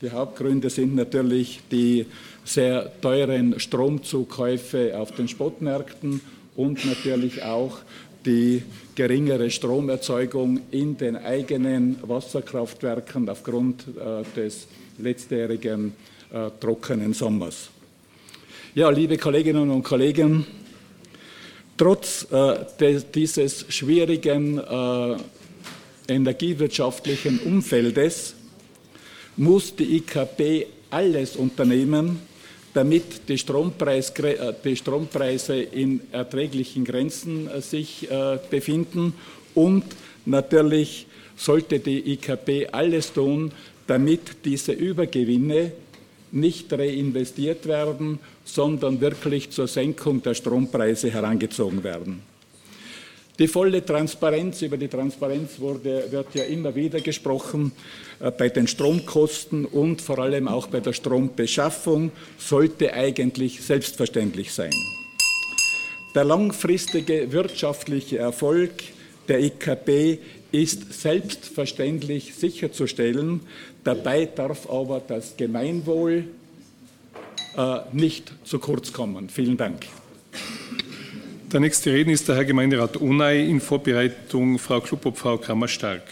Die 0.00 0.10
Hauptgründe 0.10 0.70
sind 0.70 0.94
natürlich 0.94 1.60
die 1.70 2.06
sehr 2.44 2.90
teuren 3.00 3.58
Stromzukäufe 3.58 4.96
auf 4.96 5.12
den 5.12 5.26
Spotmärkten 5.26 6.20
und 6.54 6.84
natürlich 6.84 7.42
auch 7.42 7.78
die 8.24 8.62
geringere 8.94 9.50
Stromerzeugung 9.50 10.60
in 10.70 10.96
den 10.96 11.16
eigenen 11.16 11.96
Wasserkraftwerken 12.02 13.28
aufgrund 13.28 13.86
äh, 13.88 14.22
des 14.36 14.68
letztjährigen 14.98 15.94
äh, 16.32 16.50
trockenen 16.60 17.12
Sommers. 17.12 17.70
Ja, 18.74 18.88
liebe 18.90 19.18
Kolleginnen 19.18 19.70
und 19.70 19.82
Kollegen, 19.82 20.46
trotz 21.76 22.26
äh, 22.30 22.64
des, 22.78 23.10
dieses 23.10 23.66
schwierigen 23.68 24.58
äh, 24.58 25.16
energiewirtschaftlichen 26.08 27.40
Umfeldes 27.40 28.34
muss 29.36 29.74
die 29.74 29.96
IKP 29.96 30.66
alles 30.90 31.36
unternehmen, 31.36 32.20
damit 32.72 33.28
die, 33.28 33.38
Strompreis, 33.38 34.10
äh, 34.10 34.52
die 34.64 34.76
Strompreise 34.76 35.56
in 35.56 36.00
erträglichen 36.12 36.84
Grenzen 36.84 37.48
äh, 37.48 37.60
sich 37.60 38.10
äh, 38.10 38.38
befinden 38.50 39.14
und 39.54 39.84
natürlich 40.24 41.06
sollte 41.36 41.80
die 41.80 42.12
IKP 42.12 42.68
alles 42.70 43.12
tun, 43.12 43.52
damit 43.86 44.44
diese 44.44 44.72
Übergewinne 44.72 45.72
nicht 46.32 46.72
reinvestiert 46.72 47.66
werden, 47.66 48.18
sondern 48.44 49.00
wirklich 49.00 49.50
zur 49.50 49.68
Senkung 49.68 50.22
der 50.22 50.34
Strompreise 50.34 51.10
herangezogen 51.10 51.84
werden. 51.84 52.22
Die 53.38 53.48
volle 53.48 53.84
Transparenz, 53.84 54.62
über 54.62 54.76
die 54.76 54.86
Transparenz 54.86 55.58
wurde, 55.58 56.04
wird 56.10 56.34
ja 56.34 56.44
immer 56.44 56.74
wieder 56.74 57.00
gesprochen, 57.00 57.72
äh, 58.20 58.30
bei 58.30 58.48
den 58.48 58.68
Stromkosten 58.68 59.64
und 59.64 60.00
vor 60.00 60.20
allem 60.20 60.46
auch 60.46 60.68
bei 60.68 60.78
der 60.78 60.92
Strombeschaffung 60.92 62.12
sollte 62.38 62.92
eigentlich 62.92 63.60
selbstverständlich 63.60 64.52
sein. 64.52 64.72
Der 66.14 66.24
langfristige 66.24 67.32
wirtschaftliche 67.32 68.18
Erfolg 68.18 68.70
der 69.26 69.40
IKB 69.40 70.18
ist 70.52 70.92
selbstverständlich 70.92 72.36
sicherzustellen. 72.36 73.40
Dabei 73.82 74.26
darf 74.26 74.70
aber 74.70 75.02
das 75.04 75.36
Gemeinwohl 75.36 76.28
äh, 77.56 77.78
nicht 77.90 78.32
zu 78.44 78.60
kurz 78.60 78.92
kommen. 78.92 79.28
Vielen 79.28 79.56
Dank. 79.56 79.86
Der 81.52 81.60
nächste 81.60 81.92
Redner 81.92 82.12
ist 82.12 82.26
der 82.26 82.36
Herr 82.36 82.44
Gemeinderat 82.44 83.00
Onay 83.00 83.48
in 83.48 83.60
Vorbereitung 83.60 84.58
Frau 84.58 84.80
Kluppop, 84.80 85.16
Frau 85.16 85.38
Kammer-Stark. 85.38 86.02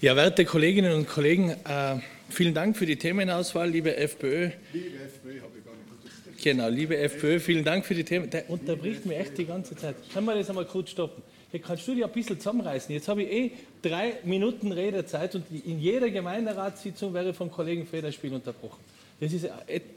Ja, 0.00 0.14
werte 0.16 0.44
Kolleginnen 0.44 0.92
und 0.92 1.08
Kollegen, 1.08 1.50
äh, 1.50 1.96
vielen 2.28 2.54
Dank 2.54 2.76
für 2.76 2.86
die 2.86 2.96
Themenauswahl, 2.96 3.70
liebe 3.70 3.96
FPÖ. 3.96 4.50
Liebe 4.72 4.98
FPÖ, 5.04 5.40
habe 5.40 5.58
ich 5.58 5.64
gar 5.64 5.72
nicht 5.74 6.42
Genau, 6.42 6.68
liebe 6.68 6.96
FPÖ, 6.96 7.40
vielen 7.40 7.64
Dank 7.64 7.86
für 7.86 7.94
die 7.94 8.04
Themen. 8.04 8.28
Der 8.30 8.50
unterbricht 8.50 9.06
mir 9.06 9.16
echt 9.16 9.38
die 9.38 9.46
ganze 9.46 9.76
Zeit. 9.76 9.96
Können 10.12 10.26
wir 10.26 10.34
das 10.34 10.48
einmal 10.48 10.64
kurz 10.64 10.90
stoppen? 10.90 11.22
Hier 11.52 11.60
kannst 11.60 11.86
du 11.86 11.94
dich 11.94 12.02
ein 12.02 12.10
bisschen 12.10 12.38
zusammenreißen. 12.38 12.94
Jetzt 12.94 13.08
habe 13.08 13.24
ich 13.24 13.30
eh 13.30 13.50
drei 13.82 14.14
Minuten 14.24 14.72
Redezeit 14.72 15.34
und 15.34 15.44
in 15.66 15.78
jeder 15.78 16.08
Gemeinderatssitzung 16.08 17.12
wäre 17.12 17.34
vom 17.34 17.50
Kollegen 17.50 17.86
Federspiel 17.86 18.32
unterbrochen. 18.32 18.80
Das 19.20 19.34
ist, 19.34 19.46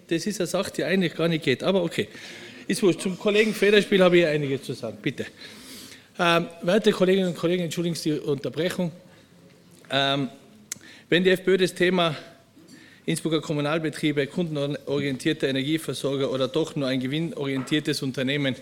das 0.09 0.25
ist 0.25 0.41
eine 0.41 0.47
Sache, 0.47 0.73
die 0.73 0.83
eigentlich 0.83 1.15
gar 1.15 1.29
nicht 1.29 1.45
geht. 1.45 1.63
Aber 1.63 1.81
okay, 1.81 2.09
ist 2.67 2.83
wurscht. 2.83 2.99
Zum 2.99 3.17
Kollegen 3.17 3.53
Federspiel 3.53 4.03
habe 4.03 4.17
ich 4.17 4.25
einiges 4.25 4.63
zu 4.63 4.73
sagen. 4.73 4.97
Bitte. 5.01 5.27
Ähm, 6.19 6.47
werte 6.61 6.91
Kolleginnen 6.91 7.29
und 7.29 7.37
Kollegen, 7.37 7.63
entschuldigen 7.63 7.95
Sie 7.95 8.11
die 8.11 8.19
Unterbrechung. 8.19 8.91
Ähm, 9.89 10.27
wenn 11.07 11.23
die 11.23 11.29
FPÖ 11.29 11.57
das 11.57 11.73
Thema 11.73 12.17
Innsbrucker 13.05 13.39
Kommunalbetriebe, 13.39 14.27
kundenorientierter 14.27 15.47
Energieversorger 15.47 16.31
oder 16.31 16.49
doch 16.49 16.75
nur 16.75 16.89
ein 16.89 16.99
gewinnorientiertes 16.99 18.01
Unternehmen 18.01 18.55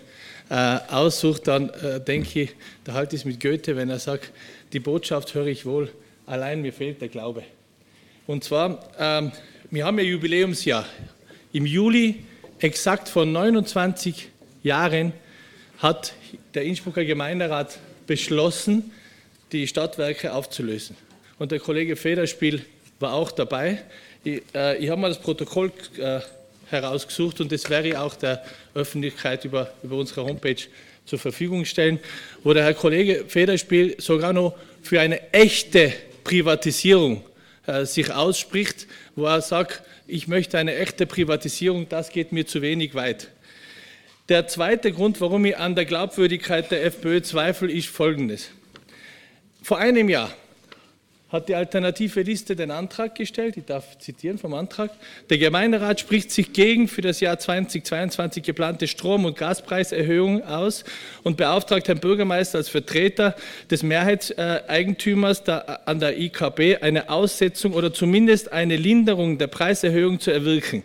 äh, 0.50 0.80
aussucht, 0.90 1.48
dann 1.48 1.70
äh, 1.70 2.00
denke 2.00 2.42
ich, 2.42 2.56
da 2.84 2.94
halte 2.94 3.16
ich 3.16 3.22
es 3.22 3.26
mit 3.26 3.40
Goethe, 3.40 3.76
wenn 3.76 3.90
er 3.90 4.00
sagt, 4.00 4.32
die 4.74 4.80
Botschaft 4.80 5.34
höre 5.34 5.48
ich 5.48 5.66
wohl, 5.66 5.92
allein 6.26 6.62
mir 6.62 6.74
fehlt 6.74 7.02
der 7.02 7.10
Glaube. 7.10 7.44
Und 8.28 8.44
zwar, 8.44 8.80
ähm, 9.00 9.32
wir 9.72 9.86
haben 9.86 9.98
ja 10.00 10.06
Jubiläumsjahr. 10.06 10.86
Im 11.52 11.66
Juli, 11.66 12.24
exakt 12.60 13.10
vor 13.10 13.26
29 13.26 14.30
Jahren, 14.64 15.14
hat 15.80 16.14
der 16.54 16.64
Innsbrucker 16.64 17.06
Gemeinderat 17.06 17.78
beschlossen, 18.08 18.92
die 19.52 19.68
Stadtwerke 19.68 20.34
aufzulösen 20.34 20.96
und 21.40 21.52
der 21.52 21.60
Kollege 21.60 21.96
Federspiel 21.96 22.66
war 23.00 23.14
auch 23.14 23.32
dabei. 23.32 23.84
Ich, 24.24 24.42
äh, 24.56 24.78
ich 24.78 24.90
habe 24.90 25.02
mal 25.02 25.10
das 25.10 25.20
Protokoll 25.20 25.72
äh, 25.98 26.22
herausgesucht 26.74 27.40
und 27.40 27.52
das 27.52 27.70
werde 27.70 27.90
ich 27.90 27.98
auch 27.98 28.16
der 28.16 28.44
Öffentlichkeit 28.74 29.46
über, 29.46 29.72
über 29.84 29.96
unsere 29.96 30.26
Homepage 30.26 30.62
zur 31.06 31.20
Verfügung 31.20 31.66
stellen, 31.66 32.00
wo 32.44 32.54
der 32.54 32.64
Herr 32.64 32.74
Kollege 32.74 33.26
Federspiel 33.28 33.96
sogar 34.00 34.34
noch 34.34 34.56
für 34.82 35.00
eine 35.00 35.32
echte 35.32 35.94
Privatisierung 36.24 37.24
äh, 37.66 37.86
sich 37.86 38.12
ausspricht, 38.12 38.88
wo 39.16 39.26
er 39.26 39.42
sagt, 39.42 39.84
ich 40.08 40.28
möchte 40.28 40.58
eine 40.58 40.76
echte 40.76 41.06
Privatisierung, 41.06 41.88
das 41.88 42.10
geht 42.10 42.32
mir 42.32 42.46
zu 42.46 42.62
wenig 42.62 42.94
weit. 42.96 43.30
Der 44.30 44.48
zweite 44.48 44.92
Grund, 44.92 45.20
warum 45.22 45.46
ich 45.46 45.58
an 45.58 45.76
der 45.76 45.86
Glaubwürdigkeit 45.86 46.72
der 46.72 46.86
FPÖ 46.86 47.22
zweifle, 47.22 47.72
ist 47.72 47.88
folgendes. 47.88 48.50
Vor 49.62 49.78
einem 49.78 50.10
Jahr 50.10 50.34
hat 51.34 51.50
die 51.50 51.56
alternative 51.56 52.22
Liste 52.22 52.56
den 52.56 52.70
Antrag 52.70 53.16
gestellt, 53.16 53.58
ich 53.58 53.66
darf 53.66 53.98
zitieren 53.98 54.38
vom 54.38 54.54
Antrag, 54.54 54.92
der 55.32 55.40
Gemeinderat 55.40 56.00
spricht 56.00 56.30
sich 56.30 56.54
gegen 56.54 56.88
für 56.88 57.02
das 57.02 57.20
Jahr 57.22 57.40
2022 57.40 58.44
geplante 58.44 58.88
Strom- 58.88 59.26
und 59.26 59.36
Gaspreiserhöhung 59.36 60.44
aus 60.44 60.84
und 61.24 61.36
beauftragt 61.36 61.88
Herrn 61.88 62.00
Bürgermeister 62.00 62.60
als 62.60 62.70
Vertreter 62.70 63.36
des 63.72 63.82
Mehrheitseigentümers 63.82 65.50
an 65.50 66.00
der 66.00 66.20
IKB 66.20 66.84
eine 66.84 67.10
Aussetzung 67.10 67.74
oder 67.74 67.92
zumindest 67.92 68.54
eine 68.54 68.76
Linderung 68.76 69.40
der 69.40 69.48
Preiserhöhung 69.48 70.20
zu 70.20 70.30
erwirken. 70.30 70.84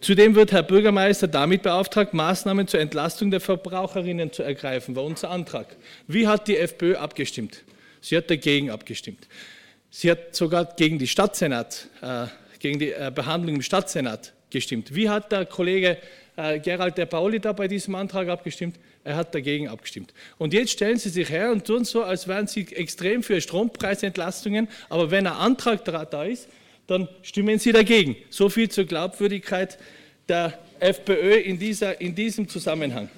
Zudem 0.00 0.34
wird 0.34 0.52
Herr 0.52 0.62
Bürgermeister 0.62 1.28
damit 1.28 1.60
beauftragt, 1.60 2.14
Maßnahmen 2.14 2.66
zur 2.68 2.80
Entlastung 2.80 3.30
der 3.30 3.40
Verbraucherinnen 3.40 4.32
zu 4.32 4.42
ergreifen, 4.42 4.96
war 4.96 5.04
unser 5.04 5.28
Antrag. 5.28 5.66
Wie 6.06 6.26
hat 6.26 6.48
die 6.48 6.56
FPÖ 6.56 6.96
abgestimmt? 6.96 7.64
Sie 8.00 8.16
hat 8.16 8.30
dagegen 8.30 8.70
abgestimmt. 8.70 9.28
Sie 9.90 10.10
hat 10.10 10.36
sogar 10.36 10.66
gegen 10.76 10.98
die 10.98 11.08
Stadtsenat, 11.08 11.88
äh, 12.00 12.26
gegen 12.60 12.78
die 12.78 12.92
äh, 12.92 13.10
Behandlung 13.12 13.56
im 13.56 13.62
Stadtsenat 13.62 14.32
gestimmt. 14.48 14.94
Wie 14.94 15.08
hat 15.08 15.32
der 15.32 15.46
Kollege 15.46 15.98
äh, 16.36 16.60
Gerald 16.60 16.96
de 16.96 17.06
Pauli 17.06 17.40
da 17.40 17.52
bei 17.52 17.66
diesem 17.66 17.96
Antrag 17.96 18.28
abgestimmt? 18.28 18.78
Er 19.02 19.16
hat 19.16 19.34
dagegen 19.34 19.66
abgestimmt. 19.68 20.14
Und 20.38 20.52
jetzt 20.52 20.70
stellen 20.70 20.98
Sie 20.98 21.08
sich 21.08 21.28
her 21.28 21.50
und 21.50 21.64
tun 21.64 21.84
so, 21.84 22.04
als 22.04 22.28
wären 22.28 22.46
Sie 22.46 22.66
extrem 22.72 23.24
für 23.24 23.40
Strompreisentlastungen, 23.40 24.68
aber 24.88 25.10
wenn 25.10 25.26
ein 25.26 25.32
Antrag 25.32 25.84
da 25.84 26.24
ist, 26.24 26.48
dann 26.86 27.08
stimmen 27.22 27.58
Sie 27.58 27.72
dagegen. 27.72 28.16
So 28.30 28.48
viel 28.48 28.68
zur 28.68 28.84
Glaubwürdigkeit 28.84 29.78
der 30.28 30.58
FPÖ 30.78 31.34
in, 31.34 31.58
dieser, 31.58 32.00
in 32.00 32.14
diesem 32.14 32.48
Zusammenhang. 32.48 33.08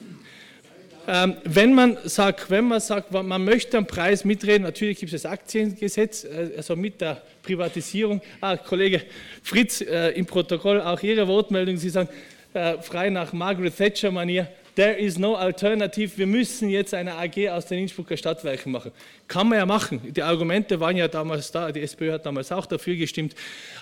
Ähm, 1.08 1.36
wenn, 1.44 1.74
man 1.74 1.98
sagt, 2.04 2.50
wenn 2.50 2.66
man 2.66 2.80
sagt, 2.80 3.10
man 3.10 3.44
möchte 3.44 3.76
am 3.76 3.86
Preis 3.86 4.24
mitreden, 4.24 4.62
natürlich 4.62 4.98
gibt 4.98 5.12
es 5.12 5.22
das 5.22 5.30
Aktiengesetz, 5.30 6.24
äh, 6.24 6.50
also 6.56 6.76
mit 6.76 7.00
der 7.00 7.20
Privatisierung. 7.42 8.20
Ah, 8.40 8.56
Kollege 8.56 9.02
Fritz, 9.42 9.80
äh, 9.80 10.10
im 10.10 10.26
Protokoll 10.26 10.80
auch 10.80 11.02
Ihre 11.02 11.26
Wortmeldung, 11.26 11.76
Sie 11.76 11.90
sagen, 11.90 12.08
äh, 12.54 12.78
frei 12.78 13.10
nach 13.10 13.32
Margaret 13.32 13.76
Thatcher-Manier, 13.76 14.46
there 14.76 14.94
is 14.94 15.18
no 15.18 15.34
alternative, 15.34 16.16
wir 16.16 16.26
müssen 16.26 16.68
jetzt 16.68 16.94
eine 16.94 17.14
AG 17.14 17.48
aus 17.50 17.66
den 17.66 17.80
Innsbrucker 17.80 18.16
Stadtwerken 18.16 18.72
machen. 18.72 18.92
Kann 19.28 19.48
man 19.48 19.58
ja 19.58 19.66
machen, 19.66 20.00
die 20.12 20.22
Argumente 20.22 20.78
waren 20.80 20.96
ja 20.96 21.08
damals 21.08 21.50
da, 21.50 21.72
die 21.72 21.80
SPÖ 21.80 22.12
hat 22.12 22.26
damals 22.26 22.52
auch 22.52 22.66
dafür 22.66 22.96
gestimmt, 22.96 23.34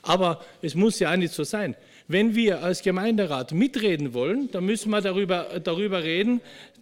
aber 0.02 0.40
es 0.62 0.74
muss 0.74 0.98
ja 0.98 1.12
auch 1.12 1.16
nicht 1.16 1.32
so 1.32 1.44
sein. 1.44 1.76
Wenn 2.08 2.34
wir 2.34 2.62
als 2.64 2.82
Gemeinderat 2.82 3.52
mitreden 3.52 4.14
wollen, 4.14 4.50
dann 4.50 4.64
müssen 4.66 4.90
wir 4.90 5.00
darüber, 5.00 5.46
darüber 5.62 6.02
reden, 6.02 6.40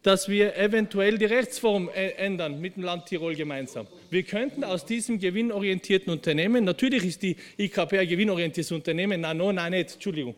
dass 0.08 0.26
wir 0.26 0.56
eventuell 0.56 1.18
die 1.18 1.26
Rechtsform 1.26 1.90
ändern 1.90 2.62
mit 2.62 2.76
dem 2.76 2.82
Land 2.82 3.04
Tirol 3.04 3.34
gemeinsam. 3.34 3.86
Wir 4.08 4.22
könnten 4.22 4.64
aus 4.64 4.86
diesem 4.86 5.20
gewinnorientierten 5.20 6.10
Unternehmen, 6.10 6.64
natürlich 6.64 7.04
ist 7.04 7.20
die 7.20 7.36
IKP 7.58 7.98
ein 7.98 8.08
gewinnorientiertes 8.08 8.72
Unternehmen, 8.72 9.20
nein, 9.20 9.36
nein, 9.36 9.72
nicht, 9.72 9.92
Entschuldigung, 9.92 10.34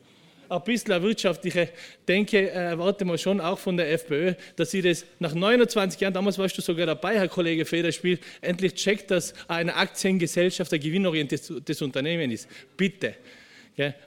ein 0.48 0.64
bisschen 0.64 1.00
wirtschaftliche 1.00 1.68
Denke 2.08 2.50
erwarten 2.50 3.06
wir 3.06 3.16
schon 3.16 3.40
auch 3.40 3.60
von 3.60 3.76
der 3.76 3.92
FPÖ, 3.92 4.34
dass 4.56 4.72
sie 4.72 4.82
das 4.82 5.06
nach 5.20 5.34
29 5.34 6.00
Jahren, 6.00 6.14
damals 6.14 6.36
warst 6.36 6.58
du 6.58 6.62
sogar 6.62 6.86
dabei, 6.86 7.20
Herr 7.20 7.28
Kollege 7.28 7.64
Federspiel, 7.64 8.18
endlich 8.40 8.74
checkt, 8.74 9.12
dass 9.12 9.34
eine 9.46 9.76
Aktiengesellschaft 9.76 10.72
ein 10.72 10.80
gewinnorientiertes 10.80 11.80
Unternehmen 11.80 12.32
ist. 12.32 12.48
Bitte. 12.76 13.14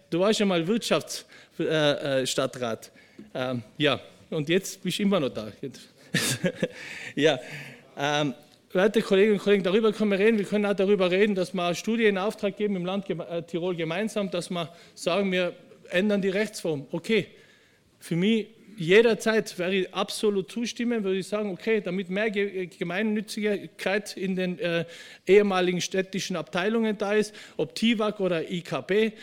Du 0.09 0.19
warst 0.19 0.39
schon 0.39 0.49
mal 0.49 0.67
Wirtschaftsstadtrat. 0.67 2.91
Äh, 3.33 3.39
äh, 3.39 3.51
ähm, 3.51 3.63
ja, 3.77 4.01
und 4.33 4.49
jetzt 4.49 4.83
bist 4.83 4.99
du 4.99 5.03
immer 5.03 5.19
noch 5.19 5.29
da. 5.29 5.51
ja, 7.15 7.39
ähm, 7.97 8.33
werte 8.71 9.01
Kolleginnen 9.01 9.37
und 9.37 9.43
Kollegen, 9.43 9.63
darüber 9.63 9.93
können 9.93 10.11
wir 10.11 10.19
reden. 10.19 10.37
Wir 10.37 10.45
können 10.45 10.65
auch 10.65 10.73
darüber 10.73 11.11
reden, 11.11 11.35
dass 11.35 11.53
wir 11.53 11.63
eine 11.63 11.75
Studie 11.75 12.05
in 12.05 12.17
Auftrag 12.17 12.57
geben 12.57 12.75
im 12.75 12.85
Land 12.85 13.09
äh, 13.09 13.43
Tirol 13.43 13.75
gemeinsam, 13.75 14.31
dass 14.31 14.49
wir 14.49 14.69
sagen, 14.95 15.31
wir 15.31 15.55
ändern 15.89 16.21
die 16.21 16.29
Rechtsform. 16.29 16.87
Okay, 16.91 17.27
für 17.99 18.15
mich 18.15 18.47
jederzeit 18.75 19.57
wäre 19.59 19.75
ich 19.75 19.93
absolut 19.93 20.51
zustimmen, 20.51 21.03
würde 21.03 21.19
ich 21.19 21.27
sagen, 21.27 21.51
okay, 21.51 21.81
damit 21.81 22.09
mehr 22.09 22.31
Gemeinnützigkeit 22.31 24.17
in 24.17 24.35
den 24.35 24.59
äh, 24.59 24.85
ehemaligen 25.27 25.81
städtischen 25.81 26.35
Abteilungen 26.35 26.97
da 26.97 27.13
ist, 27.13 27.35
ob 27.57 27.75
TIWAG 27.75 28.19
oder 28.19 28.49
IKB, 28.51 29.13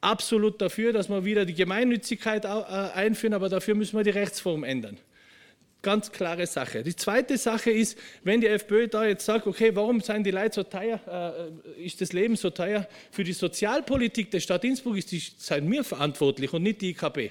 absolut 0.00 0.60
dafür, 0.60 0.92
dass 0.92 1.08
wir 1.08 1.24
wieder 1.24 1.44
die 1.44 1.54
Gemeinnützigkeit 1.54 2.44
äh, 2.44 2.48
einführen, 2.48 3.34
aber 3.34 3.48
dafür 3.48 3.74
müssen 3.74 3.96
wir 3.96 4.04
die 4.04 4.10
Rechtsform 4.10 4.64
ändern. 4.64 4.98
Ganz 5.80 6.10
klare 6.10 6.46
Sache. 6.46 6.82
Die 6.82 6.96
zweite 6.96 7.38
Sache 7.38 7.70
ist, 7.70 7.96
wenn 8.24 8.40
die 8.40 8.48
FPÖ 8.48 8.88
da 8.88 9.06
jetzt 9.06 9.24
sagt, 9.24 9.46
okay, 9.46 9.70
warum 9.74 10.00
sind 10.00 10.24
die 10.24 10.32
Leute 10.32 10.56
so 10.56 10.62
teuer, 10.64 11.00
äh, 11.78 11.84
ist 11.84 12.00
das 12.00 12.12
Leben 12.12 12.34
so 12.34 12.50
teuer? 12.50 12.88
Für 13.12 13.22
die 13.22 13.32
Sozialpolitik 13.32 14.30
der 14.30 14.40
Stadt 14.40 14.64
Innsbruck 14.64 14.96
ist 14.96 15.12
die, 15.12 15.20
sind 15.20 15.70
wir 15.70 15.84
verantwortlich 15.84 16.52
und 16.52 16.64
nicht 16.64 16.80
die 16.80 16.90
IKB. 16.90 17.30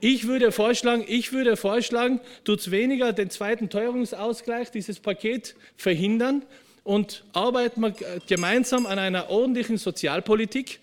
Ich 0.00 0.26
würde 0.26 0.52
vorschlagen, 0.52 1.04
ich 1.06 1.32
würde 1.32 1.56
vorschlagen, 1.56 2.20
tut 2.44 2.70
weniger 2.70 3.12
den 3.12 3.30
zweiten 3.30 3.70
Teuerungsausgleich, 3.70 4.70
dieses 4.70 5.00
Paket 5.00 5.54
verhindern 5.76 6.44
und 6.86 7.24
arbeiten 7.32 7.80
wir 7.80 7.94
gemeinsam 8.28 8.86
an 8.86 9.00
einer 9.00 9.28
ordentlichen 9.28 9.76
Sozialpolitik, 9.76 10.78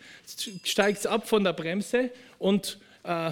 steigt 0.63 0.99
es 0.99 1.05
ab 1.05 1.29
von 1.29 1.45
der 1.45 1.53
Bremse 1.53 2.11
und 2.39 2.77
äh, 3.03 3.31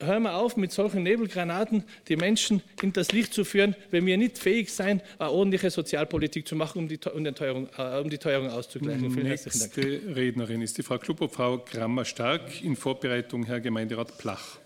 hören 0.00 0.22
wir 0.22 0.36
auf 0.36 0.56
mit 0.56 0.72
solchen 0.72 1.02
Nebelgranaten, 1.02 1.84
die 2.08 2.16
Menschen 2.16 2.62
hinters 2.80 3.12
Licht 3.12 3.34
zu 3.34 3.44
führen, 3.44 3.76
wenn 3.90 4.06
wir 4.06 4.16
nicht 4.16 4.38
fähig 4.38 4.72
sein, 4.72 5.02
eine 5.18 5.30
ordentliche 5.30 5.68
Sozialpolitik 5.70 6.48
zu 6.48 6.56
machen, 6.56 6.78
um 6.78 6.88
die, 6.88 6.98
um 7.14 7.34
Teuerung, 7.34 7.68
äh, 7.76 8.00
um 8.00 8.08
die 8.08 8.18
Teuerung 8.18 8.48
auszugleichen. 8.48 9.10
Vielen 9.10 9.28
Nächste 9.28 10.00
Rednerin 10.16 10.62
ist 10.62 10.78
die 10.78 10.82
Frau 10.82 10.96
Klubobfrau 10.96 11.58
Grammer-Stark, 11.58 12.62
in 12.62 12.76
Vorbereitung 12.76 13.44
Herr 13.44 13.60
Gemeinderat 13.60 14.16
Plach. 14.16 14.58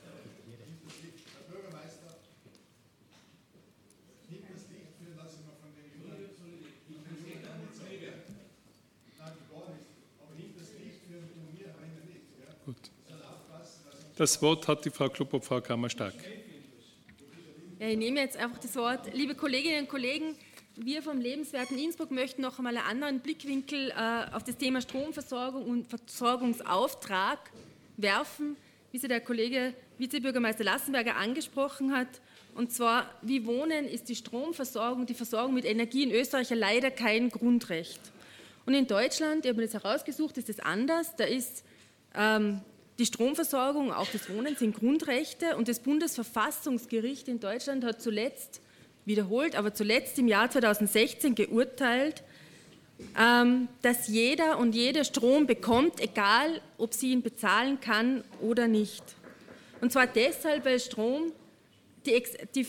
Das 14.20 14.42
Wort 14.42 14.68
hat 14.68 14.84
die 14.84 14.90
Frau 14.90 15.08
Klubop, 15.08 15.42
Frau 15.42 15.62
Kammer-Stark. 15.62 16.12
Ja, 17.78 17.86
ich 17.86 17.96
nehme 17.96 18.20
jetzt 18.20 18.36
einfach 18.36 18.58
das 18.58 18.76
Wort. 18.76 19.14
Liebe 19.14 19.34
Kolleginnen 19.34 19.84
und 19.84 19.88
Kollegen, 19.88 20.36
wir 20.76 21.02
vom 21.02 21.18
Lebenswerten 21.22 21.78
Innsbruck 21.78 22.10
möchten 22.10 22.42
noch 22.42 22.58
einmal 22.58 22.76
einen 22.76 22.86
anderen 22.86 23.20
Blickwinkel 23.20 23.88
äh, 23.88 24.34
auf 24.34 24.44
das 24.44 24.58
Thema 24.58 24.82
Stromversorgung 24.82 25.64
und 25.64 25.86
Versorgungsauftrag 25.86 27.38
werfen, 27.96 28.58
wie 28.92 28.98
sie 28.98 29.08
der 29.08 29.22
Kollege 29.22 29.72
Vizebürgermeister 29.96 30.64
Lassenberger 30.64 31.16
angesprochen 31.16 31.96
hat. 31.96 32.20
Und 32.54 32.74
zwar, 32.74 33.10
wie 33.22 33.46
Wohnen 33.46 33.86
ist 33.86 34.10
die 34.10 34.16
Stromversorgung, 34.16 35.06
die 35.06 35.14
Versorgung 35.14 35.54
mit 35.54 35.64
Energie 35.64 36.02
in 36.02 36.10
Österreich 36.10 36.50
leider 36.50 36.90
kein 36.90 37.30
Grundrecht. 37.30 38.00
Und 38.66 38.74
in 38.74 38.86
Deutschland, 38.86 39.46
ich 39.46 39.48
habe 39.48 39.62
mir 39.62 39.66
das 39.66 39.82
herausgesucht, 39.82 40.36
ist 40.36 40.50
es 40.50 40.60
anders. 40.60 41.16
Da 41.16 41.24
ist 41.24 41.64
ähm, 42.14 42.60
die 43.00 43.06
Stromversorgung, 43.06 43.92
auch 43.92 44.08
das 44.12 44.28
Wohnen 44.28 44.56
sind 44.56 44.76
Grundrechte 44.76 45.56
und 45.56 45.68
das 45.68 45.80
Bundesverfassungsgericht 45.80 47.28
in 47.28 47.40
Deutschland 47.40 47.82
hat 47.82 48.02
zuletzt 48.02 48.60
wiederholt, 49.06 49.56
aber 49.56 49.72
zuletzt 49.72 50.18
im 50.18 50.28
Jahr 50.28 50.50
2016 50.50 51.34
geurteilt, 51.34 52.22
ähm, 53.18 53.68
dass 53.80 54.08
jeder 54.08 54.58
und 54.58 54.74
jede 54.74 55.06
Strom 55.06 55.46
bekommt, 55.46 55.98
egal 56.00 56.60
ob 56.76 56.92
sie 56.92 57.12
ihn 57.12 57.22
bezahlen 57.22 57.80
kann 57.80 58.22
oder 58.42 58.68
nicht. 58.68 59.02
Und 59.80 59.90
zwar 59.92 60.06
deshalb, 60.06 60.66
weil 60.66 60.78
Strom 60.78 61.32
die, 62.04 62.22
die, 62.54 62.66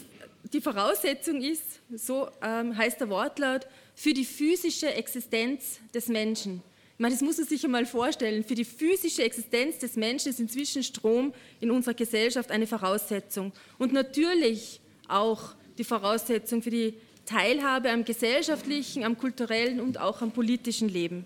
die 0.53 0.61
Voraussetzung 0.61 1.41
ist, 1.41 1.82
so 1.93 2.29
ähm, 2.41 2.77
heißt 2.77 3.01
der 3.01 3.09
Wortlaut, 3.09 3.67
für 3.95 4.13
die 4.13 4.23
physische 4.23 4.93
Existenz 4.93 5.82
des 5.93 6.07
Menschen 6.07 6.63
meine, 7.02 7.16
das 7.16 7.22
muss 7.22 7.38
man 7.38 7.47
sich 7.47 7.66
einmal 7.66 7.86
vorstellen. 7.86 8.43
Für 8.43 8.56
die 8.56 8.64
physische 8.64 9.24
Existenz 9.24 9.80
des 9.80 9.95
Menschen 9.95 10.30
ist 10.30 10.39
inzwischen 10.39 10.84
Strom 10.84 11.34
in 11.60 11.72
unserer 11.72 11.95
Gesellschaft 11.95 12.52
eine 12.52 12.68
Voraussetzung. 12.68 13.52
Und 13.78 13.91
natürlich 13.91 14.80
auch 15.08 15.56
die 15.78 15.84
Voraussetzung 15.84 16.62
für 16.62 16.70
die 16.70 16.93
Teilhabe 17.26 17.89
am 17.89 18.06
gesellschaftlichen, 18.06 19.04
am 19.04 19.18
kulturellen 19.18 19.80
und 19.80 19.99
auch 19.99 20.22
am 20.22 20.32
politischen 20.32 20.89
Leben. 20.89 21.26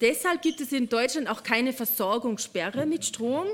Deshalb 0.00 0.42
gibt 0.42 0.60
es 0.60 0.72
in 0.72 0.88
Deutschland 0.88 1.28
auch 1.28 1.42
keine 1.42 1.72
Versorgungssperre 1.72 2.86
mit 2.86 3.04
Strom. 3.04 3.46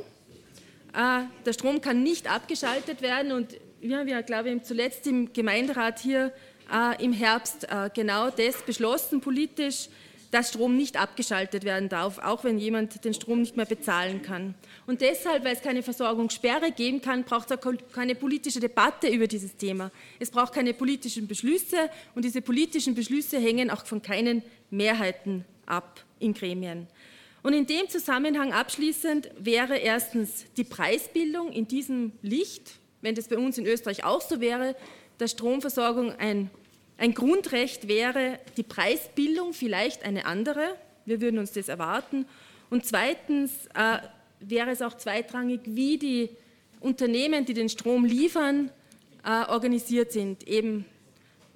Äh, 0.92 1.22
der 1.45 1.53
Strom 1.55 1.80
kann 1.80 2.03
nicht 2.03 2.30
abgeschaltet 2.30 3.03
werden 3.03 3.32
und 3.32 3.57
wir 3.80 3.99
haben 3.99 4.09
ja, 4.09 4.20
glaube 4.20 4.51
ich, 4.51 4.62
zuletzt 4.62 5.07
im 5.07 5.32
Gemeinderat 5.32 5.99
hier 5.99 6.32
äh, 6.72 7.03
im 7.03 7.12
Herbst 7.12 7.64
äh, 7.64 7.90
genau 7.95 8.30
das 8.30 8.62
beschlossen 8.62 9.20
politisch, 9.20 9.88
dass 10.35 10.49
Strom 10.49 10.76
nicht 10.76 11.01
abgeschaltet 11.01 11.62
werden 11.62 11.89
darf, 11.89 12.18
auch 12.18 12.43
wenn 12.43 12.59
jemand 12.59 13.05
den 13.05 13.14
Strom 13.14 13.41
nicht 13.41 13.57
mehr 13.57 13.66
bezahlen 13.66 14.20
kann. 14.20 14.57
Und 14.85 15.01
deshalb, 15.01 15.45
weil 15.45 15.55
es 15.55 15.62
keine 15.62 15.85
Versorgungssperre 15.85 16.72
geben 16.72 17.01
kann, 17.01 17.22
braucht 17.22 17.53
es 17.53 17.57
auch 17.57 17.72
keine 17.93 18.16
politische 18.16 18.59
Debatte 18.59 19.07
über 19.07 19.28
dieses 19.28 19.57
Thema. 19.57 19.93
Es 20.18 20.32
braucht 20.32 20.53
keine 20.53 20.74
politischen 20.74 21.28
Beschlüsse 21.28 21.89
und 22.16 22.24
diese 22.24 22.43
politischen 22.43 22.97
Beschlüsse 22.97 23.39
hängen 23.39 23.70
auch 23.70 23.87
von 23.87 24.03
keinen 24.03 24.43
Mehrheiten 24.70 25.45
ab 25.66 26.05
in 26.18 26.35
Gremien. 26.35 26.89
Und 27.45 27.53
in 27.53 27.66
dem 27.66 27.89
Zusammenhang 27.89 28.53
abschließend 28.53 29.30
wäre 29.39 29.76
erstens 29.76 30.47
die 30.57 30.64
Preisbildung 30.64 31.53
in 31.53 31.68
diesem 31.68 32.11
Licht, 32.22 32.72
wenn 33.03 33.14
das 33.14 33.28
bei 33.28 33.39
uns 33.39 33.57
in 33.57 33.66
Österreich 33.66 34.03
auch 34.03 34.20
so 34.20 34.41
wäre, 34.41 34.74
dass 35.18 35.30
Stromversorgung 35.30 36.11
ein 36.18 36.51
ein 36.97 37.14
Grundrecht 37.14 37.88
wäre 37.88 38.38
die 38.57 38.62
Preisbildung 38.62 39.53
vielleicht 39.53 40.05
eine 40.05 40.26
andere. 40.26 40.76
Wir 41.05 41.20
würden 41.20 41.38
uns 41.38 41.53
das 41.53 41.68
erwarten. 41.68 42.26
Und 42.70 42.86
zweitens 42.86 43.66
äh, 43.74 43.99
wäre 44.40 44.70
es 44.70 44.80
auch 44.82 44.95
zweitrangig, 44.95 45.61
wie 45.64 45.99
die 45.99 46.30
Unternehmen, 46.80 47.45
die 47.45 47.55
den 47.55 47.68
Strom 47.68 48.05
liefern, 48.05 48.70
äh, 49.24 49.45
organisiert 49.49 50.12
sind. 50.12 50.47
Eben 50.47 50.84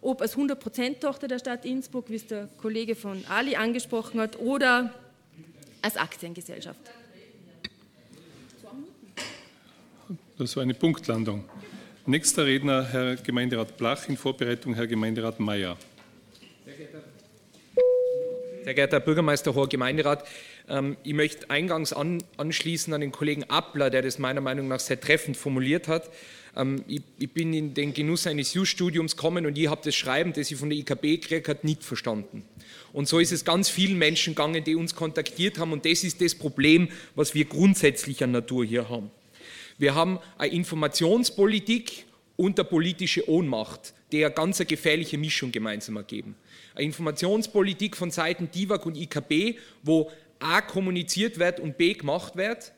ob 0.00 0.22
als 0.22 0.36
100%-Tochter 0.36 1.28
der 1.28 1.38
Stadt 1.38 1.64
Innsbruck, 1.64 2.08
wie 2.08 2.16
es 2.16 2.26
der 2.26 2.48
Kollege 2.58 2.94
von 2.94 3.24
Ali 3.28 3.56
angesprochen 3.56 4.20
hat, 4.20 4.38
oder 4.38 4.94
als 5.82 5.96
Aktiengesellschaft. 5.96 6.80
Das 10.38 10.54
war 10.56 10.62
eine 10.62 10.74
Punktlandung. 10.74 11.44
Nächster 12.08 12.46
Redner, 12.46 12.88
Herr 12.90 13.16
Gemeinderat 13.16 13.76
Blach, 13.76 14.08
in 14.08 14.16
Vorbereitung 14.16 14.72
Herr 14.72 14.86
Gemeinderat 14.86 15.38
Mayer. 15.40 15.76
Sehr 18.64 18.72
geehrter 18.72 18.96
Herr 18.96 19.00
Bürgermeister, 19.00 19.54
hoher 19.54 19.68
Gemeinderat, 19.68 20.26
ähm, 20.70 20.96
ich 21.04 21.12
möchte 21.12 21.50
eingangs 21.50 21.92
anschließen 21.92 22.94
an 22.94 23.02
den 23.02 23.12
Kollegen 23.12 23.44
Appler, 23.50 23.90
der 23.90 24.00
das 24.00 24.18
meiner 24.18 24.40
Meinung 24.40 24.68
nach 24.68 24.80
sehr 24.80 24.98
treffend 24.98 25.36
formuliert 25.36 25.86
hat. 25.86 26.08
Ähm, 26.56 26.82
ich, 26.88 27.30
bin 27.30 27.52
in 27.52 27.74
den 27.74 27.92
Genuss 27.92 28.26
eines 28.26 28.54
Jus-Studiums 28.54 29.14
gekommen 29.14 29.44
und 29.44 29.58
ich 29.58 29.68
habe 29.68 29.82
das 29.84 29.94
Schreiben, 29.94 30.32
das 30.32 30.50
ich 30.50 30.56
von 30.56 30.70
der 30.70 30.78
IKB 30.78 31.20
gekriegt 31.20 31.48
habe, 31.50 31.58
nicht 31.62 31.84
verstanden. 31.84 32.42
Und 32.94 33.06
so 33.06 33.18
ist 33.18 33.32
es 33.32 33.44
ganz 33.44 33.68
vielen 33.68 33.98
Menschen 33.98 34.34
gegangen, 34.34 34.64
die 34.64 34.76
uns 34.76 34.94
kontaktiert 34.94 35.58
haben 35.58 35.72
und 35.72 35.84
das 35.84 36.04
ist 36.04 36.22
das 36.22 36.34
Problem, 36.34 36.88
was 37.14 37.34
wir 37.34 37.44
grundsätzlicher 37.44 38.26
Natur 38.26 38.64
hier 38.64 38.88
haben. 38.88 39.10
Wir 39.78 39.94
haben 39.94 40.18
eine 40.36 40.52
Informationspolitik 40.52 42.04
und 42.36 42.58
eine 42.58 42.68
politische 42.68 43.28
Ohnmacht, 43.30 43.94
die 44.10 44.24
eine 44.24 44.34
ganz 44.34 44.58
gefährliche 44.58 45.18
Mischung 45.18 45.52
gemeinsam 45.52 45.96
ergeben. 45.96 46.34
Eine 46.74 46.84
Informationspolitik 46.86 47.96
von 47.96 48.10
Seiten 48.10 48.50
DIVAG 48.50 48.84
und 48.86 48.96
IKB, 48.96 49.56
wo 49.84 50.10
A 50.40 50.60
kommuniziert 50.60 51.38
wird 51.38 51.60
und 51.60 51.78
B 51.78 51.94
gemacht 51.94 52.36
wird, 52.36 52.72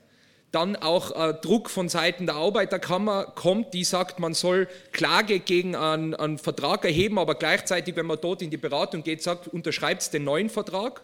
dann 0.52 0.76
auch 0.76 1.12
äh, 1.12 1.34
Druck 1.34 1.70
von 1.70 1.88
Seiten 1.88 2.26
der 2.26 2.34
Arbeiterkammer 2.34 3.32
kommt, 3.34 3.72
die 3.72 3.84
sagt, 3.84 4.18
man 4.18 4.34
soll 4.34 4.68
Klage 4.92 5.40
gegen 5.40 5.76
einen, 5.76 6.14
einen, 6.14 6.38
Vertrag 6.38 6.84
erheben, 6.84 7.18
aber 7.18 7.34
gleichzeitig, 7.34 7.96
wenn 7.96 8.06
man 8.06 8.18
dort 8.20 8.42
in 8.42 8.50
die 8.50 8.56
Beratung 8.56 9.04
geht, 9.04 9.22
sagt, 9.22 9.48
unterschreibt 9.48 10.12
den 10.12 10.24
neuen 10.24 10.50
Vertrag. 10.50 11.02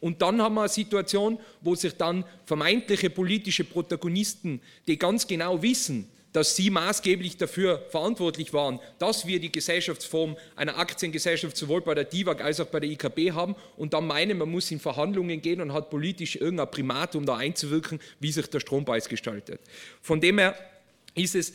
Und 0.00 0.22
dann 0.22 0.42
haben 0.42 0.54
wir 0.54 0.62
eine 0.62 0.68
Situation, 0.68 1.38
wo 1.60 1.74
sich 1.74 1.94
dann 1.94 2.24
vermeintliche 2.44 3.10
politische 3.10 3.64
Protagonisten, 3.64 4.60
die 4.86 4.98
ganz 4.98 5.26
genau 5.26 5.62
wissen, 5.62 6.08
dass 6.34 6.56
sie 6.56 6.68
maßgeblich 6.68 7.36
dafür 7.36 7.86
verantwortlich 7.90 8.52
waren, 8.52 8.80
dass 8.98 9.24
wir 9.24 9.38
die 9.38 9.52
Gesellschaftsform 9.52 10.36
einer 10.56 10.76
Aktiengesellschaft 10.76 11.56
sowohl 11.56 11.80
bei 11.80 11.94
der 11.94 12.04
DIVAG 12.04 12.42
als 12.42 12.58
auch 12.58 12.66
bei 12.66 12.80
der 12.80 12.90
IKB 12.90 13.30
haben 13.30 13.54
und 13.76 13.94
dann 13.94 14.04
meinen, 14.06 14.38
man 14.38 14.50
muss 14.50 14.68
in 14.72 14.80
Verhandlungen 14.80 15.40
gehen 15.40 15.60
und 15.60 15.72
hat 15.72 15.90
politisch 15.90 16.34
irgendein 16.34 16.72
Primat, 16.72 17.14
um 17.14 17.24
da 17.24 17.36
einzuwirken, 17.36 18.00
wie 18.18 18.32
sich 18.32 18.48
der 18.48 18.58
Strompreis 18.58 19.08
gestaltet. 19.08 19.60
Von 20.02 20.20
dem 20.20 20.38
her 20.38 20.56
ist 21.14 21.36
es 21.36 21.54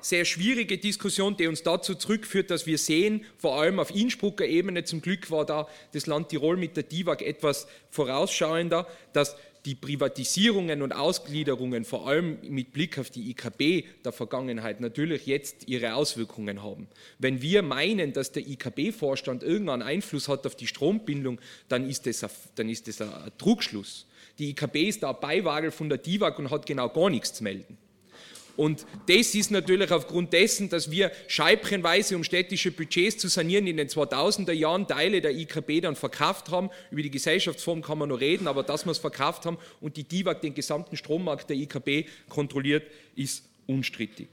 sehr 0.00 0.24
schwierige 0.24 0.78
Diskussion, 0.78 1.36
die 1.36 1.46
uns 1.46 1.62
dazu 1.62 1.94
zurückführt, 1.94 2.50
dass 2.50 2.66
wir 2.66 2.78
sehen, 2.78 3.24
vor 3.38 3.60
allem 3.60 3.78
auf 3.78 3.94
Innsbrucker 3.94 4.46
Ebene, 4.46 4.84
zum 4.84 5.00
Glück 5.00 5.30
war 5.30 5.46
da 5.46 5.66
das 5.92 6.06
Land 6.06 6.28
Tirol 6.28 6.56
mit 6.56 6.76
der 6.76 6.84
DIVAG 6.84 7.22
etwas 7.22 7.66
vorausschauender, 7.90 8.86
dass 9.12 9.36
die 9.64 9.74
Privatisierungen 9.74 10.82
und 10.82 10.92
Ausgliederungen, 10.92 11.84
vor 11.84 12.08
allem 12.08 12.38
mit 12.42 12.72
Blick 12.72 12.98
auf 12.98 13.10
die 13.10 13.30
IKB 13.30 13.86
der 14.04 14.12
Vergangenheit, 14.12 14.80
natürlich 14.80 15.26
jetzt 15.26 15.68
ihre 15.68 15.94
Auswirkungen 15.94 16.62
haben. 16.62 16.88
Wenn 17.18 17.42
wir 17.42 17.62
meinen, 17.62 18.12
dass 18.12 18.32
der 18.32 18.46
IKB-Vorstand 18.46 19.42
irgendeinen 19.42 19.82
Einfluss 19.82 20.28
hat 20.28 20.46
auf 20.46 20.56
die 20.56 20.66
Strombindung, 20.66 21.40
dann 21.68 21.88
ist 21.88 22.06
das 22.06 22.24
ein, 22.24 22.30
dann 22.56 22.68
ist 22.68 22.88
das 22.88 23.00
ein 23.00 23.30
Trugschluss. 23.38 24.06
Die 24.38 24.50
IKB 24.50 24.88
ist 24.88 25.02
der 25.02 25.14
Beiwagel 25.14 25.70
von 25.70 25.88
der 25.88 25.98
DIVAG 25.98 26.38
und 26.38 26.50
hat 26.50 26.66
genau 26.66 26.88
gar 26.88 27.10
nichts 27.10 27.34
zu 27.34 27.44
melden. 27.44 27.78
Und 28.56 28.86
das 29.06 29.34
ist 29.34 29.50
natürlich 29.50 29.90
aufgrund 29.90 30.32
dessen, 30.32 30.68
dass 30.68 30.90
wir 30.90 31.10
scheibchenweise, 31.28 32.16
um 32.16 32.24
städtische 32.24 32.70
Budgets 32.70 33.18
zu 33.18 33.28
sanieren, 33.28 33.66
in 33.66 33.76
den 33.76 33.88
2000er 33.88 34.52
Jahren 34.52 34.86
Teile 34.86 35.20
der 35.20 35.32
IKB 35.32 35.80
dann 35.80 35.96
verkauft 35.96 36.50
haben. 36.50 36.70
Über 36.90 37.02
die 37.02 37.10
Gesellschaftsform 37.10 37.82
kann 37.82 37.98
man 37.98 38.10
noch 38.10 38.20
reden, 38.20 38.46
aber 38.46 38.62
dass 38.62 38.84
wir 38.84 38.92
es 38.92 38.98
verkauft 38.98 39.46
haben 39.46 39.58
und 39.80 39.96
die 39.96 40.04
DIVAG 40.04 40.40
den 40.40 40.54
gesamten 40.54 40.96
Strommarkt 40.96 41.48
der 41.50 41.56
IKB 41.56 42.08
kontrolliert, 42.28 42.84
ist 43.16 43.44
unstrittig. 43.66 44.28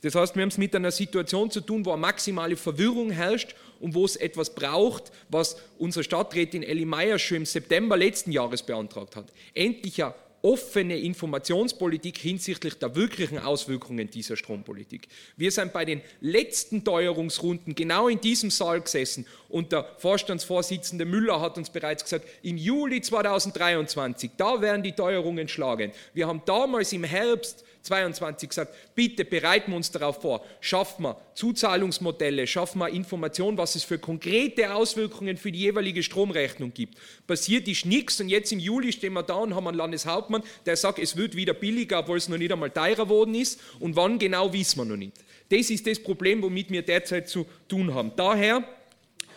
Das 0.00 0.14
heißt, 0.14 0.36
wir 0.36 0.42
haben 0.42 0.50
es 0.50 0.58
mit 0.58 0.74
einer 0.76 0.92
Situation 0.92 1.50
zu 1.50 1.60
tun, 1.60 1.84
wo 1.84 1.90
eine 1.90 2.00
maximale 2.00 2.56
Verwirrung 2.56 3.10
herrscht 3.10 3.56
und 3.80 3.94
wo 3.94 4.04
es 4.04 4.14
etwas 4.14 4.54
braucht, 4.54 5.10
was 5.28 5.56
unsere 5.76 6.04
Stadträtin 6.04 6.62
Elli 6.62 6.84
Meyer 6.84 7.18
schon 7.18 7.38
im 7.38 7.46
September 7.46 7.96
letzten 7.96 8.30
Jahres 8.30 8.62
beantragt 8.62 9.16
hat. 9.16 9.32
Endlich 9.54 10.02
eine 10.02 10.14
offene 10.48 10.96
Informationspolitik 10.96 12.16
hinsichtlich 12.16 12.78
der 12.78 12.96
wirklichen 12.96 13.38
Auswirkungen 13.38 14.08
dieser 14.08 14.34
Strompolitik. 14.34 15.06
Wir 15.36 15.52
sind 15.52 15.74
bei 15.74 15.84
den 15.84 16.00
letzten 16.22 16.84
Teuerungsrunden 16.84 17.74
genau 17.74 18.08
in 18.08 18.18
diesem 18.18 18.50
Saal 18.50 18.80
gesessen 18.80 19.26
und 19.50 19.72
der 19.72 19.84
Vorstandsvorsitzende 19.98 21.04
Müller 21.04 21.42
hat 21.42 21.58
uns 21.58 21.68
bereits 21.68 22.02
gesagt, 22.02 22.26
im 22.42 22.56
Juli 22.56 23.02
2023, 23.02 24.30
da 24.38 24.62
werden 24.62 24.82
die 24.82 24.92
Teuerungen 24.92 25.48
schlagen. 25.48 25.92
Wir 26.14 26.26
haben 26.26 26.40
damals 26.46 26.94
im 26.94 27.04
Herbst 27.04 27.62
22 27.88 28.48
gesagt, 28.48 28.74
bitte 28.94 29.24
bereiten 29.24 29.72
wir 29.72 29.76
uns 29.76 29.90
darauf 29.90 30.20
vor, 30.20 30.44
schaffen 30.60 31.04
wir 31.04 31.20
Zuzahlungsmodelle, 31.34 32.46
schaffen 32.46 32.78
wir 32.78 32.90
Informationen, 32.90 33.58
was 33.58 33.74
es 33.74 33.84
für 33.84 33.98
konkrete 33.98 34.74
Auswirkungen 34.74 35.36
für 35.36 35.50
die 35.50 35.60
jeweilige 35.60 36.02
Stromrechnung 36.02 36.72
gibt. 36.72 36.98
Passiert 37.26 37.66
ist 37.66 37.86
nichts 37.86 38.20
und 38.20 38.28
jetzt 38.28 38.52
im 38.52 38.58
Juli 38.58 38.92
stehen 38.92 39.14
wir 39.14 39.22
da 39.22 39.34
und 39.34 39.54
haben 39.54 39.66
einen 39.66 39.76
Landeshauptmann, 39.76 40.42
der 40.66 40.76
sagt, 40.76 40.98
es 40.98 41.16
wird 41.16 41.34
wieder 41.34 41.54
billiger, 41.54 42.00
obwohl 42.00 42.18
es 42.18 42.28
noch 42.28 42.38
nicht 42.38 42.52
einmal 42.52 42.70
teurer 42.70 43.04
geworden 43.04 43.34
ist 43.34 43.60
und 43.80 43.96
wann 43.96 44.18
genau 44.18 44.52
wissen 44.52 44.78
wir 44.78 44.84
noch 44.84 44.96
nicht. 44.96 45.12
Das 45.48 45.70
ist 45.70 45.86
das 45.86 46.02
Problem, 46.02 46.42
womit 46.42 46.70
wir 46.70 46.82
derzeit 46.82 47.28
zu 47.28 47.46
tun 47.68 47.94
haben. 47.94 48.12
Daher 48.16 48.64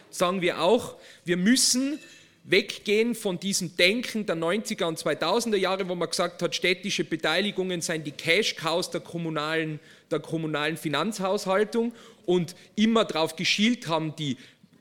sagen 0.10 0.42
wir 0.42 0.62
auch, 0.62 0.96
wir 1.24 1.38
müssen 1.38 2.00
weggehen 2.44 3.14
von 3.14 3.40
diesem 3.40 3.76
Denken 3.76 4.26
der 4.26 4.36
90er 4.36 4.86
und 4.86 4.98
2000er 4.98 5.58
Jahre, 5.58 5.88
wo 5.88 5.96
man 5.96 6.10
gesagt 6.10 6.42
hat, 6.42 6.56
städtische 6.56 7.04
Beteiligungen 7.04 7.82
seien 7.82 8.04
die 8.04 8.12
Cash-Cows 8.12 8.90
der 8.90 9.02
kommunalen, 9.02 9.80
der 10.10 10.20
kommunalen 10.20 10.78
Finanzhaushaltung 10.78 11.94
und 12.26 12.56
immer 12.76 13.06
darauf 13.06 13.36
geschielt 13.36 13.88
haben, 13.88 14.16
die 14.16 14.38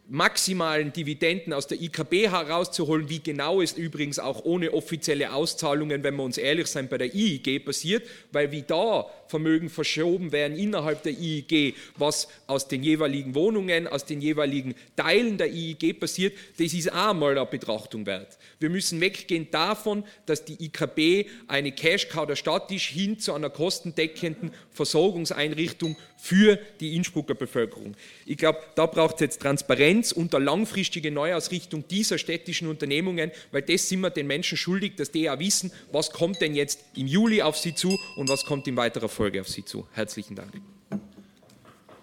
maximalen 0.09 0.93
Dividenden 0.93 1.53
aus 1.53 1.69
der 1.69 1.81
IKB 1.81 2.29
herauszuholen, 2.29 3.09
wie 3.09 3.21
genau 3.21 3.63
es 3.63 3.75
übrigens 3.75 4.19
auch 4.19 4.45
ohne 4.45 4.73
offizielle 4.73 5.33
Auszahlungen, 5.33 6.03
wenn 6.03 6.17
wir 6.17 6.25
uns 6.25 6.37
ehrlich 6.37 6.67
sein, 6.67 6.89
bei 6.89 6.99
der 6.99 7.15
IIG 7.15 7.65
passiert, 7.65 8.09
weil 8.33 8.51
wie 8.51 8.63
da 8.63 9.09
Vermögen 9.31 9.71
verschoben 9.71 10.33
werden 10.33 10.59
innerhalb 10.59 11.05
der 11.05 11.13
IIG, 11.13 11.75
was 11.97 12.27
aus 12.49 12.67
den 12.67 12.83
jeweiligen 12.83 13.35
Wohnungen, 13.37 13.87
aus 13.87 14.05
den 14.05 14.21
jeweiligen 14.21 14.75
Teilen 14.97 15.39
der 15.39 15.53
IIG 15.53 15.95
passiert, 16.01 16.37
das 16.59 16.75
ist 16.75 16.93
auch 16.93 17.15
mal 17.15 17.39
eine 17.39 17.47
Betrachtung 17.47 18.05
wert. 18.07 18.39
Wir 18.59 18.71
müssen 18.71 19.01
weggehen 19.01 19.49
davon, 19.53 20.05
dass 20.27 20.45
die 20.45 20.63
IKB 20.65 21.31
eine 21.47 21.71
Cash-Cow 21.71 22.27
der 22.27 22.37
Stadt 22.37 22.73
ist, 22.73 22.87
hin 22.87 23.21
zu 23.21 23.33
einer 23.33 23.51
kostendeckenden 23.51 24.51
Versorgungseinrichtung 24.73 25.97
für 26.19 26.59
die 26.81 26.97
Innsbrucker 26.97 27.35
Bevölkerung. 27.35 27.95
Ich 28.27 28.37
glaube, 28.37 28.59
da 28.75 28.87
braucht 28.87 29.15
es 29.17 29.21
jetzt 29.21 29.41
Transparenz 29.41 30.13
und 30.13 30.35
eine 30.35 30.45
langfristige 30.45 31.11
Neuausrichtung 31.11 31.87
dieser 31.89 32.19
städtischen 32.19 32.69
Unternehmungen, 32.69 33.31
weil 33.53 33.63
das 33.63 33.89
sind 33.89 34.01
wir 34.01 34.11
den 34.11 34.27
Menschen 34.27 34.59
schuldig, 34.59 34.97
dass 34.97 35.13
die 35.13 35.23
ja 35.23 35.39
wissen, 35.39 35.73
was 35.93 36.11
kommt 36.11 36.41
denn 36.41 36.55
jetzt 36.55 36.81
im 36.97 37.07
Juli 37.07 37.43
auf 37.43 37.57
sie 37.57 37.75
zu 37.75 37.99
und 38.17 38.29
was 38.29 38.45
kommt 38.45 38.67
in 38.67 38.77
weiterer 38.77 39.09
Folge 39.09 39.20
auf 39.21 39.49
sie 39.49 39.65
zu. 39.65 39.87
Herzlichen 39.93 40.35
Dank. 40.35 40.51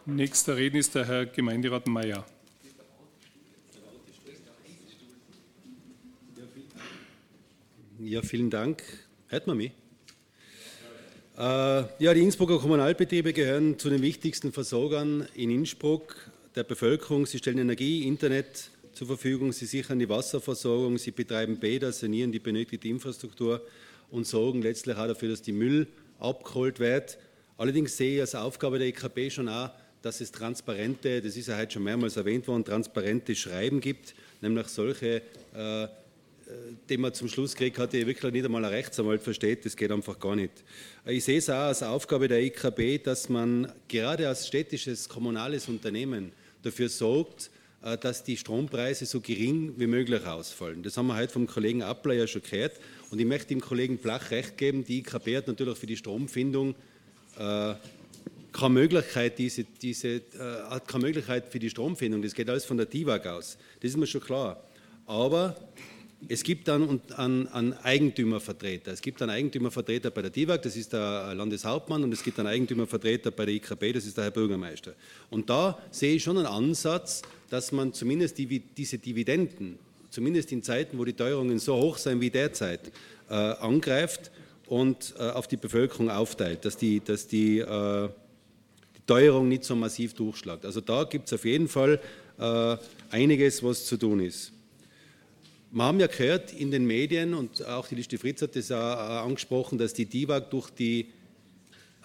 Nächster 0.05 0.55
Redner 0.55 0.79
ist 0.79 0.93
der 0.93 1.07
Herr 1.07 1.25
Gemeinderat 1.25 1.87
Mayer. 1.87 2.23
Ja, 7.99 8.21
vielen 8.21 8.51
Dank. 8.51 8.83
Hört 9.29 9.47
man 9.47 9.57
mich? 9.57 9.71
Äh, 11.37 11.41
ja, 11.41 12.13
die 12.13 12.21
Innsbrucker 12.21 12.59
Kommunalbetriebe 12.59 13.33
gehören 13.33 13.79
zu 13.79 13.89
den 13.89 14.03
wichtigsten 14.03 14.53
Versorgern 14.53 15.27
in 15.33 15.49
Innsbruck 15.49 16.15
der 16.55 16.63
Bevölkerung. 16.63 17.25
Sie 17.25 17.39
stellen 17.39 17.57
Energie, 17.57 18.07
Internet, 18.07 18.69
zur 18.93 19.07
Verfügung. 19.07 19.51
Sie 19.53 19.65
sichern 19.65 19.97
die 19.97 20.07
Wasserversorgung, 20.07 20.99
sie 20.99 21.11
betreiben 21.11 21.57
Bäder, 21.57 21.91
sanieren 21.91 22.31
die 22.31 22.39
benötigte 22.39 22.87
Infrastruktur 22.87 23.65
und 24.11 24.27
sorgen 24.27 24.61
letztlich 24.61 24.95
auch 24.95 25.07
dafür, 25.07 25.29
dass 25.29 25.41
die 25.41 25.51
Müll 25.51 25.87
abgeholt 26.19 26.79
wird. 26.79 27.17
Allerdings 27.57 27.97
sehe 27.97 28.15
ich 28.15 28.21
als 28.21 28.35
Aufgabe 28.35 28.77
der 28.79 28.87
EKP 28.87 29.29
schon 29.29 29.49
auch, 29.49 29.71
dass 30.01 30.21
es 30.21 30.31
transparente, 30.31 31.21
das 31.21 31.35
ist 31.35 31.47
ja 31.47 31.57
heute 31.57 31.73
schon 31.73 31.83
mehrmals 31.83 32.17
erwähnt 32.17 32.47
worden, 32.47 32.63
transparente 32.63 33.35
Schreiben 33.35 33.81
gibt, 33.81 34.13
nämlich 34.41 34.67
solche, 34.67 35.21
äh, 35.53 35.87
die 36.87 36.97
man 36.97 37.13
zum 37.13 37.27
Schluss 37.27 37.55
kriegt 37.55 37.77
hat, 37.77 37.93
die 37.93 38.05
wirklich 38.05 38.31
nicht 38.31 38.45
einmal 38.45 38.63
ein 38.63 38.71
Rechtsanwalt 38.71 39.21
versteht, 39.21 39.65
das 39.65 39.75
geht 39.75 39.91
einfach 39.91 40.17
gar 40.19 40.35
nicht. 40.35 40.53
Ich 41.05 41.25
sehe 41.25 41.39
es 41.39 41.49
auch 41.49 41.55
als 41.55 41.83
Aufgabe 41.83 42.27
der 42.27 42.39
EKB, 42.41 43.03
dass 43.03 43.27
man 43.27 43.71
gerade 43.87 44.27
als 44.27 44.47
städtisches, 44.47 45.09
kommunales 45.09 45.67
Unternehmen 45.67 46.31
dafür 46.63 46.89
sorgt, 46.89 47.47
äh, 47.47 47.56
dass 47.81 48.23
die 48.23 48.37
Strompreise 48.37 49.05
so 49.05 49.21
gering 49.21 49.73
wie 49.77 49.87
möglich 49.87 50.25
ausfallen. 50.25 50.83
Das 50.83 50.97
haben 50.97 51.07
wir 51.07 51.15
heute 51.15 51.31
vom 51.31 51.47
Kollegen 51.47 51.83
Appler 51.83 52.15
ja 52.15 52.27
schon 52.27 52.41
gehört. 52.41 52.73
Und 53.11 53.19
ich 53.19 53.25
möchte 53.25 53.49
dem 53.49 53.61
Kollegen 53.61 53.97
Blach 53.97 54.31
recht 54.31 54.57
geben, 54.57 54.83
die 54.83 54.99
IKB 54.99 55.37
hat 55.37 55.47
natürlich 55.47 55.77
für 55.77 55.85
die 55.85 55.95
Stromfindung 55.95 56.75
äh, 57.37 57.75
keine 58.51 58.69
Möglichkeit, 58.69 59.37
diese, 59.37 59.63
diese, 59.63 60.07
äh, 60.07 60.21
hat 60.69 60.87
keine 60.87 61.05
Möglichkeit 61.05 61.47
für 61.47 61.59
die 61.59 61.69
Stromfindung. 61.69 62.21
Das 62.21 62.33
geht 62.33 62.49
alles 62.49 62.65
von 62.65 62.77
der 62.77 62.89
TIWAG 62.89 63.27
aus. 63.27 63.57
Das 63.79 63.91
ist 63.91 63.97
mir 63.97 64.07
schon 64.07 64.21
klar. 64.21 64.63
Aber 65.05 65.55
es 66.27 66.43
gibt 66.43 66.67
dann 66.67 66.99
einen, 67.15 67.47
einen 67.47 67.73
Eigentümervertreter. 67.73 68.91
Es 68.91 69.01
gibt 69.01 69.21
einen 69.21 69.31
Eigentümervertreter 69.31 70.09
bei 70.09 70.23
der 70.23 70.31
TIWAG, 70.31 70.61
das 70.61 70.75
ist 70.75 70.93
der 70.93 71.33
Landeshauptmann, 71.35 72.03
und 72.03 72.11
es 72.11 72.23
gibt 72.23 72.39
einen 72.39 72.47
Eigentümervertreter 72.47 73.31
bei 73.31 73.45
der 73.45 73.55
IKB, 73.55 73.93
das 73.93 74.05
ist 74.05 74.17
der 74.17 74.25
Herr 74.25 74.31
Bürgermeister. 74.31 74.93
Und 75.29 75.49
da 75.49 75.77
sehe 75.91 76.15
ich 76.15 76.23
schon 76.23 76.37
einen 76.37 76.47
Ansatz, 76.47 77.21
dass 77.49 77.71
man 77.71 77.93
zumindest 77.93 78.37
die, 78.37 78.59
diese 78.59 78.97
Dividenden, 78.97 79.77
zumindest 80.09 80.51
in 80.51 80.63
Zeiten, 80.63 80.97
wo 80.97 81.05
die 81.05 81.13
Teuerungen 81.13 81.59
so 81.59 81.75
hoch 81.75 81.97
sind 81.97 82.19
wie 82.19 82.31
derzeit, 82.31 82.91
äh, 83.29 83.33
angreift 83.33 84.31
und 84.65 85.13
äh, 85.19 85.21
auf 85.21 85.47
die 85.47 85.57
Bevölkerung 85.57 86.09
aufteilt, 86.09 86.65
dass 86.65 86.77
die, 86.77 86.99
dass 86.99 87.27
die, 87.27 87.59
äh, 87.59 88.09
die 88.97 89.05
Teuerung 89.05 89.47
nicht 89.47 89.63
so 89.63 89.75
massiv 89.75 90.15
durchschlägt. 90.15 90.65
Also 90.65 90.81
da 90.81 91.03
gibt 91.03 91.27
es 91.27 91.33
auf 91.33 91.45
jeden 91.45 91.67
Fall 91.67 91.99
äh, 92.39 92.77
einiges, 93.11 93.61
was 93.61 93.85
zu 93.85 93.97
tun 93.97 94.19
ist. 94.19 94.51
Wir 95.69 95.83
haben 95.83 95.99
ja 95.99 96.07
gehört 96.07 96.53
in 96.53 96.71
den 96.71 96.85
Medien, 96.85 97.33
und 97.33 97.65
auch 97.65 97.87
die 97.89 97.95
Liste 97.95 98.17
Fritz 98.17 98.41
hat 98.41 98.55
das 98.55 98.71
auch 98.71 99.25
angesprochen, 99.25 99.77
dass 99.77 99.93
die 99.93 100.05
DIWAG 100.05 100.49
durch, 100.49 100.69
die, 100.69 101.07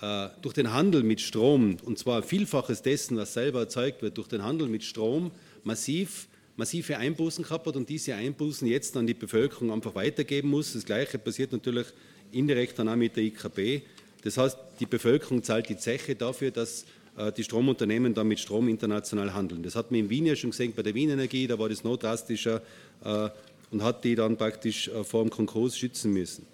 äh, 0.01 0.29
durch 0.43 0.55
den 0.55 0.73
Handel 0.73 1.05
mit 1.05 1.21
Strom, 1.21 1.77
und 1.85 1.97
zwar 1.97 2.25
Vielfaches 2.25 2.83
dessen, 2.83 3.17
was 3.17 3.35
selber 3.35 3.61
erzeugt 3.61 4.03
wird, 4.03 4.19
durch 4.19 4.27
den 4.27 4.43
Handel 4.43 4.67
mit 4.67 4.83
Strom 4.83 5.31
massiv, 5.63 6.27
massive 6.57 6.99
Einbußen 6.99 7.45
gehabt 7.45 7.69
hat 7.69 7.77
und 7.77 7.89
diese 7.89 8.17
Einbußen 8.17 8.67
jetzt 8.67 8.97
an 8.97 9.07
die 9.07 9.15
Bevölkerung 9.15 9.71
einfach 9.71 9.95
weitergeben 9.95 10.51
muss. 10.51 10.73
Das 10.73 10.85
Gleiche 10.85 11.19
passiert 11.19 11.53
natürlich 11.53 11.87
indirekt 12.33 12.81
dann 12.81 12.89
auch 12.89 12.97
mit 12.97 13.15
der 13.15 13.23
IKB. 13.23 13.83
Das 14.25 14.39
heißt, 14.39 14.59
die 14.81 14.87
Bevölkerung 14.87 15.45
zahlt 15.45 15.69
die 15.69 15.77
Zeche 15.77 16.17
dafür, 16.17 16.51
dass 16.51 16.85
äh, 17.17 17.31
die 17.31 17.45
Stromunternehmen 17.45 18.13
dann 18.13 18.27
mit 18.27 18.41
Strom 18.41 18.69
international 18.69 19.33
handeln. 19.35 19.63
Das 19.63 19.77
hat 19.77 19.93
man 19.93 20.01
in 20.01 20.11
Wien 20.11 20.27
ja 20.27 20.35
schon 20.35 20.51
gesehen 20.51 20.73
bei 20.75 20.83
der 20.83 20.95
Wien 20.95 21.11
Energie, 21.11 21.47
da 21.47 21.59
war 21.59 21.69
das 21.69 21.85
noch 21.85 21.97
drastischer 21.97 22.61
äh, 23.05 23.29
und 23.73 23.83
hat 23.83 24.05
die 24.05 24.15
dann 24.15 24.37
praktisch 24.37 24.89
äh, 24.89 25.03
vor 25.03 25.23
dem 25.23 25.31
Konkurs 25.31 25.77
schützen 25.77 26.13
müssen. 26.13 26.47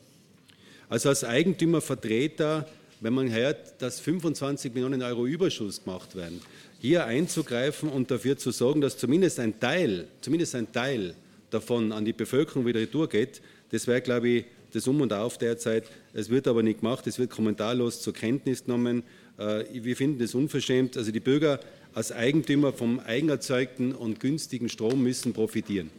Also 0.88 1.10
als 1.10 1.24
Eigentümervertreter, 1.24 2.66
wenn 3.00 3.12
man 3.12 3.30
hört, 3.30 3.82
dass 3.82 4.00
25 4.00 4.72
Millionen 4.72 5.02
Euro 5.02 5.26
Überschuss 5.26 5.84
gemacht 5.84 6.16
werden, 6.16 6.40
hier 6.80 7.04
einzugreifen 7.04 7.90
und 7.90 8.10
dafür 8.10 8.38
zu 8.38 8.50
sorgen, 8.52 8.80
dass 8.80 8.96
zumindest 8.96 9.40
ein 9.40 9.60
Teil, 9.60 10.08
zumindest 10.20 10.54
ein 10.54 10.72
Teil 10.72 11.14
davon 11.50 11.92
an 11.92 12.04
die 12.04 12.12
Bevölkerung 12.12 12.64
wieder 12.64 12.80
retour 12.80 13.08
geht, 13.08 13.42
das 13.70 13.86
wäre, 13.86 14.00
glaube 14.00 14.28
ich, 14.28 14.44
das 14.72 14.86
Um 14.86 15.00
und 15.00 15.12
Auf 15.12 15.38
derzeit. 15.38 15.84
Es 16.12 16.30
wird 16.30 16.46
aber 16.46 16.62
nicht 16.62 16.80
gemacht, 16.80 17.06
es 17.06 17.18
wird 17.18 17.30
kommentarlos 17.30 18.00
zur 18.00 18.14
Kenntnis 18.14 18.64
genommen. 18.64 19.02
Äh, 19.38 19.64
wir 19.72 19.96
finden 19.96 20.18
das 20.18 20.34
unverschämt. 20.34 20.96
Also 20.96 21.10
die 21.10 21.20
Bürger 21.20 21.60
als 21.94 22.12
Eigentümer 22.12 22.72
vom 22.72 23.00
eigenerzeugten 23.00 23.94
und 23.94 24.20
günstigen 24.20 24.68
Strom 24.68 25.02
müssen 25.02 25.32
profitieren. 25.32 25.90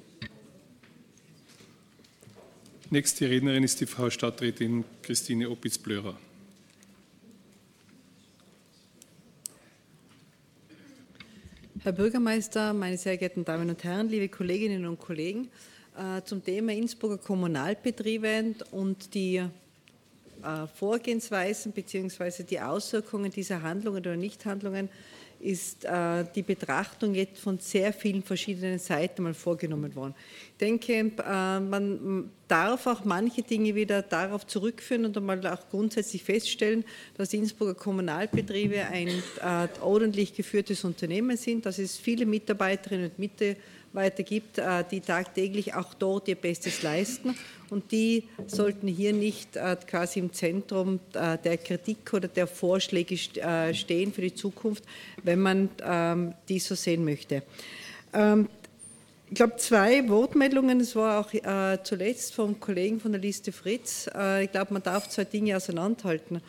Nächste 2.92 3.30
Rednerin 3.30 3.64
ist 3.64 3.80
die 3.82 3.86
Frau 3.86 4.10
Stadträtin 4.10 4.84
Christine 5.04 5.52
Opitz-Blörer. 5.52 6.18
Herr 11.84 11.92
Bürgermeister, 11.92 12.74
meine 12.74 12.98
sehr 12.98 13.18
geehrten 13.18 13.46
Damen 13.46 13.70
und 13.70 13.84
Herren, 13.84 14.10
liebe 14.10 14.28
Kolleginnen 14.28 14.88
und 14.88 15.00
Kollegen, 15.00 15.50
äh, 15.96 16.24
zum 16.24 16.44
Thema 16.44 16.74
Innsbrucker 16.74 17.20
Kommunalbetriebe 17.20 18.56
und 18.72 19.14
die 19.14 19.36
äh, 19.36 19.48
Vorgehensweisen 20.74 21.74
bzw. 21.74 22.42
die 22.42 22.60
Auswirkungen 22.60 23.30
dieser 23.30 23.62
Handlungen 23.62 24.00
oder 24.00 24.18
Nichthandlungen 24.18 24.90
ist 25.40 25.86
äh, 25.86 26.26
die 26.36 26.44
Betrachtung 26.44 27.16
jetzt 27.16 27.40
von 27.40 27.60
sehr 27.60 27.94
vielen 27.94 28.24
verschiedenen 28.24 28.80
Seiten 28.80 29.24
mal 29.24 29.34
vorgenommen 29.34 29.96
worden. 29.96 30.14
Ich 30.52 30.58
denke, 30.58 30.94
äh, 30.94 31.60
man 31.60 32.30
darf 32.48 32.88
auch 32.88 33.06
manche 33.06 33.42
Dinge 33.42 33.76
wieder 33.76 34.02
darauf 34.02 34.46
zurückführen 34.46 35.06
und 35.06 35.16
einmal 35.16 35.46
auch 35.48 35.70
grundsätzlich 35.70 36.24
feststellen, 36.24 36.84
dass 37.16 37.34
Innsbrucker 37.34 37.76
Kommunalbetriebe 37.76 38.86
ein 38.86 39.08
äh, 39.08 39.68
ordentlich 39.82 40.34
geführtes 40.34 40.84
Unternehmen 40.84 41.38
sind, 41.38 41.66
dass 41.66 41.80
es 41.80 41.98
viele 41.98 42.26
Mitarbeiterinnen 42.26 43.12
und 43.12 43.20
Mitarbeiter 43.20 43.60
weitergibt, 43.94 44.58
äh, 44.58 44.84
die 44.90 45.02
tagtäglich 45.02 45.74
auch 45.74 45.94
dort 45.94 46.28
ihr 46.28 46.36
Bestes 46.36 46.84
leisten. 46.84 47.36
Und 47.70 47.92
die 47.92 48.24
sollten 48.48 48.88
hier 48.88 49.14
nicht 49.14 49.56
äh, 49.56 49.76
quasi 49.88 50.20
im 50.20 50.34
Zentrum 50.34 51.00
äh, 51.14 51.38
der 51.38 51.58
Kritik 51.58 52.14
oder 52.14 52.28
der 52.28 52.48
Vorschläge 52.48 53.18
stehen 53.18 54.14
für 54.14 54.22
die 54.22 54.34
Zukunft, 54.34 54.84
wenn 55.24 55.40
man 55.40 55.70
ähm, 55.84 56.34
dies 56.48 56.68
so 56.68 56.76
sehen 56.76 57.06
möchte. 57.06 57.44
Ähm, 58.14 58.50
ich 59.30 59.36
glaube, 59.36 59.58
zwei 59.58 60.10
Wortmeldungen, 60.10 60.80
es 60.80 60.96
war 60.96 61.20
auch 61.20 61.84
zuletzt 61.84 62.34
vom 62.34 62.60
Kollegen 62.60 63.00
von 63.00 63.12
der 63.12 63.22
Liste 63.22 63.52
Fritz. 63.52 64.08
Ich 64.42 64.52
glaube, 64.52 64.74
man 64.74 64.82
darf 64.82 65.08
zwei 65.08 65.24
Dinge 65.24 65.56
auseinanderhalten. 65.56 66.42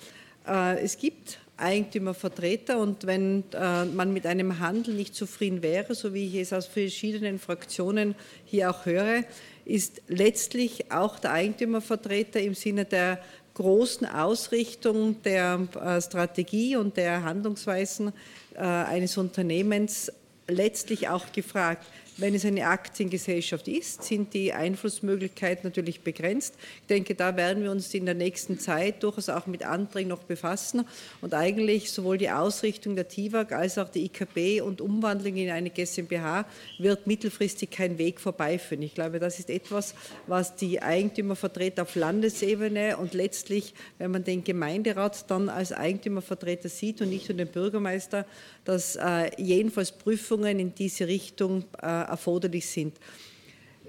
Es 0.47 0.97
gibt 0.97 1.41
Eigentümervertreter. 1.61 2.79
Und 2.79 3.07
wenn 3.07 3.45
äh, 3.53 3.85
man 3.85 4.13
mit 4.13 4.27
einem 4.27 4.59
Handel 4.59 4.95
nicht 4.95 5.15
zufrieden 5.15 5.63
wäre, 5.63 5.95
so 5.95 6.15
wie 6.15 6.27
ich 6.27 6.35
es 6.37 6.53
aus 6.53 6.67
verschiedenen 6.67 7.39
Fraktionen 7.39 8.15
hier 8.45 8.71
auch 8.71 8.87
höre, 8.87 9.25
ist 9.65 10.03
letztlich 10.09 10.91
auch 10.91 11.19
der 11.19 11.33
Eigentümervertreter 11.33 12.41
im 12.41 12.55
Sinne 12.55 12.85
der 12.85 13.21
großen 13.55 14.07
Ausrichtung 14.07 15.23
der 15.23 15.69
äh, 15.83 16.01
Strategie 16.01 16.77
und 16.77 16.97
der 16.97 17.23
Handlungsweisen 17.25 18.13
äh, 18.55 18.61
eines 18.61 19.17
Unternehmens 19.17 20.13
letztlich 20.49 21.09
auch 21.09 21.31
gefragt. 21.33 21.85
Wenn 22.21 22.35
es 22.35 22.45
eine 22.45 22.67
Aktiengesellschaft 22.67 23.67
ist, 23.67 24.03
sind 24.03 24.35
die 24.35 24.53
Einflussmöglichkeiten 24.53 25.63
natürlich 25.65 26.03
begrenzt. 26.03 26.55
Ich 26.83 26.87
denke, 26.87 27.15
da 27.15 27.35
werden 27.35 27.63
wir 27.63 27.71
uns 27.71 27.95
in 27.95 28.05
der 28.05 28.15
nächsten 28.15 28.59
Zeit 28.59 29.03
durchaus 29.03 29.31
auch 29.31 29.47
mit 29.47 29.65
Anträgen 29.65 30.11
noch 30.11 30.25
befassen 30.25 30.87
und 31.23 31.33
eigentlich 31.33 31.91
sowohl 31.91 32.19
die 32.19 32.29
Ausrichtung 32.29 32.95
der 32.95 33.09
TIWAG 33.09 33.53
als 33.53 33.79
auch 33.79 33.89
die 33.89 34.05
IKB 34.05 34.61
und 34.61 34.83
Umwandlung 34.83 35.35
in 35.37 35.49
eine 35.49 35.71
GmbH 35.71 36.45
wird 36.79 37.07
mittelfristig 37.07 37.71
kein 37.71 37.97
Weg 37.97 38.21
vorbeiführen. 38.21 38.83
Ich 38.83 38.95
glaube, 38.95 39.19
das 39.19 39.39
ist 39.39 39.49
etwas, 39.49 39.95
was 40.27 40.55
die 40.57 40.83
Eigentümervertreter 40.83 41.85
auf 41.85 41.95
Landesebene 41.95 42.99
und 42.99 43.15
letztlich, 43.15 43.73
wenn 43.97 44.11
man 44.11 44.25
den 44.25 44.45
Gemeinderat 44.45 45.31
dann 45.31 45.49
als 45.49 45.73
Eigentümervertreter 45.73 46.69
sieht 46.69 47.01
und 47.01 47.09
nicht 47.09 47.31
nur 47.31 47.39
den 47.39 47.49
Bürgermeister, 47.49 48.27
dass 48.71 48.95
äh, 48.95 49.31
jedenfalls 49.37 49.91
Prüfungen 49.91 50.61
in 50.61 50.73
diese 50.73 51.09
Richtung 51.09 51.65
äh, 51.83 51.87
erforderlich 51.87 52.67
sind. 52.67 52.95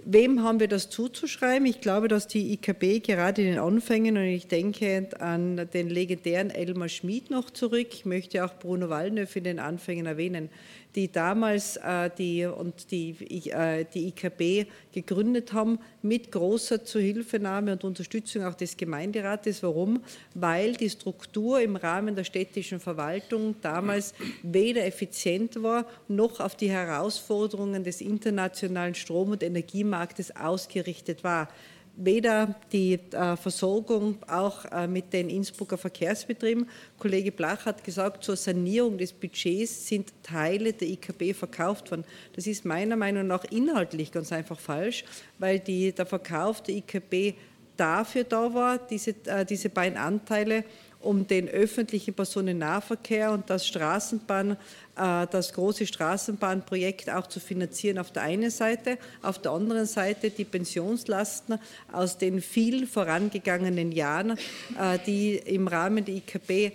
Wem 0.03 0.41
haben 0.41 0.59
wir 0.59 0.67
das 0.67 0.89
zuzuschreiben? 0.89 1.67
Ich 1.67 1.81
glaube, 1.81 2.07
dass 2.07 2.25
die 2.25 2.53
IKB 2.53 3.05
gerade 3.05 3.43
in 3.43 3.49
den 3.49 3.59
Anfängen, 3.59 4.17
und 4.17 4.23
ich 4.23 4.47
denke 4.47 5.09
an 5.19 5.69
den 5.71 5.91
legendären 5.91 6.49
Elmar 6.49 6.89
Schmid 6.89 7.29
noch 7.29 7.51
zurück, 7.51 7.89
ich 7.91 8.05
möchte 8.05 8.43
auch 8.43 8.55
Bruno 8.57 8.89
Wallnöff 8.89 9.35
in 9.35 9.43
den 9.43 9.59
Anfängen 9.59 10.07
erwähnen, 10.07 10.49
die 10.95 11.11
damals 11.11 11.77
äh, 11.77 12.09
die, 12.17 12.45
und 12.45 12.91
die, 12.91 13.49
äh, 13.49 13.85
die 13.93 14.07
IKB 14.07 14.69
gegründet 14.91 15.53
haben, 15.53 15.79
mit 16.01 16.31
großer 16.31 16.83
Zuhilfenahme 16.83 17.73
und 17.73 17.83
Unterstützung 17.83 18.43
auch 18.43 18.55
des 18.55 18.75
Gemeinderates. 18.75 19.63
Warum? 19.63 20.01
Weil 20.33 20.73
die 20.73 20.89
Struktur 20.89 21.61
im 21.61 21.75
Rahmen 21.75 22.15
der 22.15 22.23
städtischen 22.23 22.79
Verwaltung 22.79 23.55
damals 23.61 24.13
weder 24.43 24.85
effizient 24.85 25.61
war, 25.61 25.85
noch 26.07 26.39
auf 26.39 26.55
die 26.55 26.69
Herausforderungen 26.69 27.83
des 27.83 28.01
internationalen 28.01 28.95
Strom- 28.95 29.31
und 29.31 29.43
Energiemarktes 29.43 30.35
ausgerichtet 30.35 31.23
war. 31.23 31.47
Weder 31.95 32.55
die 32.71 32.93
äh, 33.11 33.35
Versorgung 33.35 34.17
auch 34.27 34.65
äh, 34.65 34.87
mit 34.87 35.13
den 35.13 35.29
Innsbrucker 35.29 35.77
Verkehrsbetrieben. 35.77 36.67
Kollege 36.97 37.31
Blach 37.31 37.65
hat 37.65 37.83
gesagt, 37.83 38.23
zur 38.23 38.35
Sanierung 38.35 38.97
des 38.97 39.13
Budgets 39.13 39.87
sind 39.87 40.11
Teile 40.23 40.73
der 40.73 40.87
IKB 40.87 41.33
verkauft 41.33 41.91
worden. 41.91 42.05
Das 42.33 42.47
ist 42.47 42.65
meiner 42.65 42.95
Meinung 42.95 43.27
nach 43.27 43.43
inhaltlich 43.45 44.11
ganz 44.11 44.31
einfach 44.31 44.59
falsch, 44.59 45.03
weil 45.37 45.59
die, 45.59 45.91
der 45.91 46.05
Verkauf 46.05 46.61
der 46.63 46.75
IKB 46.75 47.35
dafür 47.77 48.23
da 48.23 48.53
war, 48.53 48.77
diese, 48.77 49.15
äh, 49.25 49.45
diese 49.45 49.69
beiden 49.69 49.97
Anteile 49.97 50.63
um 51.01 51.27
den 51.27 51.47
öffentlichen 51.49 52.13
Personennahverkehr 52.13 53.31
und 53.31 53.49
das 53.49 53.67
Straßenbahn, 53.67 54.51
äh, 54.51 55.27
das 55.29 55.53
große 55.53 55.85
Straßenbahnprojekt 55.85 57.09
auch 57.09 57.27
zu 57.27 57.39
finanzieren 57.39 57.97
auf 57.97 58.11
der 58.11 58.23
einen 58.23 58.51
Seite, 58.51 58.97
auf 59.21 59.39
der 59.39 59.51
anderen 59.51 59.85
Seite 59.85 60.29
die 60.29 60.45
Pensionslasten 60.45 61.59
aus 61.91 62.17
den 62.17 62.41
vielen 62.41 62.87
vorangegangenen 62.87 63.91
Jahren, 63.91 64.31
äh, 64.31 64.99
die 65.05 65.35
im 65.35 65.67
Rahmen 65.67 66.05
der 66.05 66.15
IKB 66.15 66.73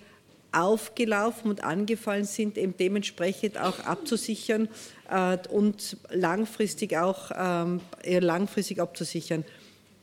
aufgelaufen 0.53 1.51
und 1.51 1.65
angefallen 1.65 2.25
sind, 2.25 2.57
eben 2.57 2.75
dementsprechend 2.77 3.59
auch 3.59 3.81
abzusichern 3.81 4.69
äh, 5.11 5.37
und 5.51 5.99
langfristig 6.11 6.97
auch 6.97 7.31
ähm, 7.37 7.81
langfristig 8.05 8.81
abzusichern 8.81 9.45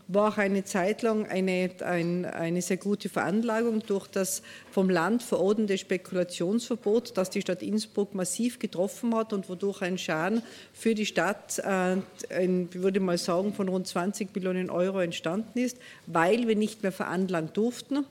war 0.07 0.33
auch 0.33 0.37
eine 0.37 0.63
Zeit 0.63 1.01
lang 1.01 1.25
eine, 1.27 1.71
ein, 1.85 2.25
eine 2.25 2.61
sehr 2.61 2.77
gute 2.77 3.09
Veranlagung 3.09 3.81
durch 3.85 4.07
das 4.07 4.41
vom 4.71 4.89
Land 4.89 5.23
verordnete 5.23 5.77
Spekulationsverbot, 5.77 7.17
das 7.17 7.29
die 7.29 7.41
Stadt 7.41 7.61
Innsbruck 7.63 8.13
massiv 8.13 8.59
getroffen 8.59 9.15
hat 9.15 9.33
und 9.33 9.49
wodurch 9.49 9.81
ein 9.81 9.97
Schaden 9.97 10.43
für 10.73 10.93
die 10.93 11.05
Stadt, 11.05 11.59
äh, 11.59 11.97
ein, 12.29 12.73
würde 12.73 12.99
mal 12.99 13.17
sagen, 13.17 13.53
von 13.53 13.69
rund 13.69 13.87
20 13.87 14.35
Millionen 14.35 14.69
Euro 14.69 14.99
entstanden 14.99 15.59
ist, 15.59 15.77
weil 16.05 16.47
wir 16.47 16.55
nicht 16.55 16.83
mehr 16.83 16.91
veranlagen 16.91 17.51
durften. 17.53 18.05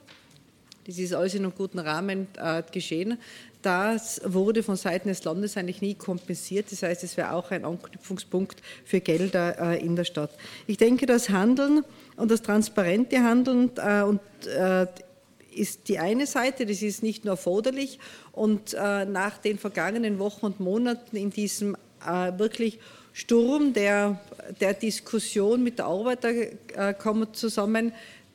Das 0.87 0.99
ist 0.99 1.15
alles 1.15 1.35
in 1.35 1.45
einem 1.45 1.55
guten 1.55 1.79
Rahmen 1.79 2.27
äh, 2.39 2.63
geschehen. 2.73 3.19
Das 3.63 4.21
wurde 4.25 4.65
von 4.65 4.77
Seiten 4.77 5.09
des 5.09 5.23
Landes 5.23 5.57
eigentlich 5.57 5.81
nie 5.81 5.95
kompensiert. 5.95 6.73
Das 6.73 6.83
heißt, 6.83 7.05
es 7.05 7.17
wäre 7.17 7.33
auch 7.33 7.53
ein 7.53 7.65
Anknüpfungspunkt 7.65 8.61
für 8.85 9.01
Gelder 9.01 9.75
äh, 9.75 9.85
in 9.85 9.95
der 9.95 10.05
Stadt. 10.05 10.31
Ich 10.67 10.79
denke, 10.79 11.07
das 11.07 11.31
Handeln 11.31 11.85
und 12.17 12.31
das 12.31 12.43
transparente 12.43 13.23
Handeln 13.23 13.71
äh, 13.77 14.03
und, 14.03 14.21
äh, 14.47 14.87
ist 15.55 15.89
die 15.89 15.99
eine 15.99 16.27
Seite, 16.27 16.67
das 16.67 16.83
ist 16.83 17.03
nicht 17.03 17.25
nur 17.25 17.35
erforderlich. 17.35 17.99
Und 18.33 18.73
nach 18.73 19.37
den 19.37 19.59
vergangenen 19.59 20.19
Wochen 20.19 20.47
und 20.47 20.61
Monaten 20.61 21.15
in 21.15 21.29
diesem 21.29 21.77
wirklich 22.39 22.79
Sturm 23.13 23.75
der, 23.75 24.19
der 24.63 24.73
Diskussion 24.73 25.63
mit 25.63 25.79
der 25.79 25.85
Arbeiterkammer 25.85 27.35
zusammen, 27.35 27.93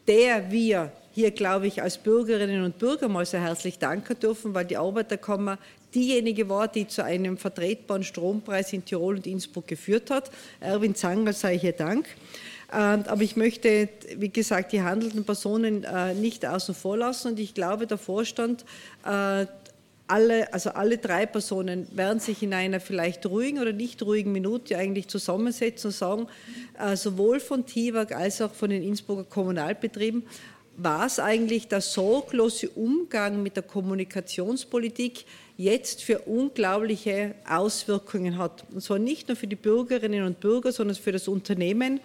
der 0.07 0.51
wir 0.51 0.91
hier, 1.13 1.31
glaube 1.31 1.67
ich, 1.67 1.81
als 1.81 1.97
Bürgerinnen 1.97 2.63
und 2.63 2.77
Bürger 2.77 3.07
mal 3.07 3.25
sehr 3.25 3.41
herzlich 3.41 3.79
danken 3.79 4.19
dürfen, 4.19 4.53
weil 4.53 4.65
die 4.65 4.77
Arbeiterkammer 4.77 5.57
diejenige 5.95 6.47
war, 6.47 6.67
die 6.67 6.87
zu 6.87 7.03
einem 7.03 7.37
vertretbaren 7.37 8.03
Strompreis 8.03 8.71
in 8.73 8.85
Tirol 8.85 9.15
und 9.15 9.25
Innsbruck 9.25 9.67
geführt 9.67 10.11
hat. 10.11 10.29
Erwin 10.59 10.93
Zanger 10.95 11.33
sei 11.33 11.57
hier 11.57 11.71
Dank. 11.71 12.07
Ähm, 12.71 13.03
aber 13.07 13.21
ich 13.21 13.35
möchte, 13.35 13.89
wie 14.17 14.29
gesagt, 14.29 14.73
die 14.73 14.81
handelnden 14.81 15.23
Personen 15.23 15.83
äh, 15.85 16.13
nicht 16.13 16.45
außen 16.45 16.75
vor 16.75 16.97
lassen 16.97 17.29
und 17.29 17.39
ich 17.39 17.53
glaube, 17.53 17.87
der 17.87 17.97
Vorstand 17.97 18.65
äh, 19.05 19.45
alle, 20.07 20.51
also 20.53 20.71
alle 20.71 20.97
drei 20.97 21.25
Personen 21.25 21.87
werden 21.95 22.19
sich 22.19 22.41
in 22.41 22.53
einer 22.53 22.79
vielleicht 22.79 23.25
ruhigen 23.25 23.59
oder 23.59 23.73
nicht 23.73 24.01
ruhigen 24.01 24.31
Minute 24.31 24.77
eigentlich 24.77 25.07
zusammensetzen 25.07 25.89
und 25.89 25.93
sagen, 25.95 26.27
äh, 26.79 26.95
sowohl 26.95 27.39
von 27.39 27.65
TIWAG 27.65 28.13
als 28.13 28.41
auch 28.41 28.53
von 28.53 28.69
den 28.69 28.83
Innsbrucker 28.83 29.25
Kommunalbetrieben, 29.25 30.23
was 30.77 31.19
eigentlich 31.19 31.67
der 31.67 31.81
sorglose 31.81 32.69
Umgang 32.69 33.41
mit 33.41 33.55
der 33.55 33.63
Kommunikationspolitik 33.63 35.25
jetzt 35.57 36.03
für 36.03 36.19
unglaubliche 36.19 37.33
Auswirkungen 37.49 38.37
hat. 38.37 38.63
Und 38.71 38.81
zwar 38.81 38.99
nicht 38.99 39.27
nur 39.27 39.35
für 39.35 39.47
die 39.47 39.55
Bürgerinnen 39.55 40.23
und 40.23 40.39
Bürger, 40.39 40.71
sondern 40.71 40.95
für 40.95 41.11
das 41.11 41.27
Unternehmen, 41.27 41.99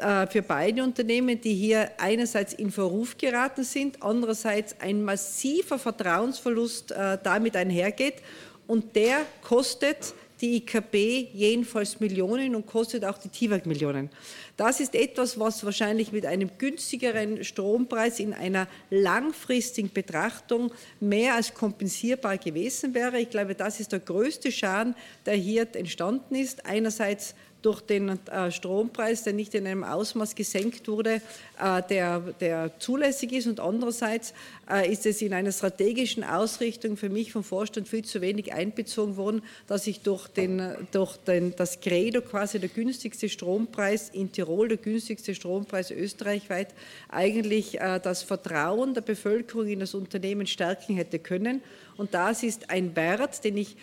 für 0.00 0.42
beide 0.42 0.82
Unternehmen, 0.82 1.40
die 1.40 1.54
hier 1.54 1.90
einerseits 1.98 2.52
in 2.54 2.70
Verruf 2.70 3.16
geraten 3.18 3.64
sind, 3.64 4.02
andererseits 4.02 4.76
ein 4.80 5.02
massiver 5.02 5.78
Vertrauensverlust 5.78 6.92
äh, 6.92 7.18
damit 7.22 7.56
einhergeht. 7.56 8.16
Und 8.66 8.94
der 8.94 9.22
kostet 9.42 10.14
die 10.40 10.56
IKB 10.56 11.30
jedenfalls 11.34 12.00
Millionen 12.00 12.54
und 12.54 12.66
kostet 12.66 13.04
auch 13.04 13.18
die 13.18 13.28
TIWAG 13.28 13.66
Millionen. 13.66 14.08
Das 14.56 14.80
ist 14.80 14.94
etwas, 14.94 15.38
was 15.38 15.64
wahrscheinlich 15.64 16.12
mit 16.12 16.26
einem 16.26 16.50
günstigeren 16.58 17.42
Strompreis 17.44 18.20
in 18.20 18.32
einer 18.32 18.68
langfristigen 18.90 19.92
Betrachtung 19.92 20.72
mehr 21.00 21.34
als 21.34 21.54
kompensierbar 21.54 22.38
gewesen 22.38 22.94
wäre. 22.94 23.18
Ich 23.18 23.30
glaube, 23.30 23.54
das 23.54 23.80
ist 23.80 23.92
der 23.92 24.00
größte 24.00 24.52
Schaden, 24.52 24.94
der 25.26 25.34
hier 25.34 25.66
entstanden 25.74 26.34
ist. 26.34 26.66
Einerseits 26.66 27.34
durch 27.62 27.80
den 27.80 28.08
äh, 28.26 28.50
Strompreis, 28.52 29.24
der 29.24 29.32
nicht 29.32 29.54
in 29.54 29.66
einem 29.66 29.82
Ausmaß 29.82 30.34
gesenkt 30.34 30.86
wurde, 30.86 31.20
äh, 31.60 31.82
der, 31.88 32.20
der 32.40 32.78
zulässig 32.78 33.32
ist. 33.32 33.46
Und 33.46 33.58
andererseits 33.58 34.32
äh, 34.70 34.90
ist 34.90 35.06
es 35.06 35.20
in 35.22 35.32
einer 35.32 35.50
strategischen 35.50 36.22
Ausrichtung 36.22 36.96
für 36.96 37.08
mich 37.08 37.32
vom 37.32 37.42
Vorstand 37.42 37.88
viel 37.88 38.04
zu 38.04 38.20
wenig 38.20 38.52
einbezogen 38.52 39.16
worden, 39.16 39.42
dass 39.66 39.86
ich 39.86 40.00
durch, 40.00 40.28
den, 40.28 40.62
durch 40.92 41.16
den, 41.16 41.54
das 41.56 41.80
Credo 41.80 42.22
quasi 42.22 42.60
der 42.60 42.68
günstigste 42.68 43.28
Strompreis 43.28 44.10
in 44.10 44.30
Tirol, 44.30 44.68
der 44.68 44.78
günstigste 44.78 45.34
Strompreis 45.34 45.90
österreichweit, 45.90 46.74
eigentlich 47.08 47.78
das 48.02 48.22
Vertrauen 48.22 48.94
der 48.94 49.00
Bevölkerung 49.00 49.66
in 49.66 49.80
das 49.80 49.94
Unternehmen 49.94 50.46
stärken 50.46 50.96
hätte 50.96 51.18
können. 51.18 51.62
Und 51.96 52.14
das 52.14 52.44
ist 52.44 52.70
ein 52.70 52.94
Wert, 52.94 53.42
den 53.42 53.56
ich 53.56 53.76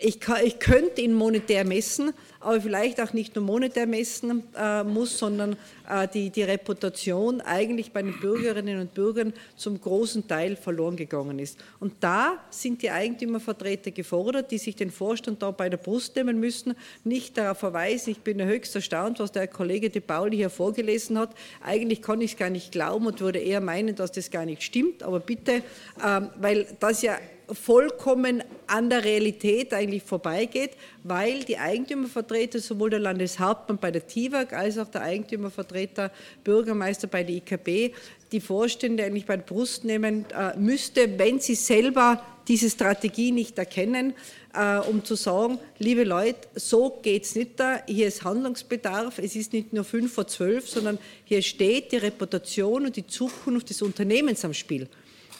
ich, 0.00 0.18
kann, 0.18 0.44
ich, 0.44 0.58
könnte 0.58 1.02
ihn 1.02 1.12
monetär 1.12 1.64
messen, 1.64 2.12
aber 2.40 2.60
vielleicht 2.60 3.00
auch 3.00 3.12
nicht 3.12 3.36
nur 3.36 3.44
monetär 3.44 3.86
messen 3.86 4.42
äh, 4.56 4.82
muss, 4.82 5.18
sondern 5.18 5.56
äh, 5.88 6.08
die, 6.08 6.30
die, 6.30 6.42
Reputation 6.42 7.42
eigentlich 7.42 7.92
bei 7.92 8.00
den 8.00 8.18
Bürgerinnen 8.18 8.80
und 8.80 8.94
Bürgern 8.94 9.34
zum 9.56 9.78
großen 9.78 10.26
Teil 10.26 10.56
verloren 10.56 10.96
gegangen 10.96 11.38
ist. 11.38 11.58
Und 11.80 11.92
da 12.00 12.38
sind 12.48 12.80
die 12.82 12.90
Eigentümervertreter 12.90 13.90
gefordert, 13.90 14.50
die 14.50 14.58
sich 14.58 14.74
den 14.74 14.90
Vorstand 14.90 15.42
da 15.42 15.50
bei 15.50 15.68
der 15.68 15.76
Brust 15.76 16.16
nehmen 16.16 16.40
müssen, 16.40 16.74
nicht 17.04 17.36
darauf 17.36 17.58
verweisen, 17.58 18.10
ich 18.10 18.20
bin 18.20 18.42
höchst 18.42 18.74
erstaunt, 18.74 19.18
was 19.20 19.32
der 19.32 19.48
Kollege 19.48 19.90
de 19.90 20.00
Pauli 20.00 20.36
hier 20.36 20.50
vorgelesen 20.50 21.18
hat. 21.18 21.34
Eigentlich 21.62 22.00
kann 22.00 22.22
ich 22.22 22.32
es 22.32 22.38
gar 22.38 22.50
nicht 22.50 22.72
glauben 22.72 23.06
und 23.06 23.20
würde 23.20 23.38
eher 23.38 23.60
meinen, 23.60 23.94
dass 23.94 24.12
das 24.12 24.30
gar 24.30 24.46
nicht 24.46 24.62
stimmt, 24.62 25.02
aber 25.02 25.20
bitte, 25.20 25.62
äh, 26.02 26.20
weil 26.40 26.66
das 26.80 27.02
ja 27.02 27.18
vollkommen 27.52 28.42
an 28.66 28.90
der 28.90 29.04
Realität 29.04 29.74
eigentlich 29.74 30.02
vorbeigeht, 30.02 30.72
weil 31.02 31.44
die 31.44 31.58
Eigentümervertreter, 31.58 32.60
sowohl 32.60 32.90
der 32.90 33.00
Landeshauptmann 33.00 33.78
bei 33.78 33.90
der 33.90 34.06
TIWAG 34.06 34.52
als 34.52 34.78
auch 34.78 34.88
der 34.88 35.02
Eigentümervertreter 35.02 36.10
Bürgermeister 36.44 37.06
bei 37.06 37.24
der 37.24 37.36
IKB, 37.36 37.94
die 38.32 38.40
Vorstände 38.40 39.04
eigentlich 39.04 39.26
bei 39.26 39.36
der 39.36 39.44
Brust 39.44 39.84
nehmen 39.84 40.24
äh, 40.30 40.56
müsste, 40.56 41.18
wenn 41.18 41.40
sie 41.40 41.54
selber 41.54 42.22
diese 42.46 42.70
Strategie 42.70 43.32
nicht 43.32 43.58
erkennen, 43.58 44.14
äh, 44.54 44.78
um 44.78 45.04
zu 45.04 45.14
sagen, 45.14 45.58
liebe 45.78 46.04
Leute, 46.04 46.48
so 46.54 46.98
geht 47.02 47.24
es 47.24 47.34
nicht 47.34 47.58
da, 47.58 47.82
hier 47.86 48.08
ist 48.08 48.24
Handlungsbedarf, 48.24 49.18
es 49.18 49.36
ist 49.36 49.52
nicht 49.52 49.72
nur 49.72 49.84
fünf 49.84 50.12
vor 50.12 50.26
zwölf, 50.26 50.68
sondern 50.68 50.98
hier 51.24 51.42
steht 51.42 51.92
die 51.92 51.98
Reputation 51.98 52.86
und 52.86 52.96
die 52.96 53.06
Zukunft 53.06 53.70
des 53.70 53.82
Unternehmens 53.82 54.44
am 54.44 54.54
Spiel. 54.54 54.88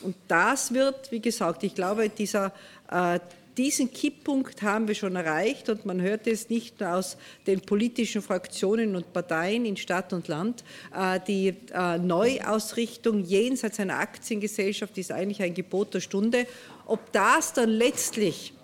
Und 0.03 0.17
das 0.29 0.73
wird, 0.73 1.11
wie 1.13 1.21
gesagt, 1.21 1.63
ich 1.63 1.75
glaube, 1.75 2.09
dieser, 2.09 2.53
äh, 2.91 3.21
diesen 3.57 3.93
Kipppunkt 3.93 4.63
haben 4.63 4.89
wir 4.89 4.95
schon 4.95 5.17
erreicht 5.17 5.69
und 5.69 5.85
man 5.85 6.01
hört 6.01 6.27
es 6.27 6.49
nicht 6.49 6.81
nur 6.81 6.95
aus 6.95 7.17
den 7.47 7.61
politischen 7.61 8.23
Fraktionen 8.23 8.97
und 8.97 9.13
Parteien 9.13 9.67
in 9.67 9.77
Stadt 9.77 10.13
und 10.13 10.29
Land. 10.29 10.65
Äh, 10.97 11.21
die 11.27 11.55
äh, 11.73 11.99
Neuausrichtung 11.99 13.25
jenseits 13.25 13.81
einer 13.81 13.99
Aktiengesellschaft 13.99 14.97
ist 14.97 15.13
eigentlich 15.13 15.43
ein 15.43 15.55
Gebot 15.55 15.95
der 15.95 16.01
Stunde. 16.01 16.47
Ob 16.87 17.13
das 17.13 17.53
dann 17.53 17.69
letztlich 17.69 18.55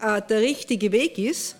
äh, 0.00 0.22
der 0.22 0.40
richtige 0.40 0.92
Weg 0.92 1.18
ist, 1.18 1.56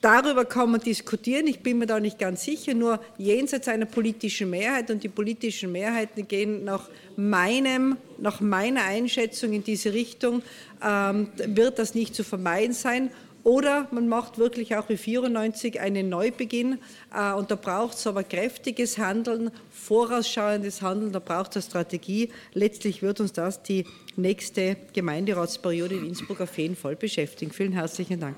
Darüber 0.00 0.44
kann 0.44 0.70
man 0.70 0.80
diskutieren, 0.80 1.46
ich 1.46 1.60
bin 1.60 1.78
mir 1.78 1.86
da 1.86 2.00
nicht 2.00 2.18
ganz 2.18 2.44
sicher, 2.44 2.74
nur 2.74 3.00
jenseits 3.18 3.68
einer 3.68 3.86
politischen 3.86 4.50
Mehrheit 4.50 4.90
und 4.90 5.02
die 5.02 5.08
politischen 5.08 5.72
Mehrheiten 5.72 6.26
gehen 6.26 6.64
nach, 6.64 6.88
meinem, 7.16 7.96
nach 8.18 8.40
meiner 8.40 8.84
Einschätzung 8.84 9.52
in 9.52 9.64
diese 9.64 9.92
Richtung, 9.92 10.42
ähm, 10.82 11.28
wird 11.36 11.78
das 11.78 11.94
nicht 11.94 12.14
zu 12.14 12.24
vermeiden 12.24 12.72
sein. 12.72 13.10
Oder 13.44 13.88
man 13.90 14.08
macht 14.08 14.38
wirklich 14.38 14.74
auch 14.74 14.88
wie 14.88 14.96
94 14.96 15.78
einen 15.78 16.08
Neubeginn 16.08 16.78
äh, 17.14 17.32
und 17.34 17.50
da 17.50 17.56
braucht 17.56 17.98
es 17.98 18.06
aber 18.06 18.24
kräftiges 18.24 18.96
Handeln, 18.96 19.50
vorausschauendes 19.70 20.80
Handeln, 20.80 21.12
da 21.12 21.18
braucht 21.18 21.54
es 21.56 21.66
Strategie. 21.66 22.30
Letztlich 22.54 23.02
wird 23.02 23.20
uns 23.20 23.34
das 23.34 23.62
die 23.62 23.84
nächste 24.16 24.78
Gemeinderatsperiode 24.94 25.94
in 25.94 26.06
Innsbruck 26.06 26.40
auf 26.40 26.56
jeden 26.56 26.74
Fall 26.74 26.96
beschäftigen. 26.96 27.52
Vielen 27.52 27.72
herzlichen 27.72 28.18
Dank. 28.18 28.36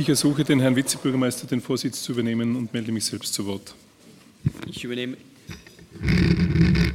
Ich 0.00 0.08
ersuche 0.08 0.44
den 0.44 0.60
Herrn 0.60 0.76
Vizebürgermeister, 0.76 1.46
den 1.46 1.60
Vorsitz 1.60 2.02
zu 2.02 2.12
übernehmen 2.12 2.56
und 2.56 2.72
melde 2.72 2.90
mich 2.90 3.04
selbst 3.04 3.34
zu 3.34 3.44
Wort. 3.44 3.74
Ich 4.66 4.82
übernehme, 4.82 5.18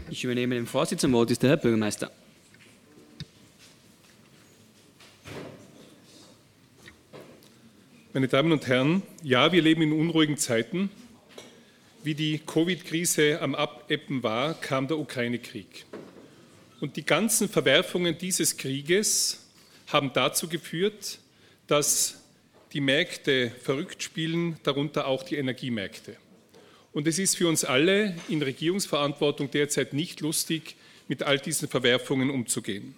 ich 0.10 0.24
übernehme 0.24 0.56
den 0.56 0.66
Vorsitz. 0.66 1.04
Am 1.04 1.14
Wort 1.14 1.30
ist 1.30 1.44
der 1.44 1.52
Herr 1.52 1.58
Bürgermeister. 1.58 2.10
Meine 8.12 8.28
Damen 8.28 8.52
und 8.52 8.66
Herren, 8.66 9.04
ja, 9.22 9.52
wir 9.52 9.62
leben 9.62 9.84
in 9.84 9.94
unruhigen 9.94 10.38
Zeiten. 10.38 10.90
Wie 12.04 12.16
die 12.16 12.40
Covid-Krise 12.40 13.40
am 13.40 13.54
Abebben 13.54 14.24
war, 14.24 14.56
kam 14.56 14.88
der 14.88 14.98
Ukraine-Krieg. 14.98 15.86
Und 16.82 16.96
die 16.96 17.06
ganzen 17.06 17.50
Verwerfungen 17.50 18.18
dieses 18.18 18.58
Krieges 18.58 19.46
haben 19.86 20.12
dazu 20.12 20.48
geführt, 20.48 21.20
dass 21.68 22.25
die 22.76 22.82
Märkte 22.82 23.54
verrückt 23.64 24.04
spielen, 24.04 24.58
darunter 24.64 25.08
auch 25.08 25.24
die 25.24 25.38
Energiemärkte. 25.38 26.18
Und 26.92 27.08
es 27.08 27.20
ist 27.20 27.38
für 27.38 27.48
uns 27.48 27.64
alle 27.64 28.14
in 28.28 28.42
Regierungsverantwortung 28.42 29.50
derzeit 29.50 29.94
nicht 29.94 30.20
lustig, 30.20 30.76
mit 31.08 31.24
all 31.24 31.40
diesen 31.40 31.70
Verwerfungen 31.70 32.30
umzugehen. 32.30 32.94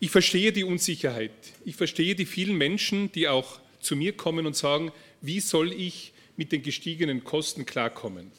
Ich 0.00 0.10
verstehe 0.10 0.50
die 0.50 0.64
Unsicherheit. 0.64 1.30
Ich 1.64 1.76
verstehe 1.76 2.16
die 2.16 2.26
vielen 2.26 2.56
Menschen, 2.56 3.12
die 3.12 3.28
auch 3.28 3.60
zu 3.80 3.94
mir 3.94 4.16
kommen 4.16 4.46
und 4.46 4.56
sagen, 4.56 4.90
wie 5.20 5.38
soll 5.38 5.72
ich 5.72 6.12
mit 6.36 6.50
den 6.50 6.64
gestiegenen 6.64 7.22
Kosten 7.22 7.66
klarkommen? 7.66 8.32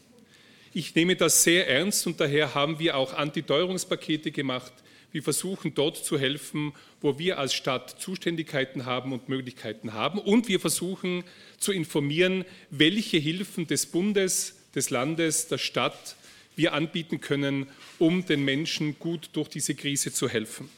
Ich 0.74 0.94
nehme 0.94 1.16
das 1.16 1.44
sehr 1.44 1.70
ernst 1.70 2.06
und 2.06 2.20
daher 2.20 2.54
haben 2.54 2.80
wir 2.80 2.98
auch 2.98 3.14
Antiteuerungspakete 3.14 4.32
gemacht. 4.32 4.74
Wir 5.12 5.24
versuchen 5.24 5.74
dort 5.74 5.98
zu 5.98 6.18
helfen, 6.18 6.74
wo 7.02 7.20
wir 7.20 7.38
als 7.38 7.54
Stadt 7.54 7.90
Zuständigkeiten 8.00 8.86
haben 8.86 9.12
und 9.12 9.28
Möglichkeiten 9.28 9.94
haben. 9.94 10.20
Und 10.20 10.48
wir 10.48 10.60
versuchen 10.60 11.24
zu 11.58 11.74
informieren, 11.74 12.46
welche 12.70 13.18
Hilfen 13.18 13.68
des 13.68 13.86
Bundes, 13.86 14.56
des 14.74 14.90
Landes, 14.90 15.48
der 15.48 15.58
Stadt 15.58 16.16
wir 16.56 16.74
anbieten 16.74 17.20
können, 17.20 17.68
um 18.00 18.26
den 18.26 18.46
Menschen 18.46 18.98
gut 19.00 19.30
durch 19.34 19.50
diese 19.50 19.76
Krise 19.76 20.14
zu 20.14 20.30
helfen. 20.30 20.70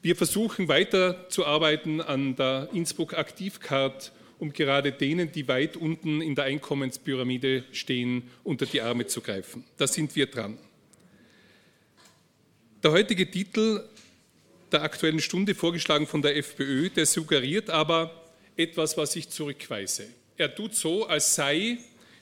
Wir 0.00 0.16
versuchen 0.16 0.68
weiterzuarbeiten 0.68 2.00
an 2.00 2.36
der 2.36 2.68
Innsbruck 2.72 3.14
Aktivcard, 3.14 4.12
um 4.38 4.52
gerade 4.52 4.92
denen, 4.92 5.32
die 5.32 5.48
weit 5.48 5.76
unten 5.76 6.20
in 6.20 6.34
der 6.36 6.44
Einkommenspyramide 6.44 7.64
stehen, 7.72 8.30
unter 8.44 8.64
die 8.64 8.80
Arme 8.80 9.06
zu 9.06 9.20
greifen. 9.20 9.64
Da 9.76 9.86
sind 9.86 10.14
wir 10.14 10.26
dran. 10.26 10.58
Der 12.80 12.92
heutige 12.92 13.28
Titel 13.28 13.82
der 14.70 14.82
Aktuellen 14.82 15.20
Stunde, 15.20 15.56
vorgeschlagen 15.56 16.06
von 16.06 16.22
der 16.22 16.36
FPÖ, 16.36 16.90
der 16.90 17.06
suggeriert 17.06 17.70
aber 17.70 18.12
etwas, 18.56 18.96
was 18.96 19.16
ich 19.16 19.28
zurückweise. 19.30 20.06
Er 20.36 20.54
tut 20.54 20.76
so, 20.76 21.04
als 21.04 21.34
sei 21.34 21.78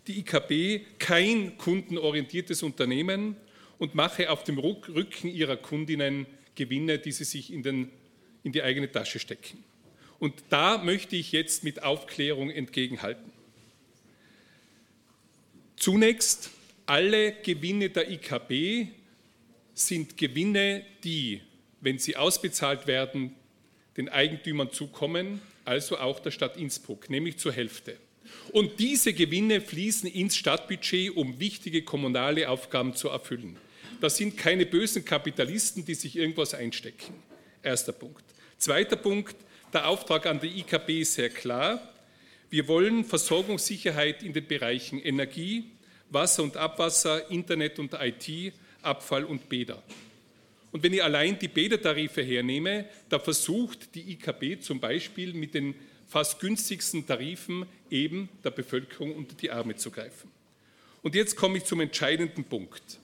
die 0.06 0.20
IKB 0.20 0.98
kein 0.98 1.58
kundenorientiertes 1.58 2.62
Unternehmen 2.62 3.36
und 3.76 3.94
mache 3.94 4.30
auf 4.30 4.44
dem 4.44 4.58
Rücken 4.58 5.28
ihrer 5.28 5.58
Kundinnen 5.58 6.24
Gewinne, 6.54 6.98
die 6.98 7.12
sie 7.12 7.24
sich 7.24 7.52
in, 7.52 7.62
den, 7.62 7.90
in 8.42 8.52
die 8.52 8.62
eigene 8.62 8.90
Tasche 8.90 9.18
stecken. 9.18 9.62
Und 10.18 10.42
da 10.48 10.78
möchte 10.78 11.16
ich 11.16 11.32
jetzt 11.32 11.64
mit 11.64 11.82
Aufklärung 11.82 12.48
entgegenhalten. 12.48 13.30
Zunächst, 15.76 16.50
alle 16.86 17.32
Gewinne 17.42 17.90
der 17.90 18.10
IKB 18.10 18.88
sind 19.76 20.16
Gewinne, 20.16 20.84
die, 21.04 21.42
wenn 21.80 21.98
sie 21.98 22.16
ausbezahlt 22.16 22.86
werden, 22.86 23.34
den 23.96 24.08
Eigentümern 24.08 24.72
zukommen, 24.72 25.40
also 25.64 25.98
auch 25.98 26.18
der 26.18 26.30
Stadt 26.30 26.56
Innsbruck, 26.56 27.10
nämlich 27.10 27.38
zur 27.38 27.52
Hälfte. 27.52 27.96
Und 28.52 28.80
diese 28.80 29.12
Gewinne 29.12 29.60
fließen 29.60 30.10
ins 30.10 30.34
Stadtbudget, 30.36 31.14
um 31.14 31.38
wichtige 31.38 31.82
kommunale 31.82 32.48
Aufgaben 32.48 32.94
zu 32.94 33.08
erfüllen. 33.08 33.56
Das 34.00 34.16
sind 34.16 34.36
keine 34.36 34.66
bösen 34.66 35.04
Kapitalisten, 35.04 35.84
die 35.84 35.94
sich 35.94 36.16
irgendwas 36.16 36.54
einstecken. 36.54 37.14
Erster 37.62 37.92
Punkt. 37.92 38.24
Zweiter 38.58 38.96
Punkt, 38.96 39.36
der 39.72 39.86
Auftrag 39.88 40.26
an 40.26 40.40
die 40.40 40.60
IKB 40.60 41.00
ist 41.00 41.14
sehr 41.14 41.30
klar. 41.30 41.80
Wir 42.48 42.66
wollen 42.66 43.04
Versorgungssicherheit 43.04 44.22
in 44.22 44.32
den 44.32 44.46
Bereichen 44.46 45.00
Energie, 45.00 45.64
Wasser 46.08 46.42
und 46.42 46.56
Abwasser, 46.56 47.30
Internet 47.30 47.78
und 47.78 47.92
IT, 47.94 48.54
Abfall 48.86 49.24
und 49.24 49.48
Bäder. 49.48 49.82
Und 50.72 50.82
wenn 50.82 50.92
ich 50.92 51.02
allein 51.02 51.38
die 51.38 51.48
Bädertarife 51.48 52.22
hernehme, 52.22 52.86
da 53.08 53.18
versucht 53.18 53.94
die 53.94 54.12
IKB 54.12 54.60
zum 54.60 54.80
Beispiel 54.80 55.32
mit 55.32 55.54
den 55.54 55.74
fast 56.06 56.40
günstigsten 56.40 57.06
Tarifen 57.06 57.66
eben 57.90 58.28
der 58.44 58.50
Bevölkerung 58.50 59.14
unter 59.14 59.34
die 59.34 59.50
Arme 59.50 59.76
zu 59.76 59.90
greifen. 59.90 60.30
Und 61.02 61.14
jetzt 61.14 61.36
komme 61.36 61.58
ich 61.58 61.64
zum 61.64 61.80
entscheidenden 61.80 62.44
Punkt. 62.44 62.98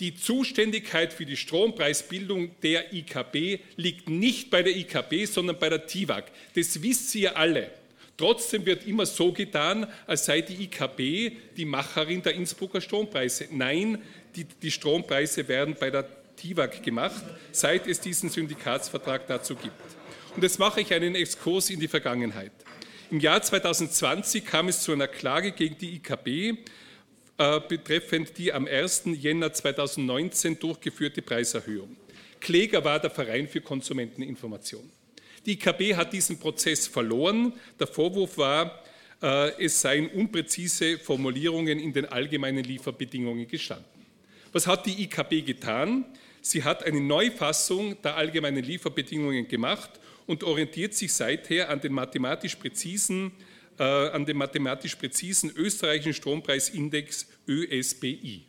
Die 0.00 0.14
Zuständigkeit 0.14 1.12
für 1.12 1.26
die 1.26 1.36
Strompreisbildung 1.36 2.52
der 2.62 2.94
IKB 2.94 3.60
liegt 3.76 4.08
nicht 4.08 4.50
bei 4.50 4.62
der 4.62 4.74
IKB, 4.74 5.26
sondern 5.26 5.58
bei 5.58 5.68
der 5.68 5.86
TIWAG. 5.86 6.24
Das 6.54 6.82
wisst 6.82 7.14
ihr 7.14 7.36
alle. 7.36 7.70
Trotzdem 8.16 8.66
wird 8.66 8.86
immer 8.86 9.06
so 9.06 9.32
getan, 9.32 9.86
als 10.06 10.26
sei 10.26 10.42
die 10.42 10.64
IKB 10.64 11.36
die 11.56 11.64
Macherin 11.64 12.22
der 12.22 12.34
Innsbrucker 12.34 12.80
Strompreise. 12.80 13.48
Nein, 13.50 14.02
die, 14.34 14.44
die 14.44 14.70
Strompreise 14.70 15.46
werden 15.48 15.76
bei 15.78 15.90
der 15.90 16.06
TIWAG 16.36 16.82
gemacht, 16.82 17.22
seit 17.52 17.86
es 17.86 18.00
diesen 18.00 18.30
Syndikatsvertrag 18.30 19.26
dazu 19.26 19.54
gibt. 19.54 19.74
Und 20.34 20.42
jetzt 20.42 20.58
mache 20.58 20.80
ich 20.80 20.92
einen 20.92 21.14
Exkurs 21.14 21.70
in 21.70 21.80
die 21.80 21.88
Vergangenheit. 21.88 22.52
Im 23.10 23.20
Jahr 23.20 23.42
2020 23.42 24.44
kam 24.44 24.68
es 24.68 24.82
zu 24.82 24.92
einer 24.92 25.08
Klage 25.08 25.52
gegen 25.52 25.76
die 25.76 25.96
IKB 25.96 26.58
äh, 27.38 27.60
betreffend 27.68 28.36
die 28.38 28.52
am 28.52 28.66
1. 28.66 29.04
Jänner 29.14 29.52
2019 29.52 30.58
durchgeführte 30.58 31.22
Preiserhöhung. 31.22 31.96
Kläger 32.38 32.84
war 32.84 33.00
der 33.00 33.10
Verein 33.10 33.48
für 33.48 33.60
Konsumenteninformation. 33.60 34.88
Die 35.46 35.52
IKB 35.52 35.96
hat 35.96 36.12
diesen 36.12 36.38
Prozess 36.38 36.86
verloren. 36.86 37.54
Der 37.78 37.86
Vorwurf 37.86 38.38
war, 38.38 38.84
äh, 39.22 39.64
es 39.64 39.80
seien 39.80 40.08
unpräzise 40.08 40.98
Formulierungen 40.98 41.78
in 41.78 41.92
den 41.92 42.06
allgemeinen 42.06 42.62
Lieferbedingungen 42.62 43.48
gestanden. 43.48 43.89
Was 44.52 44.66
hat 44.66 44.86
die 44.86 45.02
IKB 45.04 45.46
getan? 45.46 46.04
Sie 46.42 46.64
hat 46.64 46.84
eine 46.84 47.00
Neufassung 47.00 48.00
der 48.02 48.16
allgemeinen 48.16 48.64
Lieferbedingungen 48.64 49.46
gemacht 49.46 49.90
und 50.26 50.42
orientiert 50.44 50.94
sich 50.94 51.12
seither 51.12 51.68
an 51.68 51.80
den 51.80 51.92
mathematisch 51.92 52.56
präzisen 52.56 53.32
äh, 53.80 53.82
an 53.82 54.26
dem 54.26 54.36
mathematisch 54.36 54.94
präzisen 54.94 55.50
österreichischen 55.56 56.12
Strompreisindex 56.12 57.26
ÖSBI. 57.48 58.44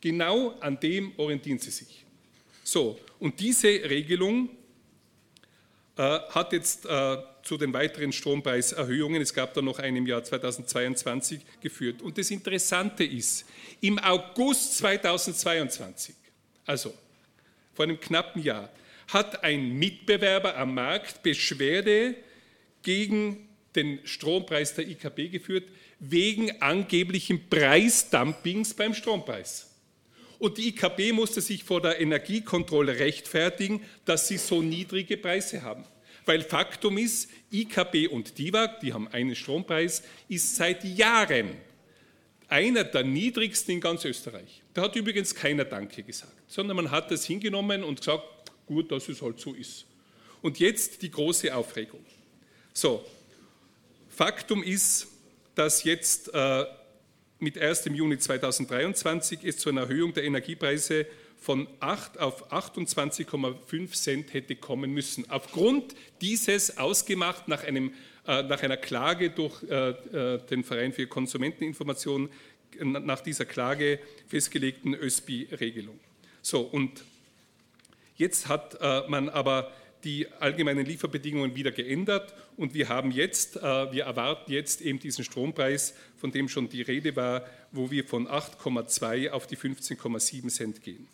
Genau 0.00 0.50
an 0.60 0.78
dem 0.78 1.12
orientieren 1.16 1.58
Sie 1.58 1.70
sich. 1.70 2.04
So, 2.62 3.00
und 3.18 3.40
diese 3.40 3.68
Regelung 3.68 4.50
äh, 5.96 6.02
hat 6.02 6.52
jetzt 6.52 6.84
äh, 6.84 7.16
zu 7.42 7.56
den 7.56 7.72
weiteren 7.72 8.12
Strompreiserhöhungen, 8.12 9.20
es 9.20 9.34
gab 9.34 9.54
da 9.54 9.62
noch 9.62 9.78
eine 9.78 9.98
im 9.98 10.06
Jahr 10.06 10.22
2022, 10.22 11.40
geführt. 11.60 12.02
Und 12.02 12.18
das 12.18 12.30
Interessante 12.30 13.04
ist, 13.04 13.46
im 13.80 13.98
August 13.98 14.78
2022, 14.78 16.14
also 16.66 16.94
vor 17.74 17.84
einem 17.84 18.00
knappen 18.00 18.42
Jahr, 18.42 18.70
hat 19.08 19.42
ein 19.42 19.72
Mitbewerber 19.72 20.56
am 20.56 20.74
Markt 20.74 21.22
Beschwerde 21.22 22.14
gegen 22.82 23.48
den 23.74 24.00
Strompreis 24.04 24.74
der 24.74 24.88
IKB 24.88 25.30
geführt, 25.30 25.64
wegen 25.98 26.60
angeblichen 26.62 27.48
Preisdumpings 27.48 28.74
beim 28.74 28.94
Strompreis. 28.94 29.70
Und 30.38 30.56
die 30.56 30.68
IKB 30.68 31.12
musste 31.12 31.42
sich 31.42 31.64
vor 31.64 31.82
der 31.82 32.00
Energiekontrolle 32.00 32.98
rechtfertigen, 32.98 33.84
dass 34.06 34.26
sie 34.26 34.38
so 34.38 34.62
niedrige 34.62 35.18
Preise 35.18 35.62
haben. 35.62 35.84
Weil 36.26 36.42
Faktum 36.42 36.98
ist, 36.98 37.30
IKB 37.52 38.08
und 38.08 38.38
DIVAG, 38.38 38.80
die 38.80 38.92
haben 38.92 39.08
einen 39.08 39.34
Strompreis, 39.34 40.02
ist 40.28 40.56
seit 40.56 40.84
Jahren 40.84 41.56
einer 42.48 42.84
der 42.84 43.04
niedrigsten 43.04 43.74
in 43.74 43.80
ganz 43.80 44.04
Österreich. 44.04 44.62
Da 44.74 44.82
hat 44.82 44.96
übrigens 44.96 45.34
keiner 45.34 45.64
Danke 45.64 46.02
gesagt, 46.02 46.32
sondern 46.48 46.76
man 46.76 46.90
hat 46.90 47.10
das 47.10 47.24
hingenommen 47.24 47.84
und 47.84 48.00
gesagt, 48.00 48.24
gut, 48.66 48.90
dass 48.90 49.08
es 49.08 49.22
halt 49.22 49.40
so 49.40 49.54
ist. 49.54 49.86
Und 50.42 50.58
jetzt 50.58 51.02
die 51.02 51.10
große 51.10 51.54
Aufregung. 51.54 52.04
So, 52.72 53.04
Faktum 54.08 54.62
ist, 54.62 55.06
dass 55.54 55.84
jetzt 55.84 56.32
äh, 56.32 56.64
mit 57.40 57.58
1. 57.58 57.86
Juni 57.86 58.18
2023 58.18 59.44
es 59.44 59.58
zu 59.58 59.70
einer 59.70 59.82
Erhöhung 59.82 60.12
der 60.12 60.24
Energiepreise 60.24 61.06
von 61.38 61.66
8 61.80 62.18
auf 62.18 62.52
28,5 62.52 63.92
Cent 63.92 64.34
hätte 64.34 64.56
kommen 64.56 64.92
müssen. 64.92 65.28
Aufgrund 65.30 65.94
dieses 66.20 66.76
ausgemacht 66.76 67.48
nach, 67.48 67.64
einem, 67.64 67.94
äh, 68.26 68.42
nach 68.42 68.62
einer 68.62 68.76
Klage 68.76 69.30
durch 69.30 69.62
äh, 69.62 70.38
den 70.50 70.64
Verein 70.64 70.92
für 70.92 71.06
Konsumenteninformation, 71.06 72.28
nach 72.82 73.20
dieser 73.20 73.46
Klage 73.46 73.98
festgelegten 74.28 74.94
ÖSBI-Regelung. 74.94 75.98
So, 76.40 76.60
und 76.60 77.02
jetzt 78.16 78.46
hat 78.46 78.80
man 79.08 79.28
aber 79.28 79.72
die 80.04 80.26
allgemeinen 80.40 80.86
Lieferbedingungen 80.86 81.54
wieder 81.54 81.70
geändert 81.70 82.34
und 82.56 82.74
wir 82.74 82.88
haben 82.88 83.10
jetzt, 83.10 83.56
äh, 83.56 83.92
wir 83.92 84.04
erwarten 84.04 84.52
jetzt 84.52 84.80
eben 84.80 84.98
diesen 84.98 85.24
Strompreis, 85.24 85.94
von 86.16 86.30
dem 86.32 86.48
schon 86.48 86.68
die 86.68 86.82
Rede 86.82 87.16
war, 87.16 87.46
wo 87.72 87.90
wir 87.90 88.04
von 88.04 88.26
8,2 88.26 89.30
auf 89.30 89.46
die 89.46 89.56
15,7 89.56 90.48
Cent 90.48 90.82
gehen. 90.82 91.08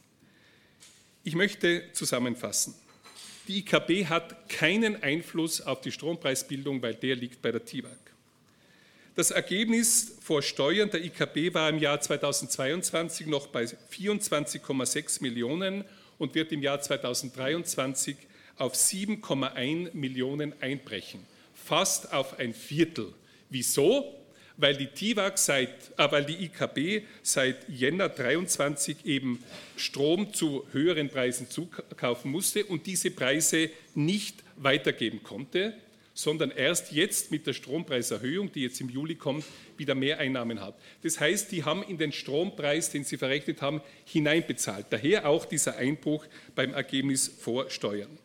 Ich 1.24 1.34
möchte 1.34 1.84
zusammenfassen. 1.92 2.74
Die 3.48 3.58
IKB 3.58 4.06
hat 4.06 4.48
keinen 4.48 5.02
Einfluss 5.02 5.60
auf 5.60 5.80
die 5.80 5.92
Strompreisbildung, 5.92 6.82
weil 6.82 6.94
der 6.94 7.16
liegt 7.16 7.42
bei 7.42 7.52
der 7.52 7.64
TIWAG. 7.64 7.96
Das 9.14 9.30
Ergebnis 9.30 10.18
vor 10.20 10.42
Steuern 10.42 10.90
der 10.90 11.02
IKB 11.04 11.54
war 11.54 11.70
im 11.70 11.78
Jahr 11.78 12.00
2022 12.00 13.26
noch 13.26 13.46
bei 13.46 13.64
24,6 13.64 15.22
Millionen 15.22 15.84
und 16.18 16.34
wird 16.34 16.52
im 16.52 16.62
Jahr 16.62 16.80
2023 16.80 18.16
auf 18.58 18.74
7,1 18.74 19.94
Millionen 19.94 20.54
einbrechen, 20.60 21.20
fast 21.54 22.12
auf 22.12 22.38
ein 22.38 22.54
Viertel. 22.54 23.12
Wieso? 23.50 24.12
Weil 24.58 24.76
die 24.76 24.86
TIWAG 24.86 25.36
seit, 25.36 25.68
äh, 25.98 26.10
weil 26.10 26.24
die 26.24 26.44
IKB 26.44 27.04
seit 27.22 27.68
Jänner 27.68 28.08
23 28.08 29.04
eben 29.04 29.42
Strom 29.76 30.32
zu 30.32 30.66
höheren 30.72 31.10
Preisen 31.10 31.50
zukaufen 31.50 32.30
musste 32.30 32.64
und 32.64 32.86
diese 32.86 33.10
Preise 33.10 33.70
nicht 33.94 34.42
weitergeben 34.56 35.22
konnte, 35.22 35.74
sondern 36.14 36.50
erst 36.50 36.92
jetzt 36.92 37.30
mit 37.30 37.46
der 37.46 37.52
Strompreiserhöhung, 37.52 38.50
die 38.50 38.62
jetzt 38.62 38.80
im 38.80 38.88
Juli 38.88 39.16
kommt, 39.16 39.44
wieder 39.76 39.94
mehr 39.94 40.18
Einnahmen 40.18 40.62
hat. 40.62 40.74
Das 41.02 41.20
heißt, 41.20 41.52
die 41.52 41.64
haben 41.64 41.82
in 41.82 41.98
den 41.98 42.10
Strompreis, 42.10 42.90
den 42.90 43.04
sie 43.04 43.18
verrechnet 43.18 43.60
haben, 43.60 43.82
hineinbezahlt. 44.06 44.86
Daher 44.88 45.28
auch 45.28 45.44
dieser 45.44 45.76
Einbruch 45.76 46.24
beim 46.54 46.72
Ergebnis 46.72 47.28
vor 47.28 47.68
Steuern. 47.68 48.18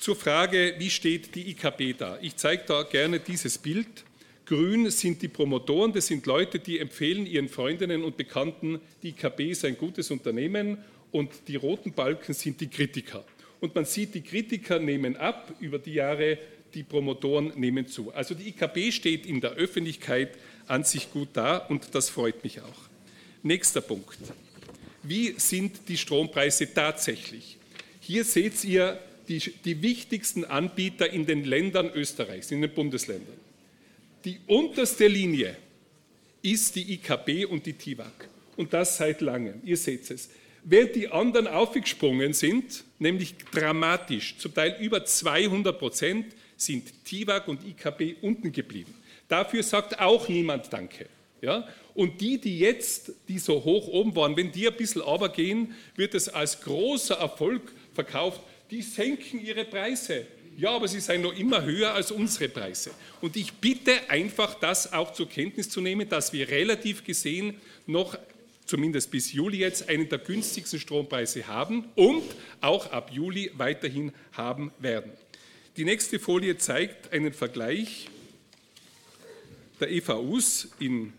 Zur 0.00 0.16
Frage, 0.16 0.76
wie 0.78 0.88
steht 0.88 1.34
die 1.34 1.50
IKB 1.50 1.94
da? 1.98 2.18
Ich 2.22 2.34
zeige 2.36 2.62
da 2.66 2.84
gerne 2.84 3.20
dieses 3.20 3.58
Bild. 3.58 3.86
Grün 4.46 4.88
sind 4.88 5.20
die 5.20 5.28
Promotoren, 5.28 5.92
das 5.92 6.06
sind 6.06 6.24
Leute, 6.24 6.58
die 6.58 6.78
empfehlen 6.78 7.26
ihren 7.26 7.50
Freundinnen 7.50 8.02
und 8.02 8.16
Bekannten, 8.16 8.80
die 9.02 9.10
IKB 9.10 9.50
ist 9.50 9.66
ein 9.66 9.76
gutes 9.76 10.10
Unternehmen 10.10 10.78
und 11.12 11.30
die 11.48 11.56
roten 11.56 11.92
Balken 11.92 12.32
sind 12.32 12.62
die 12.62 12.68
Kritiker. 12.68 13.22
Und 13.60 13.74
man 13.74 13.84
sieht, 13.84 14.14
die 14.14 14.22
Kritiker 14.22 14.78
nehmen 14.78 15.16
ab 15.16 15.52
über 15.60 15.78
die 15.78 15.92
Jahre, 15.92 16.38
die 16.72 16.82
Promotoren 16.82 17.52
nehmen 17.56 17.86
zu. 17.86 18.10
Also 18.14 18.34
die 18.34 18.48
IKB 18.48 18.92
steht 18.92 19.26
in 19.26 19.42
der 19.42 19.50
Öffentlichkeit 19.50 20.30
an 20.66 20.82
sich 20.82 21.12
gut 21.12 21.28
da 21.34 21.58
und 21.58 21.94
das 21.94 22.08
freut 22.08 22.42
mich 22.42 22.62
auch. 22.62 22.88
Nächster 23.42 23.82
Punkt. 23.82 24.16
Wie 25.02 25.34
sind 25.36 25.88
die 25.88 25.98
Strompreise 25.98 26.72
tatsächlich? 26.72 27.58
Hier 28.00 28.24
seht 28.24 28.64
ihr 28.64 28.98
die, 29.30 29.38
die 29.64 29.80
wichtigsten 29.80 30.44
Anbieter 30.44 31.08
in 31.08 31.24
den 31.24 31.44
Ländern 31.44 31.90
Österreichs, 31.94 32.50
in 32.50 32.60
den 32.60 32.74
Bundesländern. 32.74 33.38
Die 34.24 34.40
unterste 34.48 35.06
Linie 35.06 35.56
ist 36.42 36.74
die 36.74 36.94
IKB 36.94 37.46
und 37.46 37.64
die 37.64 37.74
TIWAG. 37.74 38.28
Und 38.56 38.72
das 38.74 38.96
seit 38.96 39.20
langem. 39.20 39.60
Ihr 39.64 39.76
seht 39.76 40.10
es. 40.10 40.30
Während 40.64 40.96
die 40.96 41.08
anderen 41.08 41.46
aufgesprungen 41.46 42.32
sind, 42.32 42.84
nämlich 42.98 43.36
dramatisch, 43.52 44.36
zum 44.36 44.52
Teil 44.52 44.76
über 44.80 45.04
200 45.04 45.78
Prozent, 45.78 46.34
sind 46.56 47.04
TIWAG 47.04 47.46
und 47.48 47.64
IKB 47.64 48.16
unten 48.22 48.52
geblieben. 48.52 48.94
Dafür 49.28 49.62
sagt 49.62 50.00
auch 50.00 50.28
niemand 50.28 50.72
Danke. 50.72 51.06
Ja? 51.40 51.68
Und 51.94 52.20
die, 52.20 52.38
die 52.38 52.58
jetzt, 52.58 53.12
die 53.28 53.38
so 53.38 53.62
hoch 53.64 53.86
oben 53.86 54.14
waren, 54.16 54.36
wenn 54.36 54.50
die 54.50 54.68
ein 54.68 54.76
bisschen 54.76 55.02
runtergehen, 55.02 55.74
wird 55.94 56.14
es 56.14 56.28
als 56.28 56.60
großer 56.60 57.14
Erfolg 57.14 57.72
verkauft 57.94 58.40
die 58.70 58.82
senken 58.82 59.44
ihre 59.44 59.64
Preise. 59.64 60.26
Ja, 60.56 60.70
aber 60.70 60.88
sie 60.88 61.00
seien 61.00 61.22
noch 61.22 61.36
immer 61.36 61.64
höher 61.64 61.94
als 61.94 62.10
unsere 62.10 62.48
Preise. 62.48 62.90
Und 63.20 63.36
ich 63.36 63.52
bitte 63.54 63.92
einfach, 64.08 64.54
das 64.54 64.92
auch 64.92 65.12
zur 65.12 65.28
Kenntnis 65.28 65.70
zu 65.70 65.80
nehmen, 65.80 66.08
dass 66.08 66.32
wir 66.32 66.48
relativ 66.48 67.04
gesehen 67.04 67.56
noch 67.86 68.18
zumindest 68.66 69.10
bis 69.10 69.32
Juli 69.32 69.58
jetzt 69.58 69.88
einen 69.88 70.08
der 70.08 70.18
günstigsten 70.18 70.78
Strompreise 70.78 71.46
haben 71.46 71.86
und 71.96 72.22
auch 72.60 72.92
ab 72.92 73.10
Juli 73.12 73.50
weiterhin 73.54 74.12
haben 74.32 74.70
werden. 74.78 75.10
Die 75.76 75.84
nächste 75.84 76.18
Folie 76.18 76.56
zeigt 76.56 77.12
einen 77.12 77.32
Vergleich 77.32 78.08
der 79.80 79.90
EVUs 79.90 80.68
in 80.78 81.12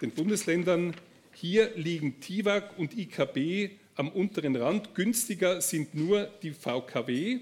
den 0.00 0.12
Bundesländern. 0.12 0.94
Hier 1.34 1.72
liegen 1.76 2.20
TIWAG 2.20 2.78
und 2.78 2.96
IKB 2.96 3.72
am 3.98 4.08
unteren 4.10 4.54
Rand. 4.56 4.94
Günstiger 4.94 5.60
sind 5.60 5.94
nur 5.94 6.30
die 6.42 6.52
VKW. 6.52 7.40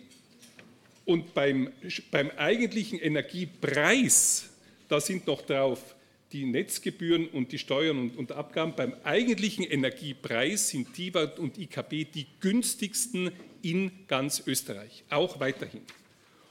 Und 1.04 1.34
beim, 1.34 1.70
beim 2.10 2.30
eigentlichen 2.36 2.98
Energiepreis, 2.98 4.48
da 4.88 5.00
sind 5.00 5.26
noch 5.26 5.42
drauf 5.42 5.94
die 6.32 6.44
Netzgebühren 6.44 7.28
und 7.28 7.52
die 7.52 7.58
Steuern 7.58 7.98
und, 7.98 8.16
und 8.16 8.32
Abgaben. 8.32 8.74
Beim 8.74 8.94
eigentlichen 9.04 9.64
Energiepreis 9.64 10.70
sind 10.70 10.92
TIWA 10.94 11.34
und 11.36 11.58
IKB 11.58 12.04
die 12.12 12.26
günstigsten 12.40 13.30
in 13.62 13.92
ganz 14.08 14.42
Österreich, 14.46 15.04
auch 15.10 15.38
weiterhin. 15.38 15.82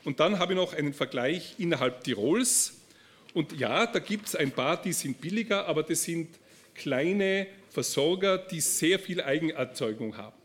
Und 0.06 0.20
dann 0.20 0.39
habe 0.39 0.53
ich 0.53 0.58
noch 0.58 0.74
einen 0.74 0.93
Vergleich 0.93 1.56
innerhalb 1.58 2.03
Tirols. 2.03 2.76
Und 3.34 3.60
ja, 3.60 3.88
da 3.88 3.99
gibt 3.99 4.28
es 4.28 4.36
ein 4.36 4.51
paar, 4.51 4.82
die 4.82 4.93
sind 4.93 5.20
billiger, 5.20 5.68
aber 5.68 5.84
das 5.84 6.03
sind 6.03 6.30
kleine 6.76 7.47
Versorger, 7.76 8.38
die 8.38 8.61
sehr 8.61 8.99
viel 8.99 9.21
Eigenerzeugung 9.21 10.15
haben. 10.15 10.38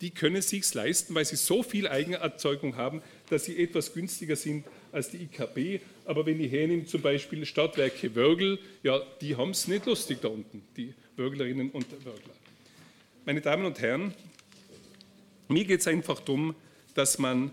Die 0.00 0.10
können 0.10 0.36
es 0.36 0.50
sich 0.50 0.72
leisten, 0.72 1.16
weil 1.16 1.24
sie 1.24 1.34
so 1.34 1.64
viel 1.64 1.88
Eigenerzeugung 1.88 2.76
haben, 2.76 3.02
dass 3.28 3.46
sie 3.46 3.60
etwas 3.60 3.92
günstiger 3.92 4.36
sind 4.36 4.64
als 4.92 5.10
die 5.10 5.24
IKB. 5.24 5.82
Aber 6.04 6.24
wenn 6.26 6.40
ich 6.40 6.52
hernehme, 6.52 6.86
zum 6.86 7.02
Beispiel 7.02 7.44
Stadtwerke 7.44 8.14
Wörgl, 8.14 8.60
ja, 8.84 9.00
die 9.20 9.34
haben 9.34 9.50
es 9.50 9.66
nicht 9.66 9.84
lustig 9.86 10.18
da 10.20 10.28
unten, 10.28 10.62
die 10.76 10.94
Wörglerinnen 11.16 11.70
und 11.70 11.90
Wörgler. 12.04 12.34
Meine 13.24 13.40
Damen 13.40 13.66
und 13.66 13.80
Herren, 13.80 14.14
mir 15.48 15.64
geht 15.64 15.80
es 15.80 15.88
einfach 15.88 16.20
darum, 16.20 16.54
dass 16.94 17.18
man 17.18 17.50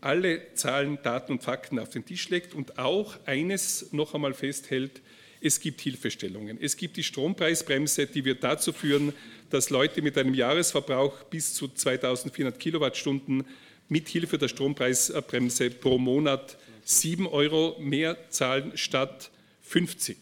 alle 0.00 0.54
Zahlen, 0.54 1.00
Daten 1.02 1.32
und 1.32 1.42
Fakten 1.42 1.80
auf 1.80 1.88
den 1.88 2.04
Tisch 2.04 2.28
legt 2.28 2.54
und 2.54 2.78
auch 2.78 3.16
eines 3.26 3.92
noch 3.92 4.14
einmal 4.14 4.34
festhält, 4.34 5.00
es 5.40 5.60
gibt 5.60 5.80
Hilfestellungen. 5.80 6.58
Es 6.60 6.76
gibt 6.76 6.96
die 6.96 7.02
Strompreisbremse, 7.02 8.06
die 8.06 8.24
wird 8.24 8.42
dazu 8.42 8.72
führen, 8.72 9.12
dass 9.50 9.70
Leute 9.70 10.02
mit 10.02 10.18
einem 10.18 10.34
Jahresverbrauch 10.34 11.24
bis 11.24 11.54
zu 11.54 11.68
2400 11.68 12.58
Kilowattstunden 12.58 13.44
mit 13.88 14.08
Hilfe 14.08 14.38
der 14.38 14.48
Strompreisbremse 14.48 15.70
pro 15.70 15.98
Monat 15.98 16.58
7 16.84 17.26
Euro 17.26 17.76
mehr 17.80 18.16
zahlen 18.30 18.72
statt 18.76 19.30
50. 19.62 20.16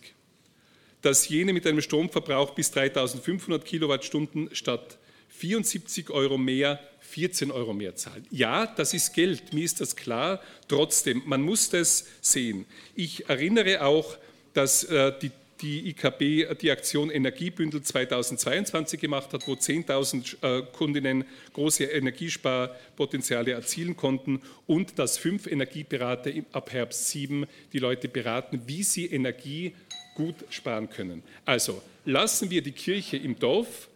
Dass 1.03 1.29
jene 1.29 1.53
mit 1.53 1.67
einem 1.67 1.81
Stromverbrauch 1.81 2.55
bis 2.55 2.71
3500 2.71 3.65
Kilowattstunden 3.65 4.51
statt 4.53 4.99
74 5.29 6.11
Euro 6.11 6.39
mehr 6.39 6.81
14 7.01 7.51
Euro 7.51 7.73
mehr 7.73 7.95
zahlen. 7.95 8.27
Ja, 8.31 8.67
das 8.67 8.95
ist 8.95 9.15
Geld, 9.15 9.53
mir 9.53 9.65
ist 9.65 9.81
das 9.81 9.95
klar. 9.95 10.41
Trotzdem, 10.67 11.23
man 11.27 11.43
muss 11.43 11.71
das 11.71 12.07
sehen. 12.21 12.67
Ich 12.95 13.29
erinnere 13.29 13.85
auch 13.85 14.17
dass 14.57 14.85
äh, 14.85 15.13
die, 15.21 15.31
die 15.61 15.91
IKB 15.91 16.59
die 16.61 16.71
Aktion 16.71 17.11
Energiebündel 17.11 17.83
2022 17.83 18.99
gemacht 18.99 19.33
hat, 19.33 19.47
wo 19.47 19.53
10.000 19.53 20.37
äh, 20.43 20.63
Kundinnen 20.73 21.25
große 21.53 21.85
Energiesparpotenziale 21.85 23.53
erzielen 23.53 23.97
konnten 23.97 24.41
und 24.67 24.99
dass 24.99 25.19
fünf 25.19 25.47
Energieberater 25.47 26.31
ab 26.53 26.73
Herbst 26.73 27.09
7 27.09 27.47
die 27.73 27.79
Leute 27.79 28.09
beraten, 28.09 28.63
wie 28.67 28.83
sie 28.83 29.07
Energie 29.07 29.75
gut 30.15 30.37
sparen 30.49 30.89
können. 30.89 31.23
Also 31.45 31.83
lassen 32.07 32.51
wir 32.51 32.63
die 32.63 32.73
Kirche 32.73 33.19
im 33.19 33.39
Dorf, 33.39 33.89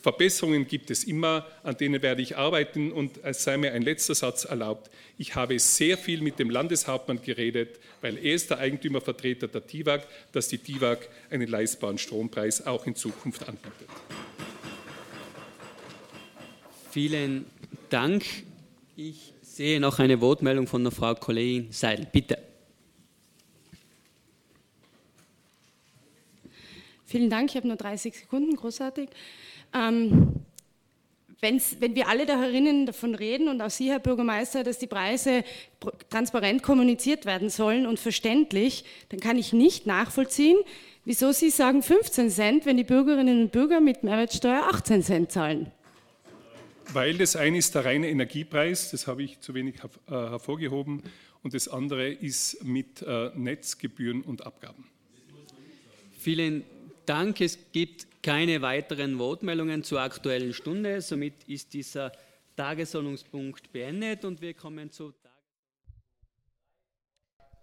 Verbesserungen 0.00 0.66
gibt 0.66 0.90
es 0.90 1.04
immer, 1.04 1.46
an 1.62 1.76
denen 1.76 2.02
werde 2.02 2.22
ich 2.22 2.36
arbeiten. 2.36 2.92
Und 2.92 3.22
es 3.24 3.42
sei 3.42 3.56
mir 3.56 3.72
ein 3.72 3.82
letzter 3.82 4.14
Satz 4.14 4.44
erlaubt. 4.44 4.90
Ich 5.16 5.34
habe 5.34 5.58
sehr 5.58 5.98
viel 5.98 6.20
mit 6.20 6.38
dem 6.38 6.50
Landeshauptmann 6.50 7.20
geredet, 7.22 7.78
weil 8.00 8.16
er 8.16 8.34
ist 8.34 8.50
der 8.50 8.58
Eigentümervertreter 8.58 9.48
der 9.48 9.66
TIWAG, 9.66 10.06
dass 10.32 10.48
die 10.48 10.58
TIWAG 10.58 11.08
einen 11.30 11.48
leistbaren 11.48 11.98
Strompreis 11.98 12.66
auch 12.66 12.86
in 12.86 12.94
Zukunft 12.94 13.48
anbietet. 13.48 13.88
Vielen 16.90 17.46
Dank. 17.90 18.24
Ich 18.96 19.32
sehe 19.42 19.80
noch 19.80 19.98
eine 19.98 20.20
Wortmeldung 20.20 20.66
von 20.66 20.82
der 20.82 20.92
Frau 20.92 21.14
Kollegin 21.14 21.72
Seidel. 21.72 22.06
Bitte. 22.10 22.38
Vielen 27.06 27.30
Dank. 27.30 27.50
Ich 27.50 27.56
habe 27.56 27.66
nur 27.66 27.76
30 27.76 28.14
Sekunden. 28.14 28.54
Großartig. 28.54 29.08
Ähm, 29.74 30.34
wenn 31.40 31.60
wir 31.94 32.08
alle 32.08 32.26
darinnen 32.26 32.86
davon 32.86 33.14
reden 33.14 33.48
und 33.48 33.60
auch 33.60 33.70
Sie, 33.70 33.90
Herr 33.90 34.00
Bürgermeister, 34.00 34.64
dass 34.64 34.78
die 34.78 34.88
Preise 34.88 35.44
transparent 36.10 36.64
kommuniziert 36.64 37.26
werden 37.26 37.48
sollen 37.48 37.86
und 37.86 38.00
verständlich, 38.00 38.84
dann 39.10 39.20
kann 39.20 39.38
ich 39.38 39.52
nicht 39.52 39.86
nachvollziehen, 39.86 40.58
wieso 41.04 41.30
Sie 41.30 41.50
sagen 41.50 41.82
15 41.82 42.30
Cent, 42.30 42.66
wenn 42.66 42.76
die 42.76 42.84
Bürgerinnen 42.84 43.42
und 43.42 43.52
Bürger 43.52 43.80
mit 43.80 44.02
Mehrwertsteuer 44.02 44.68
18 44.72 45.02
Cent 45.02 45.32
zahlen. 45.32 45.70
weil 46.92 47.18
das 47.18 47.36
eine 47.36 47.58
ist 47.58 47.74
der 47.74 47.84
reine 47.84 48.08
Energiepreis, 48.08 48.90
das 48.90 49.06
habe 49.06 49.22
ich 49.22 49.40
zu 49.40 49.54
wenig 49.54 49.76
äh, 49.76 50.10
hervorgehoben, 50.10 51.02
und 51.42 51.54
das 51.54 51.68
andere 51.68 52.08
ist 52.08 52.64
mit 52.64 53.02
äh, 53.02 53.30
Netzgebühren 53.36 54.22
und 54.22 54.44
Abgaben. 54.44 54.84
Vielen 56.18 56.64
Dank. 57.06 57.40
Es 57.40 57.58
gibt 57.72 58.17
keine 58.28 58.60
weiteren 58.60 59.18
Wortmeldungen 59.18 59.82
zur 59.82 60.02
aktuellen 60.02 60.52
Stunde. 60.52 61.00
Somit 61.00 61.44
ist 61.44 61.72
dieser 61.72 62.12
Tagesordnungspunkt 62.56 63.72
beendet 63.72 64.26
und 64.26 64.42
wir 64.42 64.52
kommen 64.52 64.90
zu. 64.90 65.14